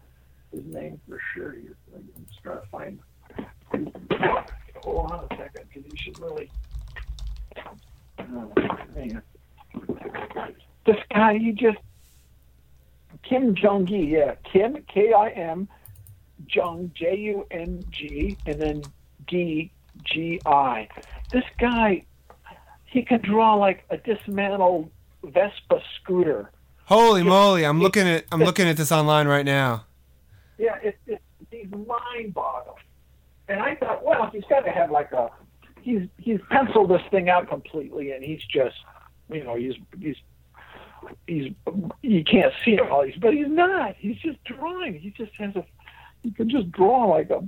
his 0.52 0.66
name 0.66 1.00
for 1.08 1.20
sure. 1.34 1.56
I'm 1.96 2.26
just 2.28 2.42
trying 2.44 2.60
to 2.62 2.68
find. 2.68 3.00
Hold 4.84 5.12
on 5.12 5.28
a 5.30 5.36
second, 5.36 5.66
because 5.74 5.92
you 5.92 5.98
should 5.98 6.20
really. 6.20 6.50
Uh, 7.58 7.62
oh, 8.20 8.78
man. 8.96 9.22
This 10.86 10.98
guy, 11.14 11.38
he 11.38 11.52
just 11.52 11.78
Kim 13.24 13.56
Jung 13.56 13.86
Gi, 13.86 13.98
yeah, 13.98 14.36
Kim 14.52 14.84
K 14.88 15.14
I 15.14 15.30
M, 15.30 15.68
Jung 16.50 16.92
J 16.96 17.16
U 17.16 17.46
N 17.52 17.84
G, 17.92 18.38
and 18.46 18.60
then 18.60 18.82
G 19.28 19.72
G 20.04 20.42
I. 20.46 20.88
This 21.32 21.44
guy, 21.60 22.06
he 22.86 23.04
can 23.04 23.22
draw 23.22 23.54
like 23.56 23.84
a 23.90 23.98
dismantled 23.98 24.90
Vespa 25.24 25.82
scooter. 25.96 26.52
Holy 26.86 27.22
moly! 27.22 27.66
I'm 27.66 27.80
looking 27.80 28.08
at 28.08 28.26
I'm 28.32 28.40
looking 28.40 28.68
at 28.68 28.78
this 28.78 28.92
online 28.92 29.28
right 29.28 29.46
now. 29.46 29.86
Yeah, 30.58 30.78
it, 30.82 30.98
it, 31.06 31.22
he's 31.52 31.70
mind 31.70 32.34
boggling. 32.34 32.78
And 33.50 33.60
I 33.62 33.76
thought, 33.76 34.06
well, 34.06 34.30
he's 34.32 34.44
got 34.50 34.62
to 34.62 34.72
have 34.72 34.92
like 34.92 35.12
a, 35.12 35.30
he's 35.82 36.04
he's 36.18 36.40
penciled 36.50 36.90
this 36.92 37.02
thing 37.12 37.30
out 37.30 37.50
completely, 37.50 38.12
and 38.12 38.24
he's 38.24 38.44
just, 38.46 38.76
you 39.30 39.44
know, 39.44 39.56
he's 39.56 39.74
he's 40.00 40.16
he's 41.28 41.52
you 42.02 42.24
can't 42.24 42.54
see 42.64 42.72
it 42.76 42.82
all, 42.82 43.04
he's, 43.04 43.16
but 43.16 43.34
he's 43.34 43.48
not. 43.48 43.96
He's 43.98 44.18
just 44.18 44.42
drawing. 44.44 45.00
He 45.00 45.10
just 45.10 45.32
has 45.40 45.56
a, 45.56 45.66
he 46.24 46.32
can 46.32 46.50
just 46.50 46.72
draw 46.72 47.06
like 47.08 47.30
a, 47.32 47.42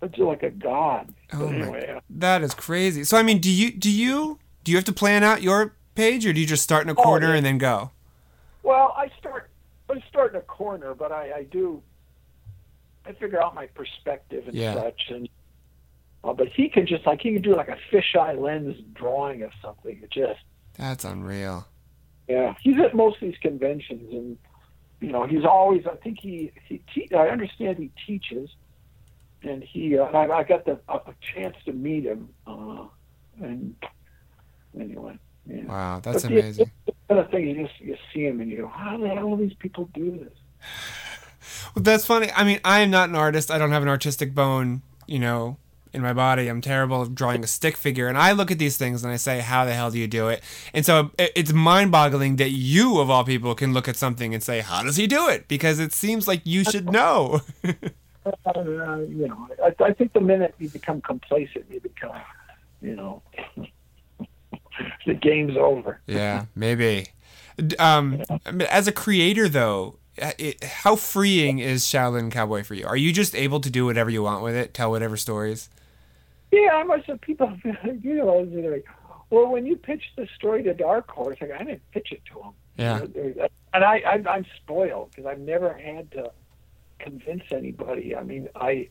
it's 0.00 0.16
like 0.18 0.42
a 0.42 0.50
god. 0.50 1.12
Oh 1.34 1.48
but 1.48 1.52
my- 1.52 2.00
That 2.08 2.42
is 2.42 2.54
crazy. 2.54 3.04
So 3.04 3.16
I 3.18 3.22
mean, 3.22 3.40
do 3.40 3.50
you 3.50 3.70
do 3.70 3.90
you 3.90 4.38
do 4.64 4.72
you 4.72 4.78
have 4.78 4.84
to 4.86 4.92
plan 4.92 5.22
out 5.22 5.42
your 5.42 5.74
page, 5.94 6.24
or 6.24 6.32
do 6.32 6.40
you 6.40 6.46
just 6.46 6.62
start 6.62 6.84
in 6.84 6.88
a 6.88 6.98
Oh, 6.98 7.02
corner 7.02 7.28
yeah. 7.30 7.34
and 7.36 7.44
then 7.46 7.58
go? 7.58 7.90
Well, 8.62 8.94
I 8.96 9.10
start 9.18 9.50
I 9.90 10.02
start 10.08 10.32
in 10.32 10.36
a 10.38 10.42
corner, 10.42 10.94
but 10.94 11.12
I, 11.12 11.32
I 11.32 11.42
do 11.44 11.82
I 13.08 13.12
figure 13.12 13.42
out 13.42 13.54
my 13.54 13.66
perspective 13.66 14.44
and 14.46 14.54
Yeah. 14.54 14.74
such 14.74 15.00
and 15.10 15.28
uh, 16.24 16.32
but 16.32 16.48
he 16.48 16.68
can 16.68 16.86
just 16.86 17.06
like 17.06 17.20
he 17.20 17.32
can 17.32 17.42
do 17.42 17.54
like 17.56 17.68
a 17.68 17.78
fisheye 17.92 18.38
lens 18.38 18.76
drawing 18.94 19.42
of 19.42 19.50
something. 19.62 19.98
It 20.02 20.10
just 20.10 20.40
That's 20.76 21.04
unreal. 21.04 21.66
yeah. 22.28 22.54
He's 22.60 22.78
at 22.80 22.94
most 22.94 23.16
of 23.16 23.20
these 23.22 23.38
conventions 23.40 24.12
and 24.12 24.36
you 25.00 25.12
know, 25.12 25.26
he's 25.26 25.44
always 25.44 25.86
I 25.86 25.94
think 25.96 26.18
he 26.20 26.52
he 26.66 26.82
te- 26.92 27.14
I 27.14 27.28
understand 27.28 27.78
he 27.78 27.90
teaches 28.06 28.50
and 29.42 29.62
he 29.62 29.96
uh, 29.98 30.04
I, 30.04 30.38
I 30.40 30.42
got 30.42 30.64
the 30.64 30.78
a, 30.88 30.94
a 30.96 31.14
chance 31.34 31.56
to 31.64 31.72
meet 31.72 32.04
him 32.04 32.28
uh 32.46 32.84
and 33.40 33.74
anyway. 34.78 35.16
Yeah. 35.46 35.64
Wow, 35.64 36.00
that's 36.00 36.22
But 36.24 36.28
the- 36.30 36.40
amazing. 36.40 36.70
the 36.86 36.92
kind 37.08 37.20
of 37.20 37.30
thing 37.30 37.48
you 37.48 37.66
just 37.66 37.80
you 37.80 37.96
see 38.12 38.26
him 38.26 38.40
and 38.40 38.50
you 38.50 38.58
go, 38.58 38.66
how 38.68 38.98
the 38.98 39.08
hell 39.08 39.34
do 39.36 39.42
these 39.48 39.56
people 39.58 39.88
do 39.94 40.10
this? 40.18 40.32
Well, 41.74 41.82
that's 41.82 42.06
funny. 42.06 42.30
I 42.34 42.44
mean, 42.44 42.60
I 42.64 42.80
am 42.80 42.90
not 42.90 43.08
an 43.08 43.14
artist. 43.14 43.50
I 43.50 43.58
don't 43.58 43.72
have 43.72 43.82
an 43.82 43.88
artistic 43.88 44.34
bone, 44.34 44.82
you 45.06 45.18
know, 45.18 45.56
in 45.92 46.02
my 46.02 46.12
body. 46.12 46.48
I'm 46.48 46.60
terrible 46.60 47.02
at 47.02 47.14
drawing 47.14 47.42
a 47.44 47.46
stick 47.46 47.76
figure. 47.76 48.08
And 48.08 48.18
I 48.18 48.32
look 48.32 48.50
at 48.50 48.58
these 48.58 48.76
things 48.76 49.04
and 49.04 49.12
I 49.12 49.16
say, 49.16 49.40
how 49.40 49.64
the 49.64 49.74
hell 49.74 49.90
do 49.90 49.98
you 49.98 50.06
do 50.06 50.28
it? 50.28 50.42
And 50.72 50.84
so 50.84 51.10
it's 51.18 51.52
mind 51.52 51.90
boggling 51.90 52.36
that 52.36 52.50
you, 52.50 53.00
of 53.00 53.10
all 53.10 53.24
people, 53.24 53.54
can 53.54 53.72
look 53.72 53.88
at 53.88 53.96
something 53.96 54.34
and 54.34 54.42
say, 54.42 54.60
how 54.60 54.82
does 54.82 54.96
he 54.96 55.06
do 55.06 55.28
it? 55.28 55.48
Because 55.48 55.78
it 55.78 55.92
seems 55.92 56.28
like 56.28 56.42
you 56.44 56.64
should 56.64 56.90
know. 56.90 57.40
uh, 57.64 58.98
you 59.08 59.28
know, 59.28 59.48
I, 59.64 59.84
I 59.84 59.92
think 59.92 60.12
the 60.12 60.20
minute 60.20 60.54
you 60.58 60.68
become 60.68 61.00
complacent, 61.00 61.66
you 61.70 61.80
become, 61.80 62.20
you 62.80 62.96
know, 62.96 63.22
the 65.06 65.14
game's 65.14 65.56
over. 65.56 66.00
yeah, 66.06 66.46
maybe. 66.54 67.06
Um, 67.78 68.22
as 68.70 68.86
a 68.86 68.92
creator, 68.92 69.48
though, 69.48 69.96
uh, 69.96 69.97
Uh, 70.20 70.32
it, 70.38 70.64
how 70.64 70.96
freeing 70.96 71.58
is 71.58 71.84
Shaolin 71.84 72.30
Cowboy 72.30 72.62
for 72.62 72.74
you? 72.74 72.86
Are 72.86 72.96
you 72.96 73.12
just 73.12 73.34
able 73.34 73.60
to 73.60 73.70
do 73.70 73.86
whatever 73.86 74.10
you 74.10 74.22
want 74.22 74.42
with 74.42 74.54
it, 74.54 74.74
tell 74.74 74.90
whatever 74.90 75.16
stories? 75.16 75.68
Yeah, 76.50 76.70
I 76.74 76.82
must 76.82 77.06
have 77.06 77.20
people, 77.20 77.52
you 78.02 78.14
know, 78.14 78.44
they're 78.44 78.72
like, 78.72 78.86
well, 79.30 79.48
when 79.48 79.66
you 79.66 79.76
pitched 79.76 80.16
the 80.16 80.26
story 80.36 80.62
to 80.62 80.74
Dark 80.74 81.10
Horse, 81.10 81.36
like, 81.40 81.50
I 81.50 81.58
didn't 81.58 81.82
pitch 81.92 82.12
it 82.12 82.22
to 82.32 82.40
them. 82.40 82.52
Yeah. 82.76 83.44
And 83.74 83.84
I, 83.84 83.98
I 83.98 84.30
I'm 84.30 84.46
spoiled 84.62 85.10
because 85.10 85.26
I've 85.26 85.40
never 85.40 85.74
had 85.74 86.10
to 86.12 86.30
convince 87.00 87.42
anybody. 87.50 88.16
I 88.16 88.22
mean, 88.22 88.48
I 88.54 88.88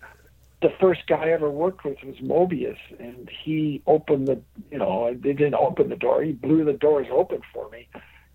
the 0.62 0.70
first 0.80 1.08
guy 1.08 1.28
I 1.28 1.30
ever 1.30 1.50
worked 1.50 1.84
with 1.86 1.98
was 2.04 2.16
Moebius, 2.18 2.78
and 3.00 3.30
he 3.44 3.82
opened 3.88 4.28
the, 4.28 4.42
you 4.72 4.78
know, 4.78 5.14
they 5.14 5.34
didn't 5.34 5.56
open 5.56 5.90
the 5.90 5.96
door. 5.96 6.24
He 6.24 6.34
blew 6.34 6.64
the 6.66 6.74
doors 6.74 7.08
open 7.12 7.42
for 7.54 7.70
me 7.70 7.88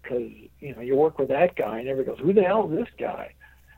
because, 0.03 0.31
you 0.61 0.75
know, 0.75 0.81
you 0.81 0.97
work 0.97 1.19
with 1.19 1.29
that 1.29 1.57
guy, 1.57 1.79
and 1.79 1.89
everybody 1.89 2.17
goes, 2.17 2.27
who 2.27 2.33
the 2.33 2.43
hell 2.43 2.71
is 2.71 2.79
this 2.79 2.95
guy? 2.99 3.35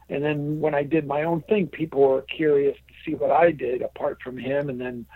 And 0.09 0.23
then 0.23 0.61
when 0.61 0.75
I 0.75 0.83
did 0.83 1.07
my 1.07 1.23
own 1.23 1.43
thing, 1.43 1.67
people 1.67 2.03
were 2.03 2.23
curious 2.23 2.77
to 2.77 2.95
see 3.05 3.15
what 3.15 3.31
I 3.31 3.53
did 3.53 3.83
apart 3.83 4.21
from 4.23 4.37
him, 4.37 4.69
and 4.69 4.81
then, 4.81 5.07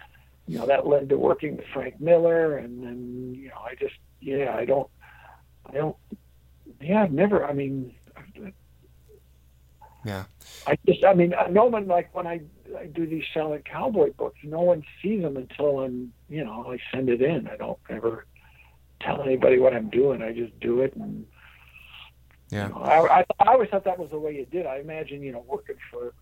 you 0.46 0.59
know, 0.59 0.66
that 0.66 0.86
led 0.86 1.09
to 1.11 1.18
working 1.18 1.56
with 1.56 1.66
Frank 1.72 2.00
Miller, 2.00 2.56
and 2.56 2.82
then, 2.82 3.34
you 3.34 3.48
know, 3.48 3.61
I 3.64 3.74
just, 3.74 3.94
yeah, 4.20 4.54
I 4.56 4.64
don't, 4.64 4.88
I 5.66 5.72
don't, 5.72 5.96
yeah, 6.80 7.02
I've 7.02 7.12
never, 7.12 7.44
I 7.44 7.52
mean, 7.52 7.94
Yeah. 10.04 10.24
I 10.66 10.78
just, 10.86 11.04
I 11.04 11.14
mean, 11.14 11.34
no 11.50 11.66
one 11.66 11.86
like 11.86 12.14
when 12.14 12.26
I, 12.26 12.40
I 12.78 12.86
do 12.86 13.06
these 13.06 13.24
Shaolin 13.34 13.64
Cowboy 13.64 14.12
books, 14.12 14.38
no 14.42 14.61
one 14.61 14.82
sees 15.02 15.22
them 15.22 15.36
until 15.36 15.80
I'm, 15.80 16.12
you 16.28 16.44
know, 16.44 16.72
I 16.72 16.78
send 16.94 17.09
it 17.09 17.20
in. 17.20 17.46
I 17.48 17.56
don't 17.56 17.78
ever 17.90 18.26
tell 19.01 19.22
anybody 19.22 19.59
what 19.59 19.74
I'm 19.74 19.88
doing. 19.90 20.22
I 20.22 20.32
just 20.32 20.59
do 20.61 20.80
it, 20.82 20.94
and 20.96 21.26
Yeah. 22.51 22.68
you 22.68 22.74
know, 22.74 22.80
I, 22.82 23.20
I, 23.20 23.24
I 23.40 23.53
always 23.53 23.70
thought 23.70 23.84
that 23.84 23.99
was 23.99 24.11
the 24.11 24.18
way 24.18 24.34
you 24.36 24.46
did. 24.46 24.66
I 24.66 24.78
imagine, 24.78 25.22
you 25.22 25.32
know, 25.32 25.44
working 25.46 25.76
for 25.90 26.12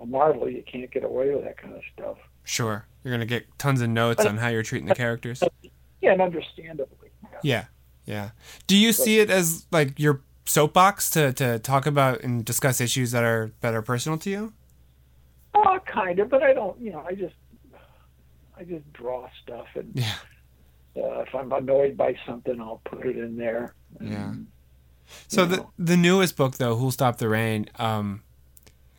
a 0.00 0.06
Marvel, 0.06 0.48
you 0.48 0.62
can't 0.62 0.90
get 0.90 1.04
away 1.04 1.34
with 1.34 1.44
that 1.44 1.58
kind 1.58 1.74
of 1.74 1.82
stuff. 1.94 2.16
Sure. 2.44 2.86
You're 3.04 3.12
gonna 3.14 3.26
get 3.26 3.46
tons 3.58 3.80
of 3.80 3.88
notes 3.90 4.24
on 4.24 4.38
how 4.38 4.48
you're 4.48 4.62
treating 4.62 4.88
the 4.88 4.94
characters. 4.94 5.42
Yeah, 6.00 6.12
and 6.12 6.22
understandably. 6.22 7.10
Yeah. 7.42 7.66
Yeah. 8.06 8.30
Do 8.66 8.76
you 8.76 8.92
see 8.92 9.20
it 9.20 9.30
as 9.30 9.66
like 9.70 9.98
your 9.98 10.22
soapbox 10.46 11.10
to, 11.10 11.32
to 11.34 11.58
talk 11.58 11.86
about 11.86 12.22
and 12.22 12.44
discuss 12.44 12.80
issues 12.80 13.12
that 13.12 13.22
are 13.24 13.52
that 13.60 13.74
are 13.74 13.82
personal 13.82 14.18
to 14.18 14.30
you? 14.30 14.52
Uh, 15.54 15.78
kind 15.80 16.18
of, 16.18 16.28
but 16.30 16.42
I 16.42 16.52
don't. 16.54 16.80
You 16.80 16.92
know, 16.92 17.04
I 17.06 17.14
just, 17.14 17.34
I 18.56 18.64
just 18.64 18.90
draw 18.92 19.28
stuff, 19.42 19.66
and 19.74 19.92
Yeah. 19.94 20.14
Uh, 20.96 21.20
if 21.20 21.34
I'm 21.34 21.52
annoyed 21.52 21.96
by 21.96 22.16
something, 22.26 22.60
I'll 22.60 22.80
put 22.84 23.06
it 23.06 23.16
in 23.16 23.36
there. 23.36 23.74
Yeah. 24.00 24.34
So 25.28 25.44
the 25.44 25.56
know. 25.58 25.70
the 25.78 25.96
newest 25.96 26.36
book 26.36 26.56
though, 26.56 26.76
Who'll 26.76 26.90
Stop 26.90 27.18
the 27.18 27.28
Reign, 27.28 27.68
um, 27.78 28.22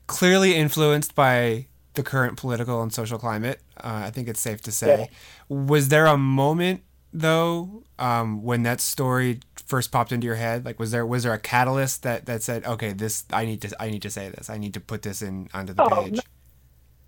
clearly 0.07 0.55
influenced 0.55 1.15
by 1.15 1.67
the 1.93 2.03
current 2.03 2.37
political 2.37 2.81
and 2.81 2.93
social 2.93 3.17
climate. 3.17 3.61
Uh, 3.77 4.03
I 4.05 4.09
think 4.11 4.27
it's 4.27 4.41
safe 4.41 4.61
to 4.63 4.71
say. 4.71 5.09
Was 5.49 5.89
there 5.89 6.05
a 6.05 6.17
moment 6.17 6.83
though 7.13 7.83
um, 7.99 8.43
when 8.43 8.63
that 8.63 8.79
story 8.79 9.39
first 9.65 9.91
popped 9.91 10.11
into 10.11 10.25
your 10.25 10.35
head? 10.35 10.65
Like, 10.65 10.79
was 10.79 10.91
there 10.91 11.05
was 11.05 11.23
there 11.23 11.33
a 11.33 11.39
catalyst 11.39 12.03
that, 12.03 12.25
that 12.25 12.43
said, 12.43 12.65
okay, 12.65 12.93
this 12.93 13.25
I 13.31 13.45
need 13.45 13.61
to 13.61 13.81
I 13.81 13.89
need 13.89 14.01
to 14.03 14.09
say 14.09 14.29
this. 14.29 14.49
I 14.49 14.57
need 14.57 14.73
to 14.75 14.79
put 14.79 15.01
this 15.01 15.21
in 15.21 15.49
onto 15.53 15.73
the 15.73 15.83
Oh, 15.83 16.03
page. 16.03 16.19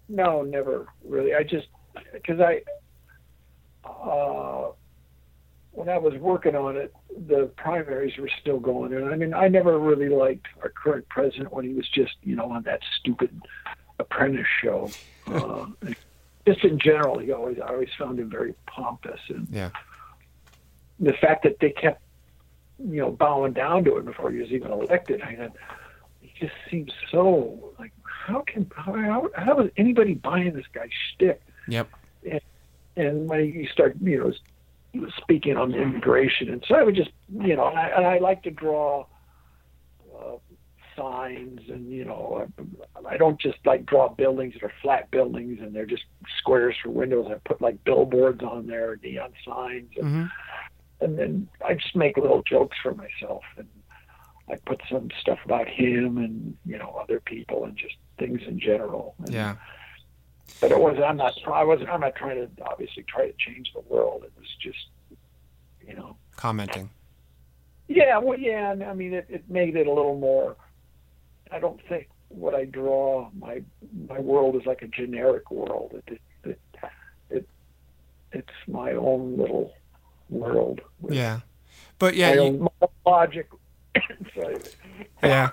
No, 0.10 0.42
never 0.42 0.88
really. 1.04 1.34
I 1.34 1.44
just 1.44 1.68
because 2.12 2.40
I 2.40 2.62
uh, 3.86 4.72
when 5.72 5.90
I 5.90 5.98
was 5.98 6.14
working 6.16 6.56
on 6.56 6.78
it, 6.78 6.94
the 7.28 7.50
primaries 7.58 8.18
were 8.18 8.30
still 8.42 8.60
going, 8.60 8.94
and 8.94 9.06
I 9.10 9.16
mean, 9.16 9.34
I 9.34 9.48
never 9.48 9.80
really 9.80 10.10
liked 10.10 10.46
our 10.62 10.70
current 10.70 11.08
president 11.10 11.52
when 11.54 11.66
he 11.66 11.74
was 11.74 11.88
just 11.90 12.14
you 12.24 12.36
know 12.36 12.52
on 12.52 12.64
that 12.64 12.82
stupid 13.00 13.42
Apprentice 14.00 14.48
show. 14.62 14.90
Uh, 15.26 15.68
just 16.46 16.66
in 16.66 16.78
general, 16.78 17.18
he 17.18 17.32
always 17.32 17.58
I 17.58 17.68
always 17.70 17.88
found 17.98 18.20
him 18.20 18.30
very 18.30 18.54
pompous, 18.68 19.22
and 19.30 19.48
Yeah. 19.50 19.70
the 21.00 21.14
fact 21.14 21.44
that 21.44 21.60
they 21.62 21.70
kept 21.70 22.02
you 22.78 23.00
know 23.00 23.12
bowing 23.12 23.54
down 23.54 23.86
to 23.86 23.96
him 23.98 24.04
before 24.06 24.32
he 24.32 24.40
was 24.40 24.52
even 24.52 24.70
elected, 24.70 25.22
I 25.22 25.32
mean, 25.38 25.52
he 26.20 26.34
just 26.38 26.54
seems 26.70 26.92
so 27.10 27.72
like 27.80 27.94
how 28.04 28.42
can 28.42 28.70
how, 28.76 28.92
how, 28.94 29.30
how 29.34 29.60
is 29.62 29.72
anybody 29.78 30.16
buying 30.16 30.52
this 30.54 30.66
guy's 30.74 30.90
shtick? 31.14 31.42
Yep. 31.70 31.88
and 32.30 32.42
when 32.96 33.46
you 33.46 33.68
start, 33.68 33.96
you 34.02 34.34
know, 34.94 35.08
speaking 35.18 35.58
on 35.58 35.74
immigration, 35.74 36.50
and 36.50 36.64
so 36.68 36.76
I 36.76 36.84
would 36.84 36.96
just, 36.96 37.12
you 37.30 37.56
know, 37.56 37.68
and 37.68 37.80
I, 37.80 37.88
and 37.90 38.06
I 38.06 38.20
like 38.20 38.44
to 38.44 38.52
draw 38.52 39.06
uh, 40.16 40.38
signs, 40.96 41.60
and 41.70 41.92
you 41.92 42.06
know, 42.06 42.48
I, 42.96 43.14
I 43.14 43.18
don't 43.18 43.40
just 43.40 43.58
like 43.66 43.86
draw 43.86 44.10
buildings 44.10 44.54
that 44.54 44.64
are 44.64 44.74
flat 44.82 45.10
buildings 45.12 45.60
and 45.62 45.76
they're 45.76 45.86
just 45.86 46.04
squares 46.38 46.76
for 46.84 46.90
windows. 46.90 47.28
I 47.30 47.40
put 47.48 47.62
like 47.62 47.84
billboards 47.84 48.44
on 48.44 48.68
there, 48.68 49.00
neon 49.04 49.34
signs, 49.46 49.90
and, 49.98 50.08
hmm 50.08 50.26
and 51.02 51.20
then 51.20 51.50
I 51.66 51.74
just 51.74 51.96
make 51.96 52.16
little 52.16 52.44
jokes 52.50 52.78
for 52.82 52.94
myself, 52.94 53.42
and 53.58 53.68
I 54.50 54.56
put 54.66 54.82
some 54.90 55.10
stuff 55.20 55.40
about 55.44 55.68
him 55.68 56.18
and 56.18 56.56
you 56.66 56.78
know 56.78 56.98
other 57.02 57.20
people 57.20 57.66
and 57.66 57.78
just 57.78 57.96
things 58.20 58.42
in 58.48 58.60
general. 58.60 59.16
And, 59.24 59.34
Yeah. 59.34 59.56
But 60.62 60.72
it 60.72 60.80
was 60.80 60.98
I'm 61.04 61.18
not 61.18 61.34
I 61.48 61.64
wasn't 61.64 61.90
I'm 61.90 62.02
not 62.02 62.16
trying 62.16 62.38
to 62.38 62.64
obviously 62.64 63.04
try 63.04 63.28
to 63.28 63.34
change 63.38 63.72
the 63.74 63.82
world. 63.82 64.24
It 64.24 64.32
was 64.38 64.48
just 64.62 65.18
you 65.88 65.96
know 65.96 66.18
Commenting. 66.36 66.90
yeah 67.88 68.18
well 68.18 68.40
yeah 68.40 68.76
I 68.88 68.94
mean 68.94 69.14
it, 69.14 69.26
it 69.30 69.50
made 69.50 69.76
it 69.76 69.88
a 69.88 69.92
little 69.92 70.18
more. 70.18 70.56
I 71.52 71.60
don't 71.60 71.80
think 71.88 72.10
what 72.30 72.56
I 72.56 72.66
draw 72.66 73.30
my 73.38 73.62
my 74.08 74.20
world 74.20 74.56
is 74.56 74.66
like 74.66 74.82
a 74.82 74.88
generic 74.88 75.52
world. 75.52 75.94
It 76.08 76.20
it 76.44 76.44
it, 76.44 76.60
it 77.30 77.50
it's 78.32 78.54
my 78.68 78.94
own 78.94 79.38
little 79.38 79.74
world. 80.30 80.82
Yeah. 81.10 81.42
But 82.00 82.16
yeah, 82.16 82.36
my 82.36 82.42
you, 82.42 82.70
logic. 83.06 83.50
Yeah. 85.24 85.52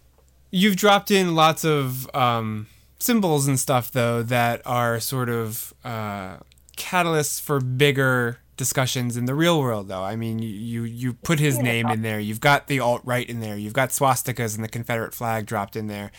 You've 0.50 0.76
dropped 0.76 1.10
in 1.10 1.34
lots 1.34 1.64
of 1.64 2.08
um, 2.14 2.68
symbols 2.98 3.46
and 3.46 3.58
stuff, 3.58 3.90
though, 3.90 4.22
that 4.22 4.62
are 4.66 5.00
sort 5.00 5.28
of 5.28 5.72
uh, 5.84 6.38
catalysts 6.76 7.40
for 7.40 7.60
bigger 7.60 8.38
discussions 8.56 9.16
in 9.16 9.24
the 9.26 9.34
real 9.34 9.60
world, 9.60 9.88
though. 9.88 10.02
I 10.02 10.16
mean, 10.16 10.40
you, 10.40 10.48
you, 10.48 10.82
you 10.82 11.12
put 11.14 11.38
his 11.38 11.58
name 11.58 11.88
in 11.88 12.02
there. 12.02 12.18
You've 12.18 12.40
got 12.40 12.66
the 12.66 12.80
alt 12.80 13.02
right 13.04 13.28
in 13.28 13.40
there. 13.40 13.56
You've 13.56 13.72
got 13.72 13.90
swastikas 13.90 14.56
and 14.56 14.64
the 14.64 14.68
Confederate 14.68 15.14
flag 15.14 15.46
dropped 15.46 15.76
in 15.76 15.86
there. 15.86 16.10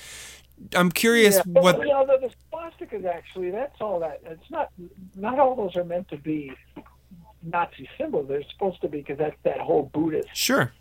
I'm 0.73 0.91
curious 0.91 1.35
Yeah, 1.35 1.61
what. 1.61 1.85
Yeah, 1.85 2.03
the, 2.05 2.27
the 2.27 2.33
swastikas 2.51 3.05
actually, 3.05 3.51
that's 3.51 3.79
all 3.79 3.99
that. 3.99 4.21
It's 4.25 4.49
not. 4.49 4.71
Not 5.15 5.39
all 5.39 5.55
those 5.55 5.75
are 5.75 5.83
meant 5.83 6.09
to 6.09 6.17
be 6.17 6.51
Nazi 7.43 7.87
symbols. 7.97 8.27
They're 8.27 8.43
supposed 8.51 8.81
to 8.81 8.87
be 8.87 8.99
because 8.99 9.17
that's 9.17 9.37
that 9.43 9.59
whole 9.59 9.89
Buddhist 9.93 10.29
Sure. 10.33 10.73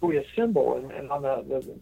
Buddhist 0.00 0.28
symbol, 0.34 0.76
and, 0.76 0.90
and 0.90 1.10
on 1.10 1.22
the 1.22 1.44
the, 1.48 1.78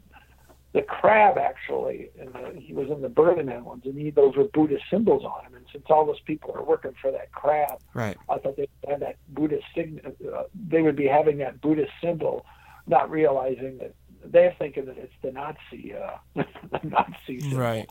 the 0.73 0.83
crab 0.83 1.37
actually, 1.37 2.11
and 2.19 2.33
the, 2.33 2.61
he 2.61 2.73
was 2.73 2.89
in 2.91 3.03
the 3.03 3.09
Berlin 3.09 3.65
ones, 3.65 3.83
and 3.85 3.99
he, 3.99 4.11
those 4.11 4.37
were 4.37 4.45
Buddhist 4.45 4.85
symbols 4.91 5.25
on 5.25 5.45
him. 5.47 5.55
And 5.55 5.67
since 5.73 5.85
all 5.91 6.07
those 6.07 6.21
people 6.21 6.55
are 6.55 6.63
working 6.63 6.95
for 7.01 7.11
that 7.11 7.33
crab, 7.33 7.81
Right. 7.93 8.17
I 8.29 8.39
thought 8.39 8.57
they 8.57 8.69
had 8.89 9.01
that 9.01 9.17
Buddhist 9.29 9.65
sign. 9.75 10.01
Uh, 10.07 10.45
they 10.69 10.83
would 10.83 10.97
be 10.97 11.07
having 11.07 11.39
that 11.39 11.61
Buddhist 11.61 11.93
symbol, 12.01 12.47
not 12.87 13.11
realizing 13.11 13.79
that 13.79 13.95
they're 14.25 14.55
thinking 14.59 14.85
that 14.87 14.97
it's 14.97 15.13
the 15.23 15.33
Nazi, 15.33 15.95
uh, 15.95 16.19
the 16.35 16.81
Nazi 16.85 17.41
symbol. 17.41 17.59
Right. 17.59 17.89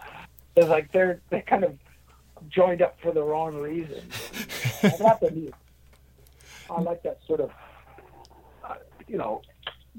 It's 0.56 0.70
like 0.70 0.92
they're 0.92 1.22
they 1.30 1.42
kind 1.42 1.64
of 1.64 1.78
joined 2.50 2.82
up 2.82 2.98
for 3.02 3.12
the 3.12 3.24
wrong 3.24 3.56
reasons. 3.56 4.14
I 4.84 4.90
got 4.98 5.20
the 5.20 5.52
I 6.70 6.82
like 6.82 7.04
that 7.04 7.20
sort 7.28 7.42
of 7.42 7.52
uh, 8.64 8.76
you 9.08 9.18
know 9.18 9.42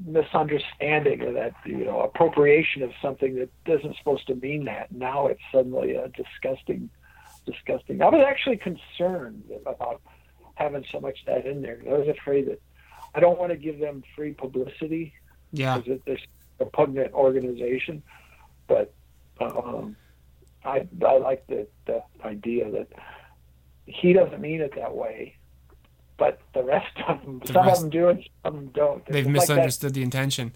misunderstanding 0.06 1.20
of 1.22 1.34
that 1.34 1.52
you 1.66 1.84
know 1.84 2.00
appropriation 2.00 2.82
of 2.82 2.90
something 3.02 3.34
that 3.36 3.50
isn't 3.66 3.96
supposed 3.96 4.26
to 4.28 4.34
mean 4.34 4.64
that. 4.64 4.90
Now 4.92 5.26
it's 5.26 5.40
suddenly 5.52 5.94
a 5.94 6.08
disgusting, 6.08 6.90
disgusting. 7.46 8.02
I 8.02 8.08
was 8.08 8.24
actually 8.26 8.56
concerned 8.58 9.44
about 9.66 10.00
having 10.54 10.84
so 10.90 11.00
much 11.00 11.20
of 11.20 11.26
that 11.26 11.46
in 11.46 11.62
there. 11.62 11.80
I 11.88 11.92
was 11.94 12.08
afraid 12.08 12.46
that 12.48 12.60
I 13.14 13.20
don't 13.20 13.38
want 13.38 13.50
to 13.50 13.56
give 13.56 13.78
them 13.78 14.02
free 14.16 14.32
publicity 14.32 15.14
Yeah. 15.52 15.78
because 15.78 16.00
they're 16.06 16.16
a 16.60 16.64
repugnant 16.64 17.12
organization. 17.12 18.02
But 18.68 18.92
um, 19.40 19.96
I 20.64 20.86
I 21.04 21.18
like 21.18 21.46
the 21.46 21.66
the 21.86 22.02
idea 22.24 22.70
that 22.70 22.88
he 23.86 24.12
doesn't 24.12 24.40
mean 24.40 24.60
it 24.60 24.74
that 24.76 24.94
way, 24.94 25.36
but 26.20 26.38
the 26.54 26.62
rest 26.62 26.94
of 27.08 27.20
them, 27.24 27.40
The 27.44 27.52
some 27.54 27.66
rest- 27.66 27.78
of 27.78 27.80
them 27.82 27.90
do 27.90 28.08
and 28.10 28.18
some 28.22 28.30
of 28.44 28.54
them 28.54 28.70
don't. 28.72 29.04
They've 29.06 29.16
It's 29.16 29.26
like 29.26 29.34
that- 29.34 29.40
misunderstood 29.54 29.94
the 29.94 30.02
intention. 30.04 30.52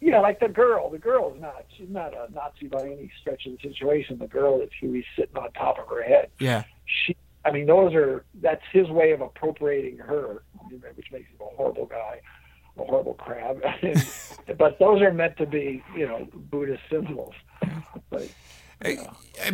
yeah, 0.00 0.20
like 0.20 0.40
the 0.40 0.48
girl. 0.48 0.88
The 0.88 0.98
girl's 0.98 1.38
not. 1.40 1.66
She's 1.76 1.90
not 1.90 2.14
a 2.14 2.32
Nazi 2.32 2.68
by 2.68 2.82
any 2.82 3.10
stretch 3.20 3.44
of 3.46 3.52
the 3.52 3.68
situation. 3.68 4.18
The 4.18 4.26
girl 4.28 4.58
that 4.60 4.70
Huey's 4.80 5.04
sitting 5.16 5.36
on 5.36 5.52
top 5.52 5.78
of 5.78 5.88
her 5.88 6.02
head. 6.02 6.30
Yeah. 6.38 6.62
She. 6.86 7.14
I 7.44 7.50
mean, 7.52 7.66
those 7.66 7.92
are. 7.94 8.24
That's 8.40 8.62
his 8.72 8.88
way 8.88 9.10
of 9.12 9.20
appropriating 9.20 9.98
her, 9.98 10.42
which 10.94 11.10
makes 11.12 11.28
him 11.30 11.36
a 11.40 11.54
horrible 11.56 11.86
guy, 11.86 12.20
a 12.78 12.84
horrible 12.84 13.14
crab. 13.14 13.62
but 14.58 14.78
those 14.78 15.00
are 15.02 15.12
meant 15.12 15.36
to 15.38 15.46
be, 15.46 15.82
you 15.96 16.06
know, 16.08 16.26
Buddhist 16.32 16.82
symbols. 16.90 17.34
But 18.10 18.28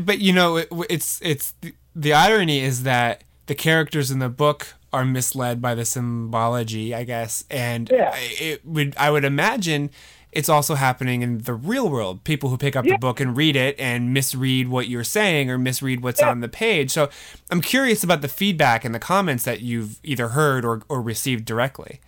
but 0.01 0.19
you 0.21 0.33
know 0.33 0.57
it, 0.57 0.69
it's 0.91 1.21
it's 1.23 1.55
the 1.95 2.13
irony 2.13 2.61
is 2.61 2.83
that 2.83 3.25
the 3.47 3.55
characters 3.55 4.11
in 4.11 4.19
the 4.19 4.29
book 4.29 4.75
are 4.93 5.05
misled 5.05 5.61
by 5.63 5.75
the 5.75 5.85
symbology 5.85 6.95
i 6.95 7.05
guess 7.05 7.45
and 7.51 7.89
Yeah. 7.91 8.13
it 8.17 8.65
would 8.65 8.95
i 8.97 9.11
would 9.11 9.25
imagine 9.25 9.91
it's 10.33 10.49
also 10.49 10.77
happening 10.77 11.21
in 11.21 11.41
the 11.43 11.53
real 11.53 11.91
world. 11.91 12.25
People 12.25 12.49
who 12.49 12.57
pick 12.57 12.75
up 12.75 12.87
Yeah. 12.87 12.95
the 12.95 12.99
book 12.99 13.21
and 13.21 13.37
read 13.37 13.55
it 13.55 13.79
and 13.79 14.15
misread 14.15 14.69
what 14.69 14.89
you're 14.89 15.05
saying 15.05 15.51
or 15.51 15.59
misread 15.59 16.03
what's 16.03 16.23
Yeah. 16.23 16.31
on 16.31 16.41
the 16.41 16.49
page. 16.49 16.91
So 16.91 17.11
I'm 17.51 17.61
curious 17.61 18.03
about 18.03 18.23
the 18.23 18.29
feedback 18.29 18.83
and 18.83 18.95
the 18.95 18.99
comments 18.99 19.45
that 19.45 19.61
you've 19.61 20.01
either 20.03 20.29
heard 20.29 20.65
or, 20.65 20.81
or 20.89 21.03
received 21.03 21.45
directly. 21.45 22.01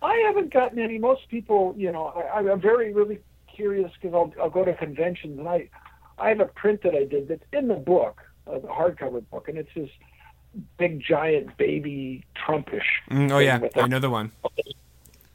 I 0.00 0.14
haven't 0.26 0.54
gotten 0.54 0.78
any. 0.78 0.96
Most 0.96 1.28
people, 1.28 1.74
you 1.76 1.92
know, 1.92 2.06
I, 2.06 2.38
I'm 2.50 2.62
very 2.62 2.94
really 2.94 3.18
curious 3.46 3.92
because 4.00 4.14
I'll, 4.14 4.32
I'll 4.42 4.48
go 4.48 4.64
to 4.64 4.72
conventions 4.72 5.38
and 5.38 5.46
I, 5.46 5.68
I 6.16 6.30
have 6.30 6.40
a 6.40 6.46
print 6.46 6.80
that 6.82 6.94
I 6.94 7.04
did 7.04 7.28
that's 7.28 7.44
in 7.52 7.68
the 7.68 7.74
book, 7.74 8.22
uh, 8.46 8.58
the 8.58 8.68
hardcover 8.68 9.22
book, 9.30 9.48
and 9.48 9.58
it's 9.58 9.68
this 9.74 9.90
big 10.78 11.00
giant 11.00 11.56
baby 11.56 12.24
Trumpish. 12.36 12.82
Mm, 13.10 13.30
oh 13.30 13.38
yeah, 13.38 13.60
I 13.76 13.86
know 13.86 13.98
the 13.98 14.10
one. 14.10 14.32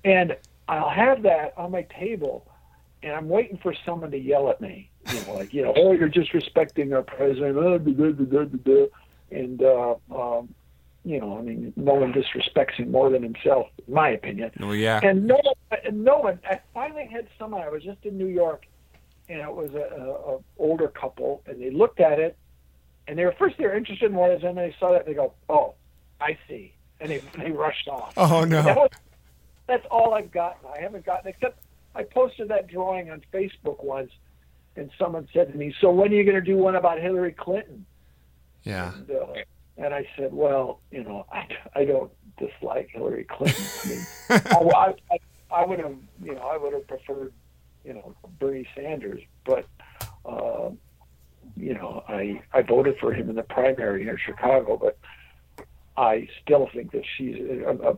and 0.04 0.36
I'll 0.68 0.90
have 0.90 1.24
that 1.24 1.54
on 1.58 1.72
my 1.72 1.84
table, 1.84 2.48
and 3.04 3.14
I'm 3.14 3.30
waiting 3.30 3.58
for 3.58 3.74
someone 3.86 4.12
to 4.12 4.20
yell 4.20 4.50
at 4.50 4.62
me. 4.62 4.90
You 5.12 5.22
know, 5.26 5.34
like 5.34 5.54
you 5.54 5.62
know, 5.64 5.74
oh, 5.76 5.92
you're 5.94 6.10
disrespecting 6.10 6.94
our 6.94 7.02
president. 7.02 7.58
Oh, 7.58 7.78
da, 7.78 8.44
da, 8.44 8.44
da. 8.44 8.86
And 9.32 9.62
uh, 9.62 9.96
um, 10.16 10.54
you 11.06 11.20
know, 11.20 11.38
I 11.38 11.42
mean, 11.42 11.74
no 11.76 11.94
one 11.94 12.14
disrespects 12.14 12.74
him 12.74 12.92
more 12.92 13.10
than 13.10 13.24
himself, 13.24 13.68
in 13.88 13.94
my 13.94 14.10
opinion. 14.10 14.52
Oh 14.62 14.74
yeah. 14.74 15.00
And 15.02 15.28
no 15.28 15.40
no 15.92 16.18
one. 16.20 16.40
I 16.50 16.60
finally 16.74 17.08
had 17.12 17.28
someone. 17.38 17.62
I 17.62 17.70
was 17.70 17.84
just 17.84 18.06
in 18.06 18.18
New 18.18 18.28
York, 18.28 18.66
and 19.28 19.40
it 19.40 19.52
was 19.54 19.74
a, 19.74 19.96
a, 20.02 20.36
a 20.36 20.40
older 20.58 20.88
couple, 20.88 21.42
and 21.48 21.62
they 21.62 21.72
looked 21.72 22.00
at 22.00 22.20
it, 22.20 22.38
and 23.10 23.18
they 23.18 23.26
were 23.26 23.34
first 23.34 23.58
they 23.58 23.66
were 23.66 23.76
interested 23.76 24.12
in 24.12 24.16
what 24.16 24.30
it 24.30 24.36
is, 24.36 24.44
and 24.44 24.56
then 24.56 24.70
they 24.70 24.76
saw 24.80 24.92
that, 24.92 25.06
and 25.06 25.08
they 25.10 25.16
go, 25.16 25.34
"Oh, 25.50 25.74
I 26.22 26.38
see," 26.48 26.74
and 27.02 27.10
they 27.10 27.18
they 27.38 27.52
rushed 27.52 27.88
off. 27.88 28.14
Oh 28.16 28.46
That 28.46 28.66
no. 28.66 28.74
was, 28.76 28.90
that's 29.68 29.86
all 29.90 30.14
I've 30.14 30.32
gotten. 30.32 30.70
I 30.74 30.80
haven't 30.82 31.06
gotten 31.06 31.28
except 31.28 31.60
I 31.96 32.04
posted 32.04 32.48
that 32.50 32.68
drawing 32.68 33.10
on 33.10 33.22
Facebook 33.34 33.84
once, 33.84 34.12
and 34.76 34.92
someone 35.00 35.28
said 35.34 35.52
to 35.52 35.58
me, 35.58 35.74
"So 35.82 35.90
when 35.92 36.12
are 36.12 36.16
you 36.16 36.24
going 36.24 36.36
to 36.36 36.42
do 36.42 36.56
one 36.58 36.76
about 36.76 37.00
Hillary 37.02 37.34
Clinton?" 37.34 37.86
Yeah. 38.64 38.94
And, 38.94 39.10
uh, 39.12 39.26
and 39.78 39.94
I 39.94 40.08
said, 40.16 40.32
"Well, 40.32 40.80
you 40.92 41.04
know, 41.04 41.26
I, 41.32 41.48
I 41.76 41.86
don't 41.86 42.12
dislike 42.38 42.90
Hillary 42.94 43.24
Clinton. 43.24 43.66
I 43.84 43.88
mean, 43.90 44.06
I, 44.30 44.94
I, 45.12 45.20
I 45.52 45.66
would 45.66 45.80
have, 45.80 45.96
you 46.24 46.36
know, 46.36 46.42
I 46.42 46.58
would 46.58 46.74
have 46.74 46.88
preferred, 46.88 47.34
you 47.84 47.94
know, 47.94 48.16
Bernie 48.40 48.68
Sanders, 48.76 49.22
but." 49.46 49.66
Uh, 50.26 50.70
you 51.60 51.74
know, 51.74 52.04
I 52.08 52.42
I 52.54 52.62
voted 52.62 52.98
for 53.00 53.14
him 53.14 53.30
in 53.30 53.36
the 53.36 53.44
primary 53.44 54.04
here 54.04 54.14
in 54.14 54.18
Chicago, 54.18 54.78
but 54.78 54.98
I 55.98 56.28
still 56.42 56.70
think 56.74 56.92
that 56.94 57.04
she's 57.18 57.36
a, 57.36 57.70
a, 57.92 57.98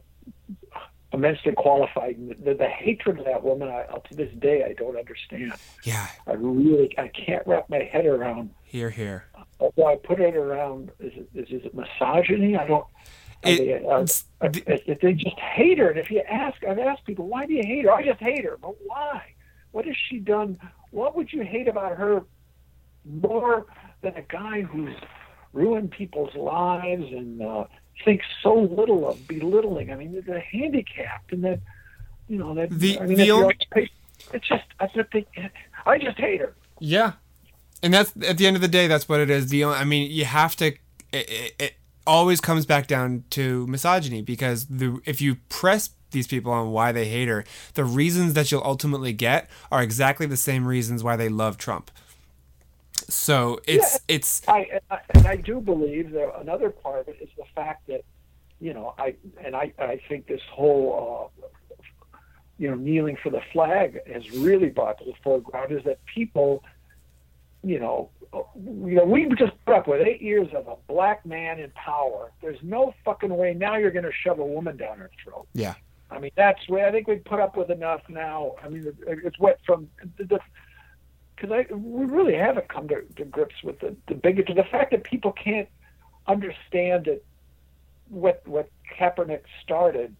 immensely 1.13 1.51
qualified. 1.51 2.17
The, 2.43 2.53
the 2.55 2.67
hatred 2.67 3.19
of 3.19 3.25
that 3.25 3.43
woman, 3.43 3.67
I, 3.67 3.83
to 4.09 4.15
this 4.15 4.33
day, 4.39 4.63
I 4.63 4.73
don't 4.73 4.97
understand. 4.97 5.53
Yeah. 5.83 6.07
I 6.25 6.33
really, 6.33 6.97
I 6.97 7.09
can't 7.09 7.45
wrap 7.45 7.69
my 7.69 7.79
head 7.83 8.05
around. 8.05 8.51
Here, 8.63 8.89
here. 8.89 9.25
Although 9.59 9.87
I 9.87 9.97
put 9.97 10.19
it 10.19 10.35
around, 10.35 10.91
is 10.99 11.13
it, 11.15 11.29
is, 11.35 11.49
is 11.61 11.65
it 11.65 11.75
misogyny? 11.75 12.57
I 12.57 12.65
don't. 12.67 12.85
I 13.43 13.49
It- 13.51 13.59
mean, 13.83 13.91
uh, 13.91 13.95
it's- 14.01 14.25
uh, 14.41 14.49
if 14.87 14.99
they 15.01 15.13
just 15.13 15.37
hate 15.39 15.77
her, 15.77 15.89
and 15.89 15.99
if 15.99 16.09
you 16.09 16.21
ask, 16.21 16.63
I've 16.63 16.79
asked 16.79 17.05
people, 17.05 17.27
why 17.27 17.45
do 17.45 17.53
you 17.53 17.63
hate 17.63 17.85
her? 17.85 17.91
I 17.91 18.03
just 18.03 18.19
hate 18.19 18.43
her, 18.45 18.57
but 18.59 18.73
why? 18.85 19.21
What 19.71 19.85
has 19.85 19.95
she 20.09 20.17
done? 20.19 20.57
What 20.91 21.15
would 21.15 21.31
you 21.31 21.41
hate 21.43 21.67
about 21.67 21.97
her 21.97 22.23
more 23.05 23.65
than 24.01 24.15
a 24.15 24.21
guy 24.21 24.61
who's 24.61 24.95
ruined 25.53 25.91
people's 25.91 26.33
lives 26.35 27.03
and 27.11 27.41
uh, 27.41 27.65
thinks 28.05 28.25
so 28.41 28.53
little 28.53 29.09
of 29.09 29.27
belittling? 29.27 29.91
I 29.91 29.95
mean, 29.95 30.23
they're 30.25 30.39
handicapped, 30.39 31.31
and 31.31 31.43
that 31.43 31.59
you 32.27 32.37
know 32.37 32.53
that. 32.55 32.69
The- 32.69 32.99
I 32.99 33.05
mean, 33.05 33.17
the 33.17 33.31
only- 33.31 33.57
it's 34.33 34.47
just 34.47 34.63
I 34.79 34.87
just 34.87 35.11
think 35.11 35.27
I 35.85 35.97
just 35.97 36.17
hate 36.17 36.41
her. 36.41 36.53
Yeah, 36.79 37.13
and 37.83 37.93
that's 37.93 38.13
at 38.27 38.37
the 38.37 38.47
end 38.47 38.55
of 38.55 38.61
the 38.61 38.67
day, 38.67 38.87
that's 38.87 39.09
what 39.09 39.19
it 39.19 39.29
is. 39.29 39.49
The 39.49 39.63
only, 39.63 39.77
I 39.77 39.83
mean, 39.83 40.11
you 40.11 40.25
have 40.25 40.55
to. 40.57 40.67
It, 40.67 40.77
it, 41.29 41.55
it 41.59 41.73
always 42.07 42.39
comes 42.41 42.65
back 42.65 42.87
down 42.87 43.23
to 43.31 43.67
misogyny 43.67 44.21
because 44.21 44.67
the 44.67 44.99
if 45.05 45.21
you 45.21 45.35
press 45.49 45.89
these 46.11 46.27
people 46.27 46.51
on 46.51 46.71
why 46.71 46.91
they 46.91 47.07
hate 47.07 47.27
her, 47.27 47.43
the 47.73 47.83
reasons 47.85 48.33
that 48.33 48.51
you'll 48.51 48.63
ultimately 48.63 49.13
get 49.13 49.49
are 49.71 49.81
exactly 49.81 50.25
the 50.25 50.37
same 50.37 50.65
reasons 50.65 51.03
why 51.03 51.15
they 51.15 51.29
love 51.29 51.57
Trump. 51.57 51.89
So 53.09 53.59
it's 53.67 53.99
it's 54.07 54.47
I, 54.47 54.67
and 54.71 54.81
I 54.89 54.99
and 55.13 55.27
I 55.27 55.35
do 55.35 55.59
believe 55.59 56.11
that 56.11 56.39
another 56.39 56.69
part 56.69 56.99
of 57.01 57.07
it 57.07 57.17
is 57.21 57.29
the 57.37 57.45
fact 57.55 57.87
that 57.87 58.01
you 58.59 58.73
know 58.73 58.93
I 58.97 59.15
and 59.43 59.55
I 59.55 59.73
I 59.79 59.99
think 60.07 60.27
this 60.27 60.41
whole 60.51 61.31
uh, 61.41 61.47
you 62.57 62.69
know 62.69 62.75
kneeling 62.75 63.17
for 63.21 63.29
the 63.29 63.41
flag 63.53 63.99
has 64.11 64.29
really 64.31 64.69
brought 64.69 64.97
to 64.99 65.05
the 65.05 65.13
foreground 65.23 65.71
is 65.71 65.83
that 65.85 65.99
people 66.05 66.63
you 67.63 67.79
know 67.79 68.09
you 68.55 68.95
know 68.95 69.05
we 69.05 69.27
just 69.37 69.53
put 69.65 69.75
up 69.75 69.87
with 69.87 70.01
eight 70.01 70.21
years 70.21 70.47
of 70.55 70.67
a 70.67 70.75
black 70.87 71.25
man 71.25 71.59
in 71.59 71.69
power. 71.71 72.31
There's 72.41 72.59
no 72.63 72.93
fucking 73.03 73.35
way 73.35 73.53
now 73.53 73.75
you're 73.77 73.91
going 73.91 74.05
to 74.05 74.11
shove 74.23 74.39
a 74.39 74.45
woman 74.45 74.77
down 74.77 74.97
her 74.99 75.09
throat. 75.23 75.47
yeah 75.53 75.73
I 76.13 76.19
mean, 76.19 76.31
that's 76.35 76.59
where 76.67 76.85
I 76.85 76.91
think 76.91 77.07
we 77.07 77.15
put 77.15 77.39
up 77.39 77.55
with 77.55 77.69
enough 77.69 78.01
now. 78.09 78.55
I 78.61 78.67
mean, 78.67 78.85
it- 78.85 79.19
it's 79.23 79.39
wet 79.39 79.59
from 79.65 79.89
the 80.17 80.39
because 81.41 81.65
I 81.71 81.73
we 81.73 82.05
really 82.05 82.35
haven't 82.35 82.69
come 82.69 82.87
to, 82.89 83.01
to 83.15 83.25
grips 83.25 83.55
with 83.63 83.79
the, 83.79 83.95
the 84.07 84.13
bigotry, 84.15 84.53
the 84.53 84.63
fact 84.63 84.91
that 84.91 85.03
people 85.03 85.31
can't 85.31 85.67
understand 86.27 87.05
that 87.05 87.23
what 88.09 88.43
what 88.47 88.69
Kaepernick 88.99 89.41
started 89.63 90.15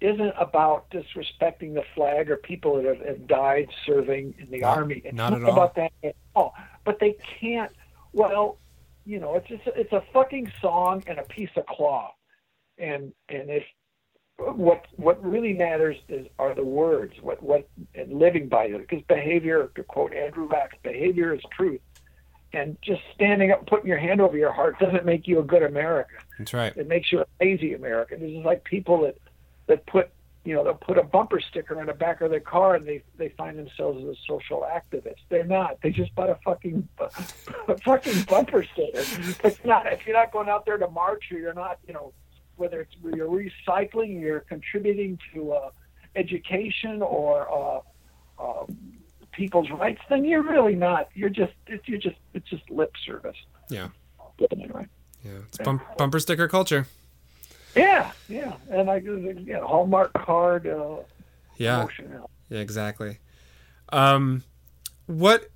isn't 0.00 0.34
about 0.38 0.90
disrespecting 0.90 1.74
the 1.74 1.84
flag 1.94 2.30
or 2.30 2.36
people 2.36 2.76
that 2.76 2.84
have, 2.84 3.06
have 3.06 3.26
died 3.26 3.68
serving 3.86 4.34
in 4.38 4.50
the 4.50 4.58
Not- 4.58 4.78
army. 4.78 5.02
It's 5.04 5.14
not 5.14 5.30
not 5.32 5.42
at 5.42 5.48
all. 5.48 5.52
about 5.52 5.74
that 5.76 5.92
at 6.04 6.16
all. 6.34 6.54
But 6.84 6.98
they 7.00 7.16
can't. 7.40 7.72
Well, 8.12 8.58
you 9.04 9.18
know, 9.18 9.34
it's 9.36 9.48
just 9.48 9.62
it's 9.66 9.92
a 9.92 10.02
fucking 10.12 10.52
song 10.60 11.02
and 11.06 11.18
a 11.18 11.24
piece 11.24 11.50
of 11.56 11.66
cloth, 11.66 12.14
and 12.78 13.12
and 13.28 13.50
if 13.50 13.64
what 14.38 14.86
what 14.96 15.22
really 15.24 15.52
matters 15.52 15.96
is 16.08 16.26
are 16.38 16.54
the 16.54 16.64
words 16.64 17.14
what 17.20 17.42
what 17.42 17.68
and 17.94 18.18
living 18.18 18.48
by 18.48 18.64
it 18.64 18.78
because 18.78 19.02
behavior 19.06 19.70
to 19.74 19.82
quote 19.82 20.12
Andrew 20.12 20.48
Vachss 20.48 20.70
behavior 20.82 21.34
is 21.34 21.40
truth. 21.56 21.80
And 22.54 22.76
just 22.82 23.00
standing 23.14 23.50
up 23.50 23.60
and 23.60 23.66
putting 23.66 23.86
your 23.86 23.98
hand 23.98 24.20
over 24.20 24.36
your 24.36 24.52
heart 24.52 24.78
doesn't 24.78 25.06
make 25.06 25.26
you 25.26 25.38
a 25.38 25.42
good 25.42 25.62
American. 25.62 26.18
That's 26.38 26.52
right. 26.52 26.76
it 26.76 26.86
makes 26.86 27.10
you 27.10 27.20
a 27.20 27.26
lazy 27.40 27.72
American. 27.72 28.20
This 28.20 28.30
is 28.30 28.44
like 28.44 28.62
people 28.64 29.02
that 29.02 29.16
that 29.68 29.86
put 29.86 30.10
you 30.44 30.54
know 30.54 30.62
they'll 30.62 30.74
put 30.74 30.98
a 30.98 31.02
bumper 31.02 31.40
sticker 31.40 31.80
on 31.80 31.86
the 31.86 31.94
back 31.94 32.20
of 32.20 32.30
their 32.30 32.40
car 32.40 32.74
and 32.74 32.86
they 32.86 33.02
they 33.16 33.30
find 33.30 33.58
themselves 33.58 34.02
as 34.02 34.08
a 34.08 34.16
social 34.28 34.66
activist. 34.70 35.16
They're 35.30 35.44
not. 35.44 35.78
They 35.82 35.90
just 35.90 36.14
bought 36.14 36.28
a 36.28 36.38
fucking 36.44 36.86
a 37.68 37.78
fucking 37.78 38.24
bumper 38.24 38.64
sticker. 38.64 39.02
It's 39.44 39.64
not. 39.64 39.86
If 39.86 40.06
you're 40.06 40.16
not 40.16 40.30
going 40.30 40.50
out 40.50 40.66
there 40.66 40.76
to 40.76 40.88
march 40.88 41.32
or 41.32 41.38
you're 41.38 41.54
not 41.54 41.78
you 41.86 41.94
know 41.94 42.12
whether 42.62 42.80
it's 42.80 42.94
you're 43.16 43.28
recycling, 43.28 44.20
you're 44.20 44.40
contributing 44.40 45.18
to 45.34 45.52
uh, 45.52 45.70
education 46.14 47.02
or 47.02 47.50
uh, 47.50 47.80
uh, 48.42 48.66
people's 49.32 49.68
rights, 49.70 50.00
then 50.08 50.24
you're 50.24 50.44
really 50.44 50.76
not. 50.76 51.08
You're 51.12 51.28
just 51.28 51.54
it's 51.66 51.86
you're 51.88 51.98
just 51.98 52.16
it's 52.34 52.48
just 52.48 52.70
lip 52.70 52.92
service. 53.04 53.36
Yeah. 53.68 53.88
But 54.38 54.52
anyway. 54.52 54.86
Yeah, 55.24 55.32
it's 55.48 55.58
bump, 55.58 55.82
bumper 55.98 56.20
sticker 56.20 56.46
culture. 56.46 56.86
Yeah, 57.74 58.12
yeah, 58.28 58.54
and 58.70 58.88
I 58.90 58.96
yeah, 58.98 59.60
Hallmark 59.60 60.12
card. 60.12 60.66
Uh, 60.66 60.98
Yeah. 61.56 61.86
Yeah, 62.48 62.58
exactly. 62.60 63.18
Um, 63.92 64.44
what 65.06 65.50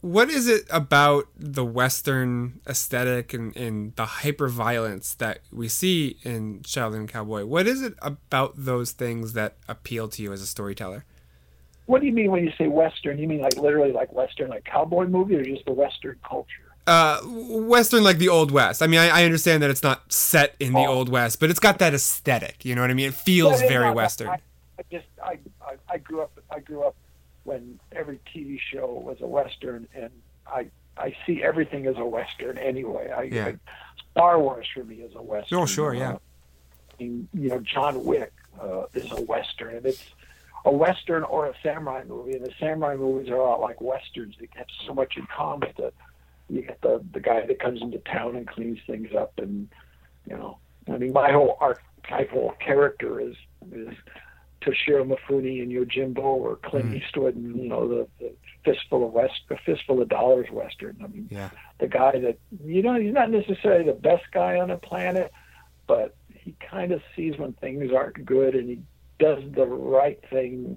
what 0.00 0.30
is 0.30 0.48
it 0.48 0.64
about 0.70 1.26
the 1.36 1.64
Western 1.64 2.60
aesthetic 2.66 3.34
and, 3.34 3.56
and 3.56 3.94
the 3.96 4.04
hyper 4.06 4.48
violence 4.48 5.14
that 5.14 5.40
we 5.52 5.68
see 5.68 6.16
in 6.22 6.60
Shaolin 6.60 7.08
Cowboy? 7.08 7.44
What 7.44 7.66
is 7.66 7.82
it 7.82 7.94
about 8.00 8.52
those 8.56 8.92
things 8.92 9.32
that 9.32 9.56
appeal 9.68 10.08
to 10.08 10.22
you 10.22 10.32
as 10.32 10.40
a 10.40 10.46
storyteller? 10.46 11.04
What 11.86 12.00
do 12.00 12.06
you 12.06 12.12
mean 12.12 12.30
when 12.30 12.44
you 12.44 12.52
say 12.58 12.68
Western? 12.68 13.18
You 13.18 13.26
mean 13.26 13.40
like 13.40 13.56
literally 13.56 13.92
like 13.92 14.12
Western, 14.12 14.50
like 14.50 14.64
cowboy 14.64 15.06
movie, 15.06 15.36
or 15.36 15.42
just 15.42 15.64
the 15.64 15.72
Western 15.72 16.16
culture? 16.28 16.52
Uh, 16.86 17.20
Western, 17.24 18.02
like 18.04 18.18
the 18.18 18.28
Old 18.28 18.50
West. 18.50 18.82
I 18.82 18.86
mean, 18.86 19.00
I, 19.00 19.08
I 19.08 19.24
understand 19.24 19.62
that 19.62 19.70
it's 19.70 19.82
not 19.82 20.10
set 20.12 20.54
in 20.60 20.72
the 20.72 20.78
Oh. 20.80 20.86
Old 20.86 21.08
West, 21.08 21.40
but 21.40 21.50
it's 21.50 21.58
got 21.60 21.78
that 21.80 21.92
aesthetic. 21.94 22.64
You 22.64 22.74
know 22.74 22.80
what 22.82 22.90
I 22.90 22.94
mean? 22.94 23.08
It 23.08 23.14
feels 23.14 23.60
very 23.62 23.86
no, 23.88 23.92
Western. 23.94 24.28
I, 24.28 24.40
I 24.78 24.82
just 24.90 25.06
I, 25.22 25.38
I 25.60 25.74
I 25.88 25.98
grew 25.98 26.20
up 26.22 26.30
I 26.50 26.60
grew 26.60 26.82
up 26.82 26.94
when 27.48 27.80
every 27.92 28.20
TV 28.32 28.60
show 28.60 28.86
was 28.92 29.16
a 29.22 29.26
western, 29.26 29.88
and 29.94 30.10
I 30.46 30.66
I 30.98 31.16
see 31.26 31.42
everything 31.42 31.86
as 31.86 31.96
a 31.96 32.04
western 32.04 32.58
anyway. 32.58 33.10
I, 33.10 33.22
Yeah. 33.22 33.46
I 33.46 33.58
Star 34.10 34.38
Wars 34.38 34.66
for 34.74 34.84
me 34.84 34.96
is 34.96 35.14
a 35.14 35.22
western. 35.22 35.58
Oh, 35.58 35.66
sure, 35.66 35.94
yeah. 35.94 36.14
Uh, 36.14 36.18
I 36.92 37.02
mean, 37.02 37.28
you 37.32 37.48
know, 37.48 37.60
John 37.60 38.04
Wick 38.04 38.32
uh, 38.60 38.84
is 38.92 39.10
a 39.12 39.22
western, 39.22 39.76
and 39.76 39.86
it's 39.86 40.04
a 40.64 40.72
western 40.72 41.22
or 41.22 41.46
a 41.46 41.54
samurai 41.62 42.02
movie, 42.04 42.32
and 42.32 42.44
the 42.44 42.52
samurai 42.60 42.96
movies 42.96 43.30
are 43.30 43.36
a 43.36 43.44
lot 43.44 43.60
like 43.60 43.80
westerns. 43.80 44.34
They 44.38 44.48
have 44.56 44.66
so 44.86 44.92
much 44.92 45.16
in 45.16 45.26
common. 45.34 45.72
That 45.78 45.94
you 46.50 46.62
get 46.62 46.80
the 46.82 47.02
the 47.12 47.20
guy 47.20 47.46
that 47.46 47.60
comes 47.60 47.80
into 47.80 47.98
town 47.98 48.36
and 48.36 48.46
cleans 48.46 48.80
things 48.86 49.14
up, 49.14 49.32
and 49.38 49.68
you 50.28 50.36
know, 50.36 50.58
I 50.88 50.98
mean, 50.98 51.12
my 51.12 51.32
whole 51.32 51.56
archetypal 51.60 52.56
character 52.60 53.20
is 53.20 53.36
is 53.72 53.94
Toshiro 54.60 55.04
Mifune 55.06 55.62
and 55.62 55.70
Yojimbo 55.70 56.18
or 56.18 56.56
Clint 56.56 56.90
Mhm. 56.90 57.02
Eastwood 57.02 57.36
and 57.36 57.56
you 57.56 57.68
know 57.68 57.86
the, 57.88 58.08
the 58.18 58.32
fistful 58.64 59.06
of 59.06 59.12
west, 59.12 59.40
the 59.48 59.56
fistful 59.58 60.02
of 60.02 60.08
dollars 60.08 60.50
western. 60.50 60.96
I 61.02 61.06
mean, 61.06 61.28
Yeah. 61.30 61.50
the 61.78 61.88
guy 61.88 62.18
that 62.18 62.38
you 62.64 62.82
know 62.82 62.94
he's 63.00 63.14
not 63.14 63.30
necessarily 63.30 63.84
the 63.84 63.92
best 63.92 64.24
guy 64.32 64.58
on 64.58 64.68
the 64.68 64.76
planet, 64.76 65.32
but 65.86 66.16
he 66.34 66.54
kind 66.60 66.92
of 66.92 67.00
sees 67.14 67.38
when 67.38 67.52
things 67.54 67.92
aren't 67.92 68.24
good 68.24 68.54
and 68.54 68.68
he 68.68 68.82
does 69.18 69.42
the 69.52 69.66
right 69.66 70.20
thing 70.30 70.76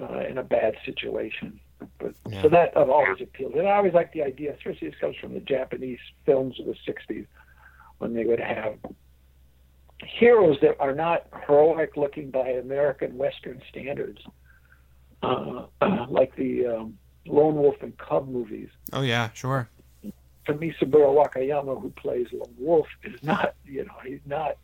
uh, 0.00 0.20
in 0.28 0.38
a 0.38 0.42
bad 0.42 0.76
situation. 0.84 1.58
But 1.98 2.14
Yeah. 2.28 2.42
so 2.42 2.48
that 2.50 2.76
I've 2.76 2.90
always 2.90 3.20
appealed, 3.20 3.54
and 3.54 3.66
I 3.68 3.72
always 3.76 3.92
like 3.92 4.12
the 4.12 4.22
idea. 4.22 4.54
Especially 4.54 4.88
this 4.88 4.98
comes 4.98 5.16
from 5.16 5.34
the 5.34 5.40
Japanese 5.40 5.98
films 6.24 6.58
of 6.60 6.66
the 6.66 6.76
'60s 6.86 7.26
when 7.98 8.14
they 8.14 8.24
would 8.24 8.40
have 8.40 8.78
heroes 10.04 10.58
that 10.62 10.76
are 10.80 10.94
not 10.94 11.26
heroic 11.46 11.96
looking 11.96 12.30
by 12.30 12.48
American 12.48 13.16
Western 13.16 13.62
standards, 13.68 14.20
uh, 15.22 15.66
like 16.08 16.34
the 16.36 16.66
um, 16.66 16.98
Lone 17.26 17.54
Wolf 17.54 17.76
and 17.80 17.96
Cub 17.98 18.28
movies. 18.28 18.68
Oh 18.92 19.02
yeah, 19.02 19.30
sure. 19.32 19.68
Misaburo 20.48 21.14
Wakayama, 21.14 21.80
who 21.80 21.90
plays 21.90 22.26
Lone 22.32 22.54
Wolf, 22.58 22.86
is 23.04 23.22
not, 23.22 23.54
you 23.64 23.84
know, 23.84 23.94
he's 24.04 24.20
not 24.26 24.56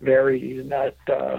very, 0.00 0.38
he's 0.38 0.66
not 0.66 0.94
uh, 1.08 1.38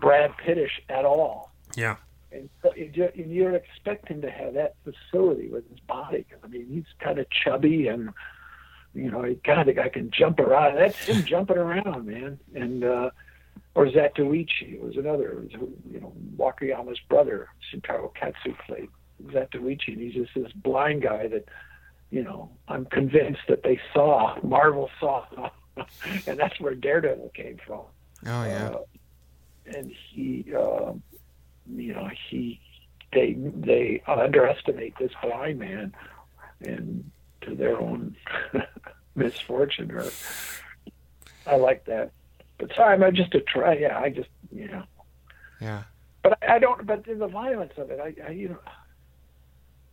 Brad 0.00 0.36
Pittish 0.38 0.80
at 0.88 1.04
all. 1.04 1.52
Yeah. 1.76 1.96
And, 2.32 2.48
so 2.62 2.74
you 2.74 2.88
ju- 2.88 3.10
and 3.14 3.30
you 3.30 3.44
don't 3.44 3.54
expect 3.54 4.08
him 4.08 4.22
to 4.22 4.30
have 4.30 4.54
that 4.54 4.74
facility 4.84 5.48
with 5.48 5.68
his 5.68 5.80
body. 5.80 6.24
I 6.42 6.46
mean, 6.46 6.66
he's 6.68 6.84
kind 6.98 7.18
of 7.18 7.26
chubby 7.30 7.88
and, 7.88 8.10
you 8.94 9.10
know, 9.10 9.24
of 9.24 9.66
the 9.66 9.72
guy 9.72 9.88
can 9.88 10.10
jump 10.10 10.38
around. 10.38 10.76
That's 10.76 10.96
him 11.04 11.24
jumping 11.24 11.58
around, 11.58 12.06
man. 12.06 12.38
And, 12.54 12.84
uh, 12.84 13.10
or 13.74 13.86
Zatoichi 13.86 14.80
was 14.80 14.96
another, 14.96 15.46
you 15.50 16.00
know, 16.00 16.12
Wakayama's 16.36 17.00
brother, 17.08 17.48
Shintaro 17.72 18.14
Katsu 18.14 18.54
played 18.66 18.88
Zatoichi. 19.26 19.88
And 19.88 20.00
he's 20.00 20.14
just 20.14 20.30
this 20.34 20.52
blind 20.52 21.02
guy 21.02 21.26
that, 21.26 21.48
you 22.10 22.22
know, 22.22 22.50
I'm 22.68 22.84
convinced 22.86 23.42
that 23.48 23.64
they 23.64 23.80
saw, 23.92 24.38
Marvel 24.42 24.88
saw, 25.00 25.26
and 26.26 26.38
that's 26.38 26.60
where 26.60 26.74
Daredevil 26.74 27.32
came 27.34 27.58
from. 27.66 27.82
Oh 28.26 28.44
yeah. 28.44 28.70
Uh, 28.70 28.78
and 29.66 29.90
he, 29.90 30.46
uh, 30.56 30.92
you 31.74 31.94
know, 31.94 32.08
he, 32.30 32.60
they, 33.12 33.36
they 33.38 34.02
underestimate 34.06 34.96
this 34.98 35.10
blind 35.22 35.58
man, 35.58 35.94
and 36.60 37.10
to 37.44 37.54
their 37.54 37.80
own 37.80 38.16
misfortune. 39.14 39.90
Or 39.92 40.04
I 41.46 41.56
like 41.56 41.84
that. 41.86 42.12
But 42.58 42.74
sorry, 42.74 43.02
I'm 43.02 43.14
just 43.14 43.34
a 43.34 43.40
try. 43.40 43.76
Yeah, 43.76 43.98
I 43.98 44.10
just, 44.10 44.28
you 44.52 44.68
know. 44.68 44.84
Yeah. 45.60 45.82
But 46.22 46.38
I, 46.42 46.56
I 46.56 46.58
don't. 46.58 46.86
But 46.86 47.06
in 47.06 47.18
the 47.18 47.28
violence 47.28 47.72
of 47.76 47.90
it, 47.90 48.00
I, 48.00 48.14
I 48.26 48.30
you 48.30 48.48
know, 48.50 48.58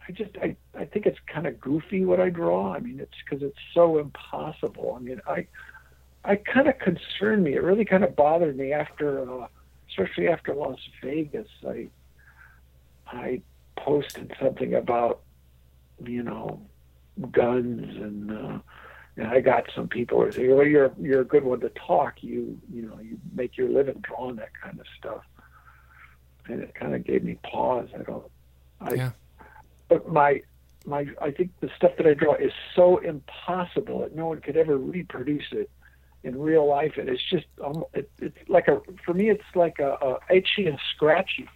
I 0.08 0.12
just, 0.12 0.32
I, 0.42 0.56
I 0.78 0.86
think 0.86 1.06
it's 1.06 1.20
kind 1.28 1.48
of 1.48 1.60
goofy 1.60 2.06
what 2.06 2.20
I 2.20 2.30
draw. 2.30 2.74
I 2.74 2.80
mean, 2.80 3.00
it's 3.00 3.14
because 3.24 3.44
it's 3.44 3.58
so 3.74 4.00
impossible. 4.00 4.96
I 4.98 5.02
mean, 5.02 5.22
I, 5.28 5.48
I 6.24 6.36
kind 6.36 6.68
of 6.68 6.78
concerned 6.80 7.44
me. 7.44 7.54
It 7.54 7.64
really 7.64 7.86
kind 7.86 8.04
of 8.04 8.16
bothered 8.16 8.58
me 8.58 8.74
after, 8.74 9.44
uh, 9.44 9.48
especially 9.90 10.28
after 10.28 10.54
Las 10.54 10.80
Vegas. 11.04 11.48
I, 11.68 11.90
I 13.08 13.42
posted 13.78 14.34
something 14.40 14.74
about, 14.74 15.22
you 16.04 16.24
know, 16.24 16.62
guns 17.32 17.98
and. 17.98 18.32
Uh, 18.32 18.60
and 19.18 19.28
I 19.28 19.42
got 19.42 19.66
some 19.76 19.90
people 19.90 20.24
who 20.24 20.32
say, 20.32 20.48
"Well, 20.48 20.66
you're 20.66 20.92
you're 21.00 21.22
a 21.22 21.26
good 21.26 21.44
one 21.44 21.60
to 21.60 21.70
talk. 21.70 22.24
You 22.24 22.58
you 22.74 22.84
know 22.84 22.98
you 23.00 23.20
make 23.34 23.58
your 23.58 23.70
living 23.70 24.02
drawing 24.02 24.38
that 24.38 24.52
kind 24.64 24.80
of 24.80 24.86
stuff." 24.98 25.24
And 26.48 26.62
it 26.62 26.74
kind 26.74 26.96
of 26.96 27.04
gave 27.04 27.24
me 27.24 27.38
pause. 27.44 27.90
I 27.94 28.04
don't. 28.04 28.24
I, 28.80 28.94
Yeah. 28.94 29.12
But 29.90 30.08
my 30.08 30.42
my 30.86 31.08
I 31.22 31.32
think 31.32 31.52
the 31.60 31.70
stuff 31.76 31.92
that 31.98 32.08
I 32.08 32.14
draw 32.14 32.36
is 32.36 32.54
so 32.74 32.98
impossible 33.00 34.00
that 34.00 34.16
no 34.16 34.28
one 34.28 34.40
could 34.40 34.56
ever 34.56 34.78
reproduce 34.78 35.52
it 35.52 35.70
in 36.24 36.40
real 36.40 36.66
life, 36.66 36.94
and 36.98 37.10
it's 37.10 37.24
just 37.30 37.48
um, 37.64 37.84
it, 37.94 38.10
it's 38.20 38.38
like 38.48 38.70
a 38.70 38.82
for 39.06 39.14
me 39.14 39.30
it's 39.30 39.44
like 39.56 39.80
a, 39.80 39.92
a 40.02 40.20
itchy 40.34 40.68
and 40.68 40.80
scratchy 40.96 41.50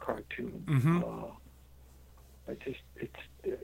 cartoon. 0.00 0.64
Mhm. 0.66 1.02
Uh, 1.04 1.30
I 2.48 2.54
just 2.54 2.80
it's 2.96 3.14
because 3.42 3.60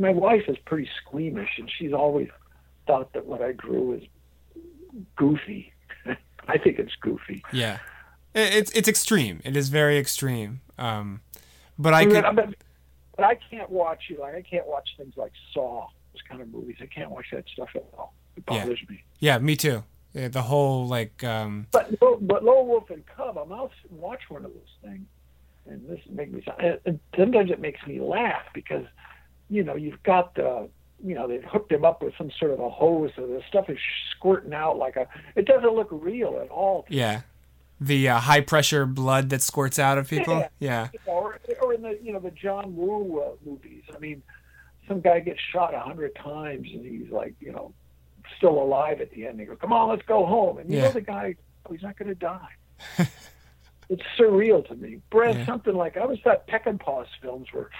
my 0.00 0.10
wife 0.10 0.44
is 0.48 0.56
pretty 0.64 0.88
squeamish, 1.04 1.50
and 1.58 1.70
she's 1.78 1.92
always 1.92 2.28
thought 2.86 3.12
that 3.12 3.26
what 3.26 3.42
I 3.42 3.52
drew 3.52 3.82
was 3.92 4.02
goofy. 5.16 5.72
I 6.48 6.58
think 6.58 6.78
it's 6.78 6.94
goofy. 7.00 7.42
Yeah. 7.52 7.78
It's 8.34 8.70
it's 8.72 8.88
extreme. 8.88 9.40
It 9.44 9.56
is 9.56 9.68
very 9.68 9.98
extreme. 9.98 10.60
Um, 10.78 11.20
but 11.78 11.94
I 11.94 12.02
I 12.02 12.06
mean, 12.06 12.22
could. 12.22 12.36
but, 12.36 12.54
but 13.16 13.24
I 13.24 13.34
can't 13.50 13.68
watch 13.70 14.04
you 14.08 14.18
like 14.20 14.34
I 14.34 14.42
can't 14.42 14.66
watch 14.66 14.88
things 14.96 15.14
like 15.16 15.32
Saw, 15.52 15.88
those 16.12 16.22
kind 16.28 16.40
of 16.40 16.48
movies. 16.52 16.76
I 16.80 16.86
can't 16.86 17.10
watch 17.10 17.26
that 17.32 17.44
stuff 17.52 17.70
at 17.74 17.84
all. 17.96 18.14
It 18.36 18.44
Yeah. 18.50 18.60
bothers 18.62 18.80
me. 18.88 19.02
Yeah, 19.18 19.38
me 19.38 19.56
too. 19.56 19.82
Yeah, 20.14 20.28
the 20.28 20.42
whole 20.42 20.86
like. 20.86 21.22
Um, 21.24 21.66
But 21.72 21.98
but 22.00 22.44
Lone 22.44 22.68
Wolf 22.68 22.90
and 22.90 23.04
Cub, 23.06 23.36
I'm 23.36 23.52
out 23.52 23.72
watch 23.90 24.22
one 24.28 24.44
of 24.44 24.52
those 24.52 24.74
things, 24.82 25.06
and 25.66 25.88
this 25.88 26.00
makes 26.08 26.32
me. 26.32 26.44
And 26.84 27.00
sometimes 27.16 27.50
it 27.50 27.60
makes 27.60 27.84
me 27.86 28.00
laugh 28.00 28.42
because, 28.54 28.86
you 29.50 29.62
know, 29.64 29.74
you've 29.76 30.02
got 30.02 30.34
the. 30.34 30.68
You 31.02 31.14
know, 31.14 31.26
they've 31.26 31.42
hooked 31.42 31.72
him 31.72 31.82
up 31.82 32.02
with 32.02 32.12
some 32.18 32.30
sort 32.38 32.50
of 32.50 32.60
a 32.60 32.68
hose, 32.68 33.10
so 33.16 33.26
the 33.26 33.42
stuff 33.48 33.70
is 33.70 33.78
squirting 34.14 34.52
out 34.52 34.76
like 34.76 34.96
a. 34.96 35.06
It 35.34 35.46
doesn't 35.46 35.74
look 35.74 35.88
real 35.90 36.38
at 36.44 36.50
all. 36.50 36.84
yeah. 36.90 37.22
The 37.80 38.10
uh, 38.10 38.18
high 38.20 38.42
pressure 38.42 38.84
blood 38.84 39.30
that 39.30 39.40
squirts 39.40 39.78
out 39.78 39.96
of 39.96 40.10
people. 40.10 40.44
Yeah. 40.58 40.88
or 41.06 41.38
or 41.62 41.72
in 41.72 41.80
the 41.80 41.98
you 42.02 42.12
know 42.12 42.18
the 42.20 42.30
John 42.32 42.76
Woo 42.76 43.20
uh, 43.20 43.30
movies. 43.46 43.84
I 43.94 43.98
mean, 43.98 44.22
some 44.86 45.00
guy 45.00 45.20
gets 45.20 45.40
shot 45.40 45.72
a 45.72 45.80
hundred 45.80 46.14
times 46.16 46.68
and 46.70 46.84
he's 46.84 47.10
like 47.10 47.34
you 47.40 47.52
know 47.52 47.72
still 48.36 48.62
alive 48.62 49.00
at 49.00 49.10
the 49.12 49.26
end. 49.26 49.40
They 49.40 49.46
go, 49.46 49.56
"Come 49.56 49.72
on, 49.72 49.88
let's 49.88 50.02
go 50.06 50.26
home," 50.26 50.58
and 50.58 50.70
you 50.70 50.76
Yeah. 50.76 50.84
know 50.88 50.90
the 50.92 51.00
guy, 51.00 51.36
oh, 51.64 51.72
he's 51.72 51.82
not 51.82 51.96
going 51.98 52.10
to 52.10 52.14
die. 52.14 52.50
it's 53.88 54.02
surreal 54.18 54.66
to 54.68 54.74
me. 54.74 55.00
Brad, 55.10 55.36
Yeah. 55.38 55.46
something 55.46 55.74
like 55.74 55.96
I 55.96 56.00
always 56.00 56.20
thought 56.20 56.46
Peckinpah's 56.46 57.08
films 57.22 57.48
were, 57.52 57.70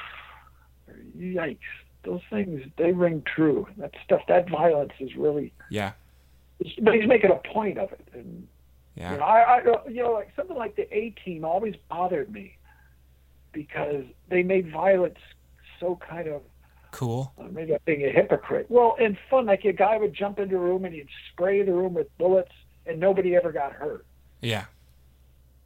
yikes. 1.20 1.58
Those 2.04 2.20
things 2.30 2.62
they 2.78 2.92
ring 2.92 3.22
true. 3.26 3.66
That 3.76 3.92
stuff, 4.04 4.22
that 4.28 4.48
violence 4.48 4.92
is 5.00 5.14
really. 5.16 5.52
Yeah. 5.70 5.92
But 6.82 6.94
he's 6.94 7.06
making 7.08 7.30
a 7.30 7.36
point 7.52 7.78
of 7.78 7.92
it, 7.92 8.06
and 8.12 8.46
Yeah. 8.96 9.12
you 9.12 9.18
know, 9.18 9.24
I, 9.24 9.38
I, 9.58 9.88
you 9.88 10.02
know, 10.02 10.12
like 10.12 10.30
something 10.36 10.56
like 10.56 10.76
the 10.76 10.92
A 10.94 11.10
Team 11.24 11.44
always 11.44 11.74
bothered 11.88 12.30
me 12.32 12.56
because 13.52 14.04
they 14.28 14.42
made 14.42 14.70
violence 14.70 15.18
so 15.78 15.98
kind 16.08 16.28
of 16.28 16.42
Cool. 16.92 17.32
uh, 17.38 17.44
maybe 17.50 17.72
I'm 17.72 17.80
being 17.84 18.04
a 18.04 18.10
hypocrite. 18.10 18.66
Well, 18.68 18.96
and 19.00 19.16
fun, 19.30 19.46
like 19.46 19.64
a 19.64 19.72
guy 19.72 19.96
would 19.96 20.12
jump 20.14 20.38
into 20.38 20.56
a 20.56 20.58
room 20.58 20.84
and 20.84 20.94
he'd 20.94 21.08
spray 21.32 21.62
the 21.62 21.72
room 21.72 21.94
with 21.94 22.06
bullets, 22.18 22.52
and 22.86 22.98
nobody 22.98 23.36
ever 23.36 23.52
got 23.52 23.72
hurt. 23.72 24.04
Yeah. 24.42 24.64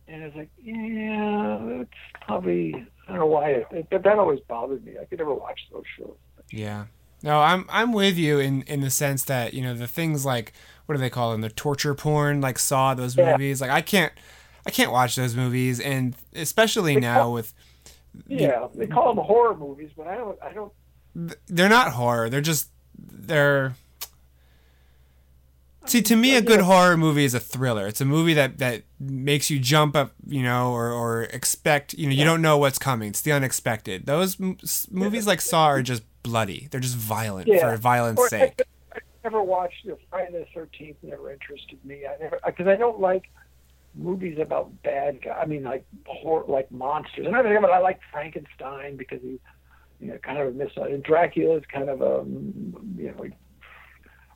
And 0.06 0.22
it's 0.22 0.36
like, 0.36 0.50
yeah, 0.62 1.80
it's 1.80 1.90
probably 2.20 2.86
I 3.06 3.12
don't 3.12 3.20
know 3.20 3.26
why, 3.26 3.50
it, 3.50 3.86
but 3.90 4.02
that 4.02 4.18
always 4.18 4.40
bothered 4.48 4.84
me. 4.84 4.94
I 5.00 5.04
could 5.04 5.18
never 5.18 5.34
watch 5.34 5.60
those 5.72 5.84
shows. 5.98 6.16
Yeah. 6.50 6.86
No, 7.22 7.40
I'm 7.40 7.66
I'm 7.70 7.92
with 7.92 8.16
you 8.18 8.38
in 8.38 8.62
in 8.62 8.80
the 8.80 8.90
sense 8.90 9.24
that 9.24 9.54
you 9.54 9.62
know 9.62 9.74
the 9.74 9.86
things 9.86 10.24
like 10.26 10.52
what 10.86 10.94
do 10.94 11.00
they 11.00 11.08
call 11.10 11.32
them 11.32 11.40
the 11.40 11.48
torture 11.48 11.94
porn 11.94 12.40
like 12.42 12.58
Saw 12.58 12.92
those 12.94 13.16
Yeah. 13.16 13.32
movies 13.32 13.60
like 13.60 13.70
I 13.70 13.80
can't 13.80 14.12
I 14.66 14.70
can't 14.70 14.92
watch 14.92 15.16
those 15.16 15.34
movies 15.34 15.80
and 15.80 16.14
especially 16.34 16.96
now 16.96 17.30
with 17.30 17.54
Yeah, 18.26 18.68
they 18.74 18.86
call 18.86 19.14
them 19.14 19.24
horror 19.24 19.56
movies, 19.56 19.90
but 19.96 20.06
I 20.06 20.16
don't, 20.16 20.38
I 20.42 20.52
don't. 20.52 20.72
they're 21.46 21.68
not 21.70 21.92
horror 21.92 22.28
they're 22.28 22.40
just 22.42 22.68
they're 22.98 23.74
see 25.86 26.02
to 26.02 26.16
me 26.16 26.36
a 26.36 26.40
good 26.42 26.60
horror 26.60 26.96
movie 26.96 27.24
is 27.24 27.34
a 27.34 27.40
thriller 27.40 27.86
it's 27.86 28.00
a 28.00 28.04
movie 28.04 28.34
that 28.34 28.58
that 28.58 28.82
makes 29.00 29.50
you 29.50 29.58
jump 29.58 29.94
up 29.96 30.12
you 30.26 30.42
know 30.42 30.72
or 30.72 30.90
or 30.90 31.24
expect 31.24 31.94
you 31.94 32.06
know 32.06 32.12
you 32.12 32.24
don't 32.24 32.40
know 32.42 32.56
what's 32.58 32.78
coming 32.78 33.08
it's 33.10 33.20
the 33.22 33.32
unexpected 33.32 34.06
those 34.06 34.40
m- 34.40 34.56
movies 34.90 35.26
like 35.26 35.40
Saw 35.40 35.66
are 35.66 35.82
just 35.82 36.02
bloody 36.22 36.68
they're 36.70 36.80
just 36.80 36.96
violent 36.96 37.48
Yeah. 37.48 37.70
for 37.70 37.76
violence 37.76 38.18
Or, 38.18 38.28
sake 38.28 38.62
I, 38.94 38.98
I 38.98 39.00
never 39.24 39.42
watched 39.42 39.84
know, 39.86 39.98
Friday 40.10 40.32
the 40.32 40.46
Thirteenth. 40.54 40.96
Never 41.02 41.32
interested 41.32 41.82
me. 41.84 42.02
I 42.06 42.22
never 42.22 42.38
because 42.44 42.66
I 42.66 42.76
don't 42.76 43.00
like 43.00 43.24
movies 43.94 44.38
about 44.38 44.82
bad 44.82 45.22
guys. 45.22 45.38
I 45.40 45.46
mean, 45.46 45.62
like 45.64 45.84
horror, 46.06 46.44
like 46.46 46.70
monsters. 46.70 47.26
And 47.26 47.34
I 47.34 47.42
think, 47.42 47.58
but 47.60 47.70
I 47.70 47.78
like 47.78 48.00
Frankenstein 48.12 48.96
because 48.96 49.20
he, 49.22 49.38
you 50.00 50.08
know, 50.08 50.18
kind 50.18 50.38
of 50.38 50.48
a 50.48 50.50
mis. 50.50 50.70
Uh, 50.76 50.82
and 50.84 51.02
Dracula 51.02 51.56
is 51.56 51.64
kind 51.72 51.88
of 51.88 52.02
a, 52.02 52.22
you 52.98 53.14
know, 53.16 53.26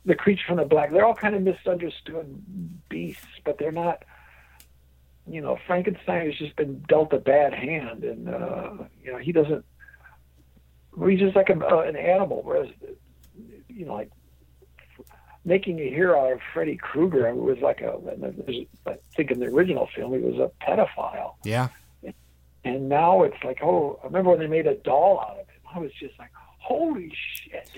the 0.05 0.15
creature 0.15 0.43
from 0.47 0.57
the 0.57 0.65
black. 0.65 0.91
They're 0.91 1.05
all 1.05 1.15
kind 1.15 1.35
of 1.35 1.41
misunderstood 1.41 2.43
beasts, 2.89 3.25
but 3.45 3.57
they're 3.57 3.71
not. 3.71 4.03
You 5.27 5.41
know, 5.41 5.59
Frankenstein 5.67 6.25
has 6.25 6.35
just 6.39 6.55
been 6.55 6.79
dealt 6.87 7.13
a 7.13 7.19
bad 7.19 7.53
hand, 7.53 8.03
and 8.03 8.29
uh, 8.29 8.71
you 9.03 9.11
know 9.11 9.17
he 9.19 9.31
doesn't. 9.31 9.63
He's 11.07 11.19
just 11.19 11.35
like 11.35 11.49
a, 11.49 11.65
uh, 11.65 11.81
an 11.81 11.95
animal, 11.95 12.41
whereas, 12.43 12.69
you 13.67 13.85
know, 13.85 13.93
like 13.93 14.09
making 15.45 15.79
a 15.79 15.89
hero 15.89 16.19
out 16.25 16.33
of 16.33 16.39
Freddy 16.53 16.77
Krueger. 16.77 17.33
Was 17.35 17.59
like 17.59 17.81
a, 17.81 17.93
I 18.87 18.97
think 19.15 19.31
in 19.31 19.39
the 19.39 19.45
original 19.45 19.87
film, 19.95 20.13
he 20.13 20.19
was 20.19 20.39
a 20.39 20.51
pedophile. 20.65 21.35
Yeah. 21.43 21.67
And 22.65 22.89
now 22.89 23.23
it's 23.23 23.41
like, 23.43 23.59
oh, 23.63 23.99
I 24.03 24.07
remember 24.07 24.31
when 24.31 24.39
they 24.39 24.47
made 24.47 24.67
a 24.67 24.75
doll 24.75 25.21
out 25.21 25.39
of 25.39 25.47
him. 25.47 25.61
I 25.73 25.79
was 25.79 25.91
just 25.93 26.17
like, 26.19 26.31
holy 26.57 27.13
shit. 27.33 27.69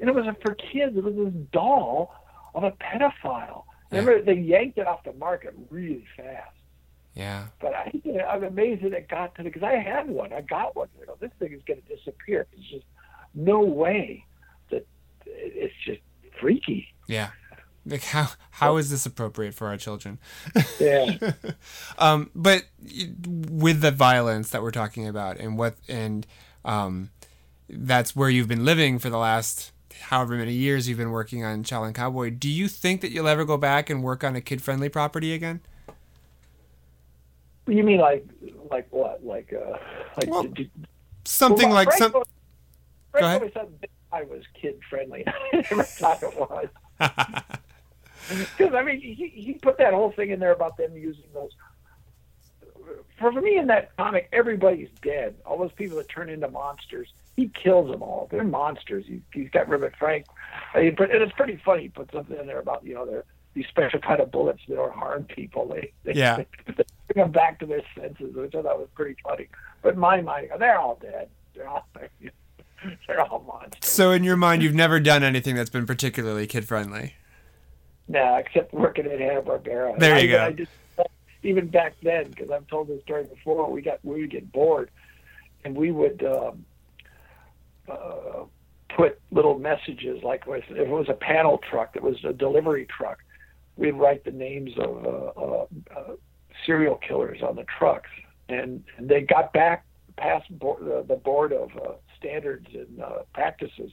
And 0.00 0.08
it 0.08 0.14
was 0.14 0.24
for 0.42 0.54
kids. 0.54 0.96
It 0.96 1.04
was 1.04 1.14
this 1.14 1.32
doll 1.52 2.14
of 2.54 2.64
a 2.64 2.72
pedophile. 2.72 3.64
Remember, 3.90 4.22
they 4.22 4.34
yanked 4.34 4.78
it 4.78 4.86
off 4.86 5.04
the 5.04 5.12
market 5.12 5.54
really 5.68 6.06
fast. 6.16 6.56
Yeah. 7.14 7.46
But 7.60 7.74
I, 7.74 7.92
I'm 8.28 8.44
amazed 8.44 8.84
that 8.84 8.92
it 8.92 9.08
got 9.08 9.34
to 9.34 9.42
the, 9.42 9.50
because 9.50 9.64
I 9.64 9.76
had 9.76 10.08
one. 10.08 10.32
I 10.32 10.42
got 10.42 10.76
one. 10.76 10.88
I 11.02 11.06
go, 11.06 11.16
this 11.20 11.30
thing 11.38 11.52
is 11.52 11.60
going 11.66 11.82
to 11.82 11.96
disappear. 11.96 12.46
There's 12.52 12.66
just 12.70 12.84
no 13.34 13.60
way 13.60 14.24
that 14.70 14.86
it's 15.26 15.74
just 15.84 16.00
freaky. 16.40 16.88
Yeah. 17.08 17.30
Like 17.86 18.04
how 18.04 18.28
how 18.50 18.76
is 18.76 18.90
this 18.90 19.06
appropriate 19.06 19.54
for 19.54 19.68
our 19.68 19.76
children? 19.76 20.18
Yeah. 20.78 21.32
um, 21.98 22.30
but 22.34 22.64
with 23.26 23.80
the 23.80 23.90
violence 23.90 24.50
that 24.50 24.62
we're 24.62 24.70
talking 24.70 25.08
about, 25.08 25.38
and 25.38 25.56
what 25.56 25.76
and 25.88 26.26
um, 26.64 27.10
that's 27.68 28.14
where 28.14 28.28
you've 28.28 28.48
been 28.48 28.66
living 28.66 28.98
for 28.98 29.08
the 29.08 29.16
last 29.16 29.72
however 30.02 30.36
many 30.36 30.52
years 30.52 30.88
you've 30.88 30.98
been 30.98 31.10
working 31.10 31.44
on 31.44 31.64
Shaolin 31.64 31.94
Cowboy. 31.94 32.30
Do 32.30 32.48
you 32.48 32.68
think 32.68 33.00
that 33.00 33.10
you'll 33.10 33.28
ever 33.28 33.44
go 33.44 33.56
back 33.56 33.90
and 33.90 34.02
work 34.02 34.24
on 34.24 34.36
a 34.36 34.40
kid 34.40 34.62
friendly 34.62 34.88
property 34.88 35.32
again? 35.32 35.60
you 37.66 37.84
mean 37.84 38.00
like, 38.00 38.26
like 38.70 38.86
what? 38.90 39.24
Like, 39.24 39.52
uh, 39.52 39.78
like, 40.16 40.30
Well, 40.30 40.44
did 40.44 40.70
Something 41.24 41.68
Well, 41.68 41.74
like 41.76 41.88
Frank 41.88 42.12
some. 42.12 42.22
Go 43.12 43.26
ahead. 43.26 43.52
said 43.52 43.68
I 44.12 44.22
was 44.22 44.42
kid 44.60 44.80
friendly. 44.88 45.24
I 45.52 45.64
never 45.70 45.82
thought 45.82 46.22
it 46.22 46.36
was. 46.36 46.68
Because 48.56 48.74
I 48.74 48.82
mean, 48.82 49.00
he, 49.00 49.28
he 49.34 49.54
put 49.54 49.78
that 49.78 49.92
whole 49.92 50.12
thing 50.12 50.30
in 50.30 50.38
there 50.38 50.52
about 50.52 50.76
them 50.76 50.96
using 50.96 51.24
those. 51.34 51.50
For 53.18 53.32
me, 53.32 53.58
in 53.58 53.66
that 53.66 53.96
comic, 53.96 54.28
everybody's 54.32 54.88
dead. 55.02 55.34
All 55.44 55.58
those 55.58 55.72
people 55.72 55.98
that 55.98 56.08
turn 56.08 56.28
into 56.30 56.48
monsters, 56.48 57.12
he 57.36 57.48
kills 57.48 57.90
them 57.90 58.02
all. 58.02 58.28
They're 58.30 58.44
monsters. 58.44 59.04
He, 59.06 59.20
he's 59.32 59.50
got 59.50 59.72
of 59.72 59.94
Frank, 59.98 60.26
and 60.74 60.98
it's 60.98 61.32
pretty 61.32 61.60
funny. 61.64 61.82
He 61.82 61.88
put 61.88 62.10
something 62.12 62.38
in 62.38 62.46
there 62.46 62.60
about 62.60 62.84
you 62.84 62.94
know 62.94 63.06
they're 63.06 63.24
these 63.54 63.66
special 63.66 63.98
kind 63.98 64.20
of 64.20 64.30
bullets 64.30 64.60
that 64.68 64.76
don't 64.76 64.92
harm 64.92 65.24
people. 65.24 65.66
They, 65.68 65.92
they 66.04 66.14
Yeah. 66.14 66.36
they 66.66 66.84
bring 67.08 67.24
them 67.24 67.32
back 67.32 67.58
to 67.60 67.66
their 67.66 67.82
senses, 67.94 68.34
which 68.34 68.54
I 68.54 68.62
thought 68.62 68.78
was 68.78 68.88
pretty 68.94 69.16
funny. 69.22 69.48
But 69.82 69.94
in 69.94 70.00
my 70.00 70.20
mind, 70.20 70.50
they're 70.58 70.78
all 70.78 70.98
dead. 71.00 71.28
They're 71.54 71.68
all 71.68 71.86
they're 73.06 73.20
all 73.20 73.44
monsters. 73.46 73.88
So 73.88 74.12
in 74.12 74.24
your 74.24 74.36
mind, 74.36 74.62
you've 74.62 74.74
never 74.74 75.00
done 75.00 75.22
anything 75.22 75.56
that's 75.56 75.70
been 75.70 75.86
particularly 75.86 76.46
kid 76.46 76.66
friendly. 76.66 77.14
No, 78.08 78.36
except 78.36 78.72
working 78.72 79.06
at 79.06 79.20
Hanna 79.20 79.42
Barbera. 79.42 79.98
There 79.98 80.18
you 80.18 80.34
I, 80.34 80.38
go. 80.38 80.44
I 80.46 80.52
just, 80.52 80.70
even 81.42 81.68
back 81.68 81.94
then, 82.02 82.28
because 82.28 82.50
I've 82.50 82.66
told 82.66 82.88
this 82.88 83.02
story 83.02 83.24
before, 83.24 83.70
we 83.70 83.82
got 83.82 84.04
we 84.04 84.22
would 84.22 84.30
get 84.30 84.50
bored, 84.52 84.90
and 85.64 85.76
we 85.76 85.90
would 85.90 86.24
um, 86.24 86.64
uh, 87.88 88.44
put 88.96 89.20
little 89.30 89.58
messages 89.58 90.22
like 90.22 90.44
if 90.46 90.70
it 90.70 90.88
was 90.88 91.08
a 91.08 91.14
panel 91.14 91.58
truck 91.70 91.94
that 91.94 92.02
was 92.02 92.16
a 92.24 92.32
delivery 92.32 92.86
truck, 92.86 93.18
we'd 93.76 93.92
write 93.92 94.24
the 94.24 94.30
names 94.30 94.72
of 94.78 95.04
uh, 95.04 95.40
uh, 95.40 95.66
uh, 95.96 96.12
serial 96.66 96.96
killers 96.96 97.38
on 97.42 97.56
the 97.56 97.64
trucks, 97.78 98.10
and, 98.48 98.84
and 98.96 99.08
they 99.08 99.22
got 99.22 99.52
back 99.52 99.84
past 100.16 100.46
board, 100.58 100.82
the 101.08 101.16
board 101.16 101.52
of 101.52 101.70
uh, 101.76 101.92
standards 102.18 102.66
and 102.74 103.00
uh, 103.00 103.22
practices. 103.32 103.90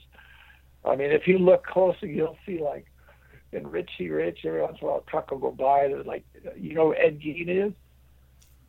I 0.84 0.96
mean, 0.96 1.10
if 1.10 1.26
you 1.26 1.38
look 1.38 1.64
closely, 1.64 2.10
you'll 2.10 2.36
see 2.44 2.60
like 2.60 2.86
in 3.52 3.66
Richie 3.66 4.10
Rich, 4.10 4.40
every 4.44 4.62
once 4.62 4.78
in 4.80 4.86
a 4.86 4.90
while 4.90 5.04
a 5.06 5.10
truck 5.10 5.30
will 5.30 5.38
go 5.38 5.50
by. 5.50 5.88
There's 5.88 6.06
like, 6.06 6.24
you 6.56 6.74
know 6.74 6.88
who 6.88 6.94
Ed 6.94 7.20
Gein 7.20 7.48
is? 7.48 7.72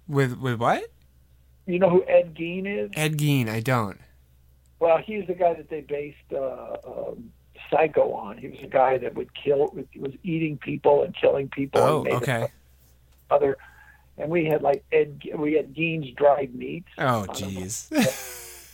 With 0.08 0.38
with 0.38 0.60
what? 0.60 0.84
You 1.66 1.80
know 1.80 1.90
who 1.90 2.04
Ed 2.08 2.34
Gein 2.36 2.66
is? 2.66 2.92
Ed 2.96 3.18
Gein. 3.18 3.48
I 3.50 3.60
don't. 3.60 4.00
Well, 4.80 4.98
he's 4.98 5.28
the 5.28 5.34
guy 5.34 5.54
that 5.54 5.70
they 5.70 5.82
based 5.82 6.18
uh, 6.34 6.78
um, 6.88 7.32
Psycho 7.70 8.14
on. 8.14 8.38
He 8.38 8.48
was 8.48 8.60
a 8.64 8.68
guy 8.68 8.98
that 8.98 9.14
would 9.16 9.34
kill, 9.36 9.70
was 9.98 10.14
eating 10.24 10.58
people 10.58 11.04
and 11.04 11.16
killing 11.16 11.50
people. 11.50 11.82
Oh, 11.82 12.04
and 12.06 12.14
okay. 12.14 12.48
Other, 13.30 13.58
and 14.18 14.32
we 14.32 14.46
had 14.46 14.62
like 14.62 14.84
Ed, 14.92 15.22
we 15.38 15.54
had 15.54 15.76
Gein's 15.76 16.10
dried 16.16 16.56
meats. 16.56 16.88
Oh, 16.98 17.26
jeez. 17.30 17.92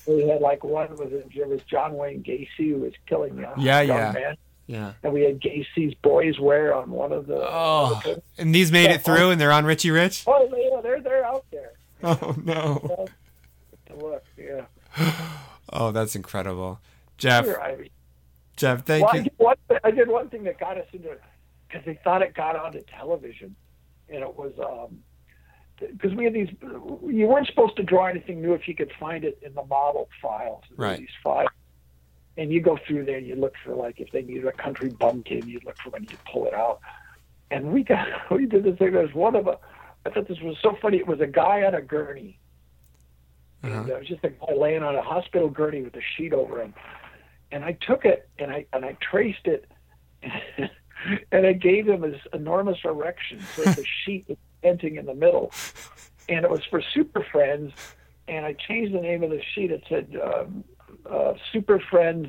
We 0.08 0.28
had 0.30 0.40
like 0.40 0.64
one 0.64 0.96
was 0.96 1.12
it 1.12 1.48
was 1.48 1.62
John 1.64 1.96
Wayne 1.96 2.24
Gacy 2.24 2.70
who 2.70 2.78
was 2.78 2.94
killing 3.08 3.38
young, 3.40 3.60
Yeah, 3.60 3.82
young 3.82 3.98
yeah. 3.98 4.12
men. 4.12 4.38
Yeah. 4.68 4.94
And 5.04 5.14
we 5.14 5.22
had 5.22 5.40
Gacy's 5.40 5.94
boys 6.02 6.40
wear 6.40 6.74
on 6.74 6.90
one 6.90 7.12
of 7.12 7.28
the. 7.28 7.38
Oh, 7.40 8.02
the- 8.04 8.22
and 8.38 8.54
these 8.54 8.72
made 8.72 8.90
it 8.90 9.02
through, 9.04 9.30
and 9.30 9.40
they're 9.40 9.52
on 9.52 9.66
Richie 9.66 9.92
Rich. 9.92 10.24
oh, 10.28 10.50
yeah, 10.56 10.82
they're 10.82 11.02
they're 11.02 11.26
out 11.26 11.46
there. 11.52 11.72
Oh 12.04 12.36
no. 12.44 13.06
To 13.88 13.96
look, 13.96 14.24
yeah. 14.38 14.66
Oh, 15.74 15.92
that's 15.92 16.16
incredible, 16.16 16.80
Geof. 17.18 17.44
Sure, 17.46 17.62
I 17.62 17.76
mean, 17.76 17.90
Geof, 18.58 18.84
thank 18.84 19.04
well, 19.06 19.14
I 19.14 19.18
you. 19.18 19.24
did, 19.24 19.34
one, 19.38 19.56
I 19.84 19.92
did 19.92 20.08
one 20.08 20.30
thing 20.30 20.44
that 20.44 20.60
got 20.60 20.78
us 20.78 20.86
into 20.94 21.10
it 21.12 21.22
because 21.68 21.84
they 21.86 22.00
thought 22.04 22.22
it 22.22 22.34
got 22.36 22.56
onto 22.56 22.82
television, 22.84 23.56
and 24.10 24.20
it 24.24 24.36
was 24.36 24.54
um 24.60 25.00
because 25.80 26.14
we 26.16 26.24
had 26.26 26.34
these. 26.34 26.50
You 26.62 27.28
weren't 27.28 27.48
supposed 27.48 27.76
to 27.78 27.84
draw 27.84 28.06
anything 28.06 28.42
new 28.42 28.54
if 28.54 28.68
you 28.68 28.76
could 28.76 28.92
find 29.00 29.24
it 29.26 29.40
in 29.42 29.54
the 29.56 29.64
model 29.66 30.08
files. 30.22 30.64
Right. 30.78 31.00
These 31.00 31.10
files, 31.24 31.50
and 32.38 32.52
you 32.52 32.62
go 32.62 32.78
through 32.86 33.06
there 33.06 33.18
and 33.18 33.28
you 33.28 33.36
look 33.36 33.54
for 33.64 33.76
like 33.76 34.00
if 34.00 34.12
they 34.12 34.22
needed 34.22 34.46
a 34.46 34.52
country 34.52 34.90
bumpkin, 34.90 35.48
you 35.48 35.60
look 35.66 35.78
for 35.78 35.90
when 35.92 36.04
you 36.04 36.18
pull 36.32 36.46
it 36.46 36.54
out. 36.54 36.80
And 37.52 37.72
we 37.72 37.84
got 37.84 38.08
we 38.32 38.46
did 38.46 38.64
this 38.64 38.78
thing. 38.78 38.94
There's 38.94 39.14
one 39.14 39.36
of 39.36 39.48
a. 39.48 39.58
I 40.06 40.12
thought 40.12 40.28
this 40.28 40.40
was 40.42 40.58
so 40.62 40.78
funny. 40.82 40.98
It 40.98 41.08
was 41.08 41.20
a 41.20 41.28
guy 41.28 41.64
on 41.64 41.74
a 41.74 41.82
gurney. 41.82 42.40
Uh-huh. 43.64 43.84
it 43.90 43.98
was 43.98 44.08
just 44.08 44.24
a 44.24 44.30
guy 44.30 44.54
laying 44.56 44.84
on 44.84 44.96
a 44.96 45.02
hospital 45.02 45.50
gurney 45.50 45.82
with 45.82 45.96
a 45.96 46.02
sheet 46.16 46.34
over 46.34 46.62
him. 46.62 46.76
And 47.52 47.64
I 47.64 47.72
took 47.72 48.06
it 48.06 48.30
and 48.38 48.52
I 48.52 48.66
and 48.74 48.86
I 48.86 48.98
traced 49.02 49.46
it, 49.46 49.66
and 51.32 51.48
I 51.48 51.54
gave 51.54 51.88
him 51.88 52.02
this 52.02 52.22
enormous 52.34 52.78
erection 52.84 53.40
so 53.56 53.64
the 53.64 53.86
sheet 54.06 54.38
denting 54.62 54.98
in 54.98 55.06
the 55.06 55.16
middle, 55.16 55.52
and 56.28 56.44
it 56.44 56.52
was 56.52 56.64
for 56.70 56.82
Super 56.94 57.24
Friends, 57.32 57.72
and 58.28 58.46
I 58.46 58.54
changed 58.54 58.94
the 58.94 59.02
name 59.02 59.24
of 59.24 59.30
the 59.30 59.42
sheet. 59.54 59.72
It 59.72 59.84
said 59.88 60.16
um, 60.22 60.64
uh, 61.10 61.34
Super 61.52 61.80
Friends, 61.80 62.28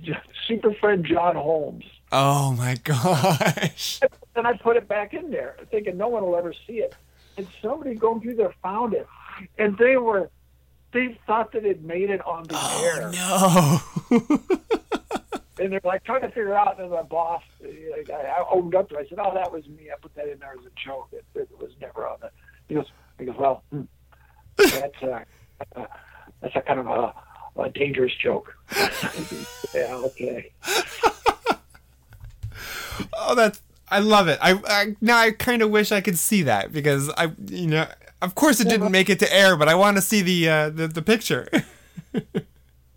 J- 0.00 0.18
Super 0.46 0.74
Friend 0.74 1.04
John 1.04 1.36
Holmes, 1.36 1.84
Oh 2.10 2.52
my 2.52 2.76
gosh. 2.84 4.00
and 4.36 4.46
I 4.46 4.54
put 4.56 4.76
it 4.76 4.88
back 4.88 5.12
in 5.14 5.30
there, 5.30 5.56
thinking 5.70 5.96
no 5.96 6.08
one 6.08 6.24
will 6.24 6.36
ever 6.36 6.54
see 6.66 6.74
it. 6.74 6.94
And 7.36 7.46
somebody 7.62 7.94
going 7.94 8.20
through 8.20 8.36
there 8.36 8.54
found 8.62 8.94
it, 8.94 9.06
and 9.58 9.76
they 9.78 9.96
were. 9.96 10.30
They 10.90 11.18
thought 11.26 11.52
that 11.52 11.66
it 11.66 11.82
made 11.82 12.08
it 12.08 12.24
on 12.26 12.44
the 12.44 12.56
air. 12.82 13.10
No. 13.12 13.80
and 15.60 15.70
they're 15.70 15.80
like 15.84 16.02
trying 16.04 16.22
to 16.22 16.28
figure 16.28 16.54
out. 16.54 16.80
And 16.80 16.90
the 16.90 17.02
boss, 17.02 17.42
like, 17.60 18.08
I 18.10 18.22
I 18.22 18.44
owned 18.50 18.74
up 18.74 18.88
to. 18.88 18.96
it. 18.96 19.06
I 19.06 19.08
said, 19.08 19.18
"Oh, 19.22 19.34
that 19.34 19.52
was 19.52 19.68
me. 19.68 19.90
I 19.92 19.98
put 20.00 20.14
that 20.14 20.28
in 20.28 20.38
there 20.38 20.54
as 20.58 20.64
a 20.64 20.70
joke. 20.82 21.10
It, 21.12 21.26
it 21.34 21.50
was 21.60 21.70
never 21.80 22.06
on 22.06 22.16
the." 22.22 22.30
He 22.68 22.74
goes, 22.74 22.86
"He 23.18 23.26
goes, 23.26 23.36
well, 23.38 23.62
hmm, 23.70 23.82
that's 24.56 25.02
uh, 25.02 25.20
that's 26.40 26.56
a 26.56 26.60
kind 26.60 26.80
of 26.80 26.86
a, 26.86 27.14
a 27.60 27.70
dangerous 27.70 28.12
joke." 28.14 28.54
yeah, 29.74 29.94
okay. 29.94 30.50
Oh, 33.16 33.34
that's. 33.34 33.60
I 33.90 34.00
love 34.00 34.28
it. 34.28 34.38
I, 34.42 34.60
I 34.66 34.96
now 35.00 35.18
I 35.18 35.30
kind 35.30 35.62
of 35.62 35.70
wish 35.70 35.92
I 35.92 36.00
could 36.00 36.18
see 36.18 36.42
that 36.42 36.72
because 36.72 37.08
I, 37.10 37.32
you 37.46 37.68
know, 37.68 37.86
of 38.20 38.34
course 38.34 38.60
it 38.60 38.68
didn't 38.68 38.90
make 38.90 39.08
it 39.08 39.18
to 39.20 39.32
air, 39.32 39.56
but 39.56 39.68
I 39.68 39.74
want 39.76 39.96
to 39.96 40.02
see 40.02 40.20
the 40.20 40.48
uh, 40.48 40.70
the, 40.70 40.88
the 40.88 41.02
picture. 41.02 41.48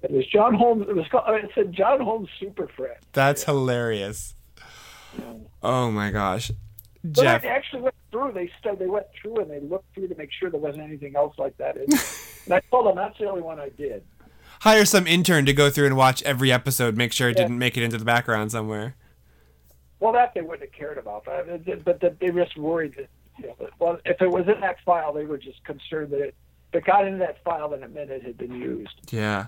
It 0.03 0.09
was 0.09 0.25
John 0.25 0.55
Holmes. 0.55 0.87
It 0.89 0.95
was 0.95 1.07
called. 1.09 1.25
It 1.29 1.51
said 1.53 1.71
John 1.73 2.01
Holmes 2.01 2.27
Super 2.39 2.67
Friend. 2.67 2.97
That's 3.13 3.43
hilarious. 3.43 4.33
Oh 5.61 5.91
my 5.91 6.09
gosh, 6.09 6.51
But 7.03 7.23
Geof. 7.25 7.43
I 7.43 7.47
actually 7.47 7.81
went 7.81 7.95
through. 8.11 8.31
They 8.33 8.51
said 8.63 8.77
they 8.79 8.85
went 8.87 9.07
through 9.19 9.37
and 9.37 9.49
they 9.49 9.59
looked 9.59 9.93
through 9.93 10.07
to 10.09 10.15
make 10.15 10.31
sure 10.31 10.49
there 10.49 10.59
wasn't 10.59 10.83
anything 10.83 11.15
else 11.15 11.35
like 11.37 11.57
that. 11.57 11.77
And 12.45 12.55
I 12.55 12.59
told 12.71 12.87
them 12.87 12.95
that's 12.95 13.19
the 13.19 13.29
only 13.29 13.43
one 13.43 13.59
I 13.59 13.69
did. 13.69 14.03
Hire 14.61 14.83
some 14.83 15.05
intern 15.05 15.45
to 15.45 15.53
go 15.53 15.69
through 15.69 15.85
and 15.85 15.95
watch 15.95 16.23
every 16.23 16.51
episode, 16.51 16.97
make 16.97 17.13
sure 17.13 17.29
it 17.29 17.37
Yeah. 17.37 17.43
didn't 17.43 17.59
make 17.59 17.77
it 17.77 17.83
into 17.83 17.99
the 17.99 18.05
background 18.05 18.51
somewhere. 18.51 18.95
Well, 19.99 20.11
that 20.13 20.33
they 20.33 20.41
wouldn't 20.41 20.61
have 20.61 20.71
cared 20.71 20.97
about, 20.97 21.25
but 21.25 21.47
uh, 21.47 21.75
but 21.85 22.19
they 22.19 22.31
were 22.31 22.43
just 22.43 22.57
worried 22.57 22.95
that. 22.95 23.09
You 23.37 23.47
know, 23.49 23.69
well, 23.77 23.99
if 24.05 24.19
it 24.21 24.29
was 24.31 24.47
in 24.47 24.59
that 24.61 24.77
file, 24.83 25.13
they 25.13 25.25
were 25.25 25.37
just 25.37 25.63
concerned 25.63 26.09
that 26.13 26.19
it. 26.21 26.35
If 26.73 26.79
it 26.79 26.85
got 26.85 27.05
into 27.05 27.19
that 27.19 27.43
file, 27.43 27.69
then 27.69 27.83
it 27.83 27.93
meant 27.93 28.09
it 28.09 28.23
had 28.23 28.37
been 28.39 28.53
used. 28.55 29.11
Yeah. 29.11 29.47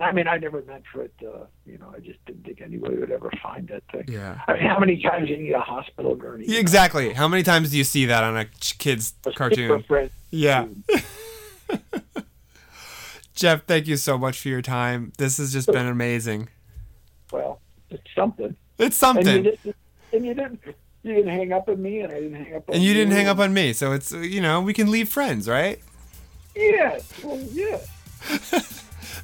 I 0.00 0.10
mean, 0.12 0.26
I 0.26 0.38
never 0.38 0.62
meant 0.62 0.84
for 0.92 1.02
it 1.02 1.16
to. 1.20 1.46
You 1.66 1.78
know, 1.78 1.92
I 1.94 2.00
just 2.00 2.24
didn't 2.26 2.44
think 2.44 2.60
anybody 2.60 2.96
would 2.96 3.12
ever 3.12 3.30
find 3.42 3.70
it. 3.70 3.84
Yeah. 4.08 4.40
I 4.48 4.54
mean, 4.54 4.62
how 4.62 4.78
many 4.78 5.00
times 5.00 5.28
do 5.28 5.34
you 5.34 5.42
need 5.42 5.52
a 5.52 5.60
hospital 5.60 6.16
gurney? 6.16 6.46
Yeah, 6.48 6.58
Exactly. 6.58 7.12
How 7.12 7.28
many 7.28 7.42
times 7.42 7.70
do 7.70 7.78
you 7.78 7.84
see 7.84 8.06
that 8.06 8.24
on 8.24 8.36
a 8.36 8.44
kid's 8.78 9.14
A 9.24 9.32
cartoon? 9.32 9.84
Yeah. 10.30 10.66
Geof, 13.36 13.62
thank 13.64 13.86
you 13.86 13.96
so 13.96 14.16
much 14.16 14.40
for 14.40 14.48
your 14.48 14.62
time. 14.62 15.12
This 15.18 15.38
has 15.38 15.52
just 15.52 15.66
been 15.66 15.86
amazing. 15.86 16.48
Well, 17.32 17.60
it's, 17.90 18.02
something. 18.14 18.54
It's 18.78 19.00
And 19.02 19.16
you 19.16 19.24
something. 19.24 19.42
didn't. 19.42 19.76
And 20.12 20.26
you 20.26 20.34
didn't. 20.34 20.60
You 21.02 21.14
didn't 21.14 21.30
hang 21.30 21.52
up 21.52 21.68
on 21.68 21.82
me, 21.82 22.00
and 22.00 22.12
I 22.12 22.20
didn't 22.20 22.34
hang 22.44 22.54
up 22.56 22.68
on 22.68 22.76
And 22.76 22.84
you 22.84 22.94
didn't 22.94 23.12
hang 23.12 23.26
up 23.28 23.38
on 23.38 23.52
me, 23.52 23.72
so 23.74 23.92
it's 23.92 24.10
you 24.12 24.40
know 24.40 24.60
we 24.60 24.72
can 24.72 24.90
leave 24.90 25.08
friends, 25.08 25.48
right? 25.48 25.78
Yeah. 26.56 26.98
Well, 27.22 27.38
yeah. 27.52 27.78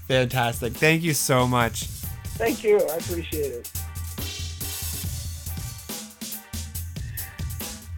Fantastic. 0.09 0.73
Thank 0.75 1.03
you 1.03 1.15
so 1.15 1.47
much. 1.47 1.85
Thank 2.37 2.65
you. 2.65 2.79
I 2.81 2.97
appreciate 2.97 3.53
it. 3.53 3.71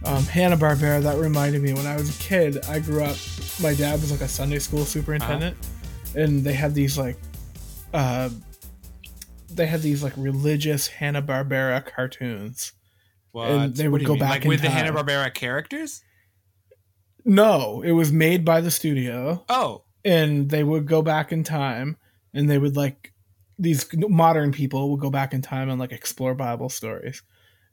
Um, 0.05 0.25
Hanna 0.25 0.57
Barbera. 0.57 1.01
That 1.03 1.17
reminded 1.19 1.63
me 1.63 1.73
when 1.75 1.87
I 1.87 1.95
was 1.97 2.15
a 2.15 2.23
kid. 2.23 2.65
I 2.67 2.81
grew 2.81 3.05
up. 3.05 3.17
My 3.61 3.75
dad 3.75 4.01
was 4.01 4.11
like 4.11 4.21
a 4.21 4.29
Sunday 4.29 4.59
school 4.59 4.85
superintendent, 4.85 5.57
and 6.17 6.43
they 6.43 6.55
had 6.55 6.75
these 6.75 6.99
like, 6.99 7.17
uh, 7.95 8.29
they 9.51 9.67
had 9.67 9.81
these 9.83 10.03
like 10.03 10.15
religious 10.17 10.89
Hanna 10.89 11.23
Barbera 11.23 11.85
cartoons. 11.85 12.73
And 13.35 13.75
they 13.77 13.89
What 13.89 13.93
would 13.93 13.99
do 14.01 14.07
go 14.07 14.13
mean? 14.15 14.21
back 14.21 14.31
like 14.31 14.43
in 14.43 14.49
with 14.49 14.61
the 14.61 14.67
time. 14.69 14.77
Hanna 14.87 14.93
Barbera 14.93 15.33
characters. 15.33 16.03
No, 17.25 17.83
it 17.83 17.93
was 17.93 18.11
made 18.11 18.45
by 18.45 18.61
the 18.61 18.71
studio, 18.73 19.45
Oh, 19.49 19.85
and 20.05 20.51
they 20.51 20.65
would 20.65 20.87
go 20.87 21.03
back 21.03 21.33
in 21.33 21.45
time, 21.45 21.97
and 22.35 22.49
they 22.49 22.59
would 22.59 22.77
like 22.77 23.13
these 23.59 23.87
modern 23.95 24.53
people 24.53 24.91
would 24.91 25.01
go 25.01 25.11
back 25.11 25.33
in 25.33 25.43
time 25.43 25.69
and 25.69 25.79
like 25.79 25.93
explore 25.93 26.35
Bible 26.35 26.69
stories, 26.69 27.23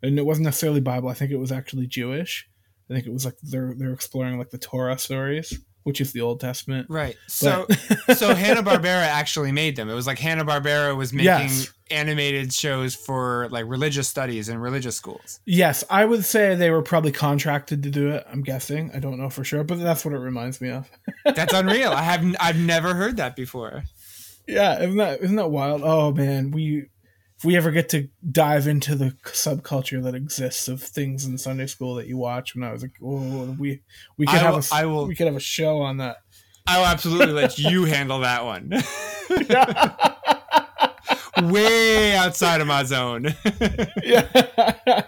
and 0.02 0.18
it 0.20 0.26
wasn't 0.26 0.46
necessarily 0.46 0.82
Bible. 0.82 1.10
I 1.10 1.14
think 1.14 1.32
it 1.32 1.38
was 1.38 1.52
actually 1.52 1.88
Jewish. 1.88 2.48
I 2.90 2.94
think 2.94 3.06
it 3.06 3.14
was 3.14 3.26
like 3.26 3.38
they're 3.42 3.74
they're 3.78 3.94
exploring 3.94 4.38
like 4.38 4.50
the 4.50 4.58
Torah 4.58 4.98
stories, 4.98 5.60
which 5.90 6.00
is 6.02 6.14
the 6.14 6.22
Old 6.22 6.40
Testament. 6.40 6.88
right. 6.90 7.18
So 7.28 7.66
But- 8.08 8.18
so 8.18 8.34
Hanna 8.44 8.64
Barbera 8.64 9.04
actually 9.04 9.52
made 9.52 9.76
them. 9.76 9.90
It 9.90 9.94
was 9.94 10.08
like 10.08 10.20
Hanna 10.20 10.46
Barbera 10.46 10.96
was 10.96 11.12
making 11.12 11.26
Yes. 11.26 11.74
animated 11.92 12.54
shows 12.54 12.96
for 12.96 13.50
like 13.52 13.66
religious 13.68 14.08
studies 14.08 14.48
in 14.50 14.58
religious 14.60 14.96
schools. 14.96 15.40
Yes, 15.46 15.84
I 15.90 16.06
would 16.06 16.24
say 16.24 16.56
they 16.56 16.70
were 16.70 16.82
probably 16.82 17.12
contracted 17.12 17.84
to 17.84 17.90
do 17.90 18.10
it. 18.12 18.26
I'm 18.32 18.44
guessing. 18.44 18.92
I 18.94 19.00
don't 19.00 19.18
know 19.20 19.30
for 19.30 19.44
sure, 19.44 19.64
but 19.66 19.80
that's 19.80 20.06
what 20.06 20.14
it 20.14 20.20
reminds 20.20 20.62
me 20.62 20.70
of. 20.70 20.90
That's 21.36 21.54
unreal. 21.54 21.92
I 21.92 22.04
have 22.04 22.24
I've 22.40 22.58
never 22.60 22.94
heard 22.94 23.18
that 23.18 23.36
before. 23.36 23.84
Yeah, 24.48 24.80
isn't 24.82 24.98
that 24.98 25.22
isn't 25.22 25.36
that 25.36 25.52
wild? 25.52 25.82
Oh 25.84 26.12
man, 26.12 26.52
we 26.52 26.86
if 27.40 27.46
we 27.46 27.56
ever 27.56 27.72
get 27.72 27.88
to 27.90 28.10
dive 28.30 28.68
into 28.68 28.96
the 28.96 29.12
subculture 29.24 30.04
that 30.04 30.14
exists 30.14 30.68
of 30.68 30.84
things 30.84 31.26
in 31.26 31.38
Sunday 31.38 31.68
school 31.68 31.96
that 31.96 32.06
you 32.06 32.18
watch 32.18 32.54
when 32.54 32.64
I 32.66 32.72
was 32.74 32.82
like, 32.82 32.92
oh, 33.02 33.56
we 33.58 33.82
we 34.18 34.26
could 34.26 34.36
I 34.36 34.40
have 34.40 34.54
will- 34.56 34.60
a 34.60 34.76
I 34.76 34.86
will- 34.86 35.08
we 35.08 35.16
could 35.16 35.28
have 35.28 35.38
a 35.38 35.40
show 35.40 35.82
on 35.82 35.98
that. 35.98 36.18
I 36.68 36.78
will 36.80 36.86
absolutely 36.88 37.34
let 37.34 37.58
you 37.58 37.86
handle 37.86 38.20
that 38.20 38.44
one. 38.46 38.72
Way 41.52 42.16
outside 42.18 42.60
of 42.60 42.68
my 42.68 42.84
zone. 42.84 43.34
yeah, 44.04 45.08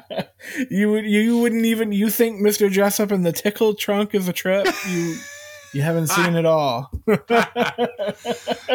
you 0.69 0.89
would 0.91 1.05
you 1.05 1.37
wouldn't 1.39 1.65
even 1.65 1.91
you 1.91 2.09
think 2.09 2.39
Mister 2.39 2.69
Dressup 2.69 3.11
and 3.11 3.25
the 3.25 3.33
tickle 3.33 3.73
trunk 3.75 4.15
is 4.15 4.29
a 4.29 4.33
trip? 4.33 4.65
You 4.87 5.17
you 5.73 5.81
haven't 5.81 6.07
seen 6.07 6.35
it 6.35 6.45
all. 6.45 6.91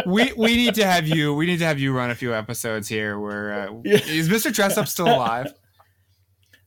we 0.06 0.32
we 0.36 0.56
need 0.56 0.74
to 0.76 0.86
have 0.86 1.06
you 1.06 1.34
we 1.34 1.46
need 1.46 1.58
to 1.58 1.64
have 1.66 1.78
you 1.78 1.92
run 1.92 2.10
a 2.10 2.14
few 2.14 2.34
episodes 2.34 2.88
here 2.88 3.18
where 3.18 3.68
uh, 3.68 3.72
Yeah. 3.84 3.98
is 4.06 4.28
Mr. 4.28 4.52
Dress 4.52 4.76
Up 4.78 4.88
still 4.88 5.06
alive? 5.08 5.52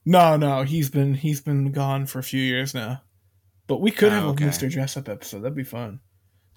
No, 0.06 0.38
no, 0.38 0.64
he's 0.64 0.90
been 0.90 1.14
he's 1.14 1.42
been 1.42 1.72
gone 1.72 2.06
for 2.06 2.20
a 2.20 2.24
few 2.24 2.42
years 2.42 2.74
now. 2.74 3.02
But 3.68 3.82
we 3.82 3.92
could 3.92 4.10
Oh, 4.12 4.16
have 4.16 4.24
okay. 4.30 4.44
a 4.46 4.48
Mister 4.48 4.68
Dressup 4.68 5.08
episode. 5.10 5.42
That'd 5.42 5.56
be 5.56 5.64
fun. 5.64 6.00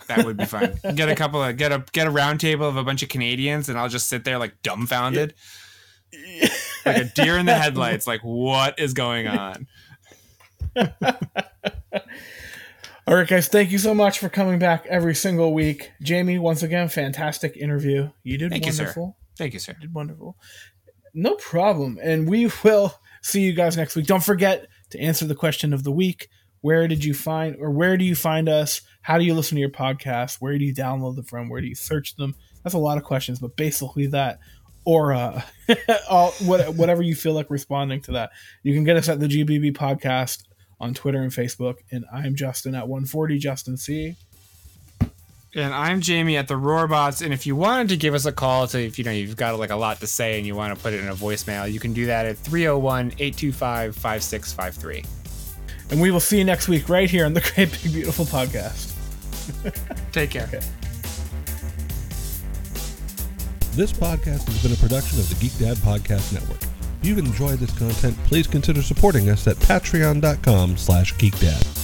That 0.08 0.24
would 0.24 0.36
be 0.36 0.46
fun. 0.46 0.74
Get 0.94 1.08
a 1.08 1.14
couple 1.14 1.42
of 1.42 1.56
get 1.56 1.70
a 1.72 1.84
get 1.92 2.06
a 2.06 2.10
round 2.10 2.40
table 2.40 2.66
of 2.68 2.76
a 2.76 2.82
bunch 2.84 3.02
of 3.02 3.08
Canadians 3.08 3.68
and 3.68 3.78
I'll 3.78 3.88
just 3.88 4.08
sit 4.08 4.24
there 4.24 4.38
like 4.38 4.54
dumbfounded. 4.62 5.34
like 6.84 6.96
a 6.96 7.04
deer 7.04 7.38
in 7.38 7.46
the 7.46 7.54
headlights, 7.58 8.06
like 8.06 8.20
what 8.22 8.78
is 8.78 8.92
going 8.94 9.28
on? 9.28 9.66
All 13.04 13.16
right, 13.16 13.26
guys, 13.26 13.48
thank 13.48 13.72
you 13.72 13.78
so 13.78 13.94
much 13.94 14.20
for 14.20 14.28
coming 14.28 14.60
back 14.60 14.86
every 14.88 15.16
single 15.16 15.52
week. 15.52 15.90
Jamie, 16.02 16.38
once 16.38 16.62
again, 16.62 16.88
fantastic 16.88 17.56
interview. 17.56 18.10
You 18.22 18.38
did 18.38 18.50
Thank 18.50 18.64
you, 18.64 18.70
sir. 18.70 18.84
wonderful. 18.84 19.16
Thank 19.36 19.54
you, 19.54 19.58
sir. 19.58 19.72
You 19.72 19.88
did 19.88 19.94
wonderful. 19.94 20.36
No 21.12 21.34
problem. 21.34 21.98
And 22.00 22.28
we 22.28 22.48
will 22.62 22.94
see 23.20 23.40
you 23.40 23.54
guys 23.54 23.76
next 23.76 23.96
week. 23.96 24.06
Don't 24.06 24.22
forget 24.22 24.68
to 24.90 25.00
answer 25.00 25.24
the 25.24 25.34
question 25.34 25.72
of 25.72 25.82
the 25.82 25.90
week. 25.90 26.28
Where 26.60 26.86
did 26.86 27.04
you 27.04 27.12
find, 27.12 27.56
or 27.58 27.72
where 27.72 27.96
do 27.96 28.04
you 28.04 28.14
find 28.14 28.48
us? 28.48 28.82
How 29.00 29.18
do 29.18 29.24
you 29.24 29.34
listen 29.34 29.56
to 29.56 29.60
your 29.60 29.70
podcast? 29.70 30.36
Where 30.36 30.56
do 30.56 30.64
you 30.64 30.72
download 30.72 31.16
them 31.16 31.24
from? 31.24 31.48
Where 31.48 31.60
do 31.60 31.66
you 31.66 31.74
search 31.74 32.14
them? 32.14 32.36
That's 32.62 32.74
a 32.74 32.78
lot 32.78 32.98
of 32.98 33.04
questions, 33.04 33.40
but 33.40 33.56
basically 33.56 34.06
that, 34.08 34.38
or 34.84 35.12
uh, 35.12 35.42
all, 36.08 36.30
what, 36.44 36.76
whatever 36.76 37.02
you 37.02 37.16
feel 37.16 37.32
like 37.32 37.50
responding 37.50 38.00
to 38.02 38.12
that. 38.12 38.30
You 38.62 38.74
can 38.74 38.84
get 38.84 38.96
us 38.96 39.08
at 39.08 39.18
the 39.18 39.26
GBB 39.26 39.72
podcast 39.76 40.44
on 40.82 40.92
Twitter 40.92 41.22
and 41.22 41.32
Facebook. 41.32 41.76
And 41.90 42.04
I'm 42.12 42.34
Justin 42.34 42.74
at 42.74 42.86
140 42.88 43.38
Justin 43.38 43.78
C. 43.78 44.16
And 45.54 45.72
I'm 45.72 46.00
Jamie 46.00 46.36
at 46.36 46.48
the 46.48 46.54
Roarbots. 46.54 47.22
And 47.22 47.32
if 47.32 47.46
you 47.46 47.54
wanted 47.54 47.90
to 47.90 47.96
give 47.96 48.14
us 48.14 48.26
a 48.26 48.32
call 48.32 48.66
to 48.68 48.84
if 48.84 48.98
you 48.98 49.04
know 49.04 49.12
you've 49.12 49.36
got 49.36 49.56
like 49.58 49.70
a 49.70 49.76
lot 49.76 50.00
to 50.00 50.06
say 50.06 50.38
and 50.38 50.46
you 50.46 50.56
want 50.56 50.76
to 50.76 50.82
put 50.82 50.92
it 50.92 51.00
in 51.00 51.08
a 51.08 51.14
voicemail, 51.14 51.70
you 51.70 51.78
can 51.78 51.92
do 51.92 52.06
that 52.06 52.26
at 52.26 52.36
301-825-5653. 52.36 55.06
And 55.90 56.00
we 56.00 56.10
will 56.10 56.20
see 56.20 56.38
you 56.38 56.44
next 56.44 56.68
week 56.68 56.88
right 56.88 57.08
here 57.08 57.24
on 57.26 57.34
the 57.34 57.40
Great 57.54 57.70
Big 57.70 57.92
Beautiful 57.92 58.24
Podcast. 58.24 58.88
Take 60.12 60.30
care. 60.30 60.48
This 63.74 63.92
podcast 63.92 64.46
has 64.46 64.62
been 64.62 64.72
a 64.72 64.76
production 64.76 65.20
of 65.20 65.28
the 65.28 65.34
Geek 65.36 65.56
Dad 65.58 65.76
Podcast 65.78 66.32
Network. 66.32 66.71
If 67.02 67.08
you've 67.08 67.18
enjoyed 67.18 67.58
this 67.58 67.76
content, 67.76 68.16
please 68.26 68.46
consider 68.46 68.80
supporting 68.80 69.28
us 69.28 69.48
at 69.48 69.56
patreon.com 69.56 70.76
slash 70.76 71.12
geekdad. 71.14 71.81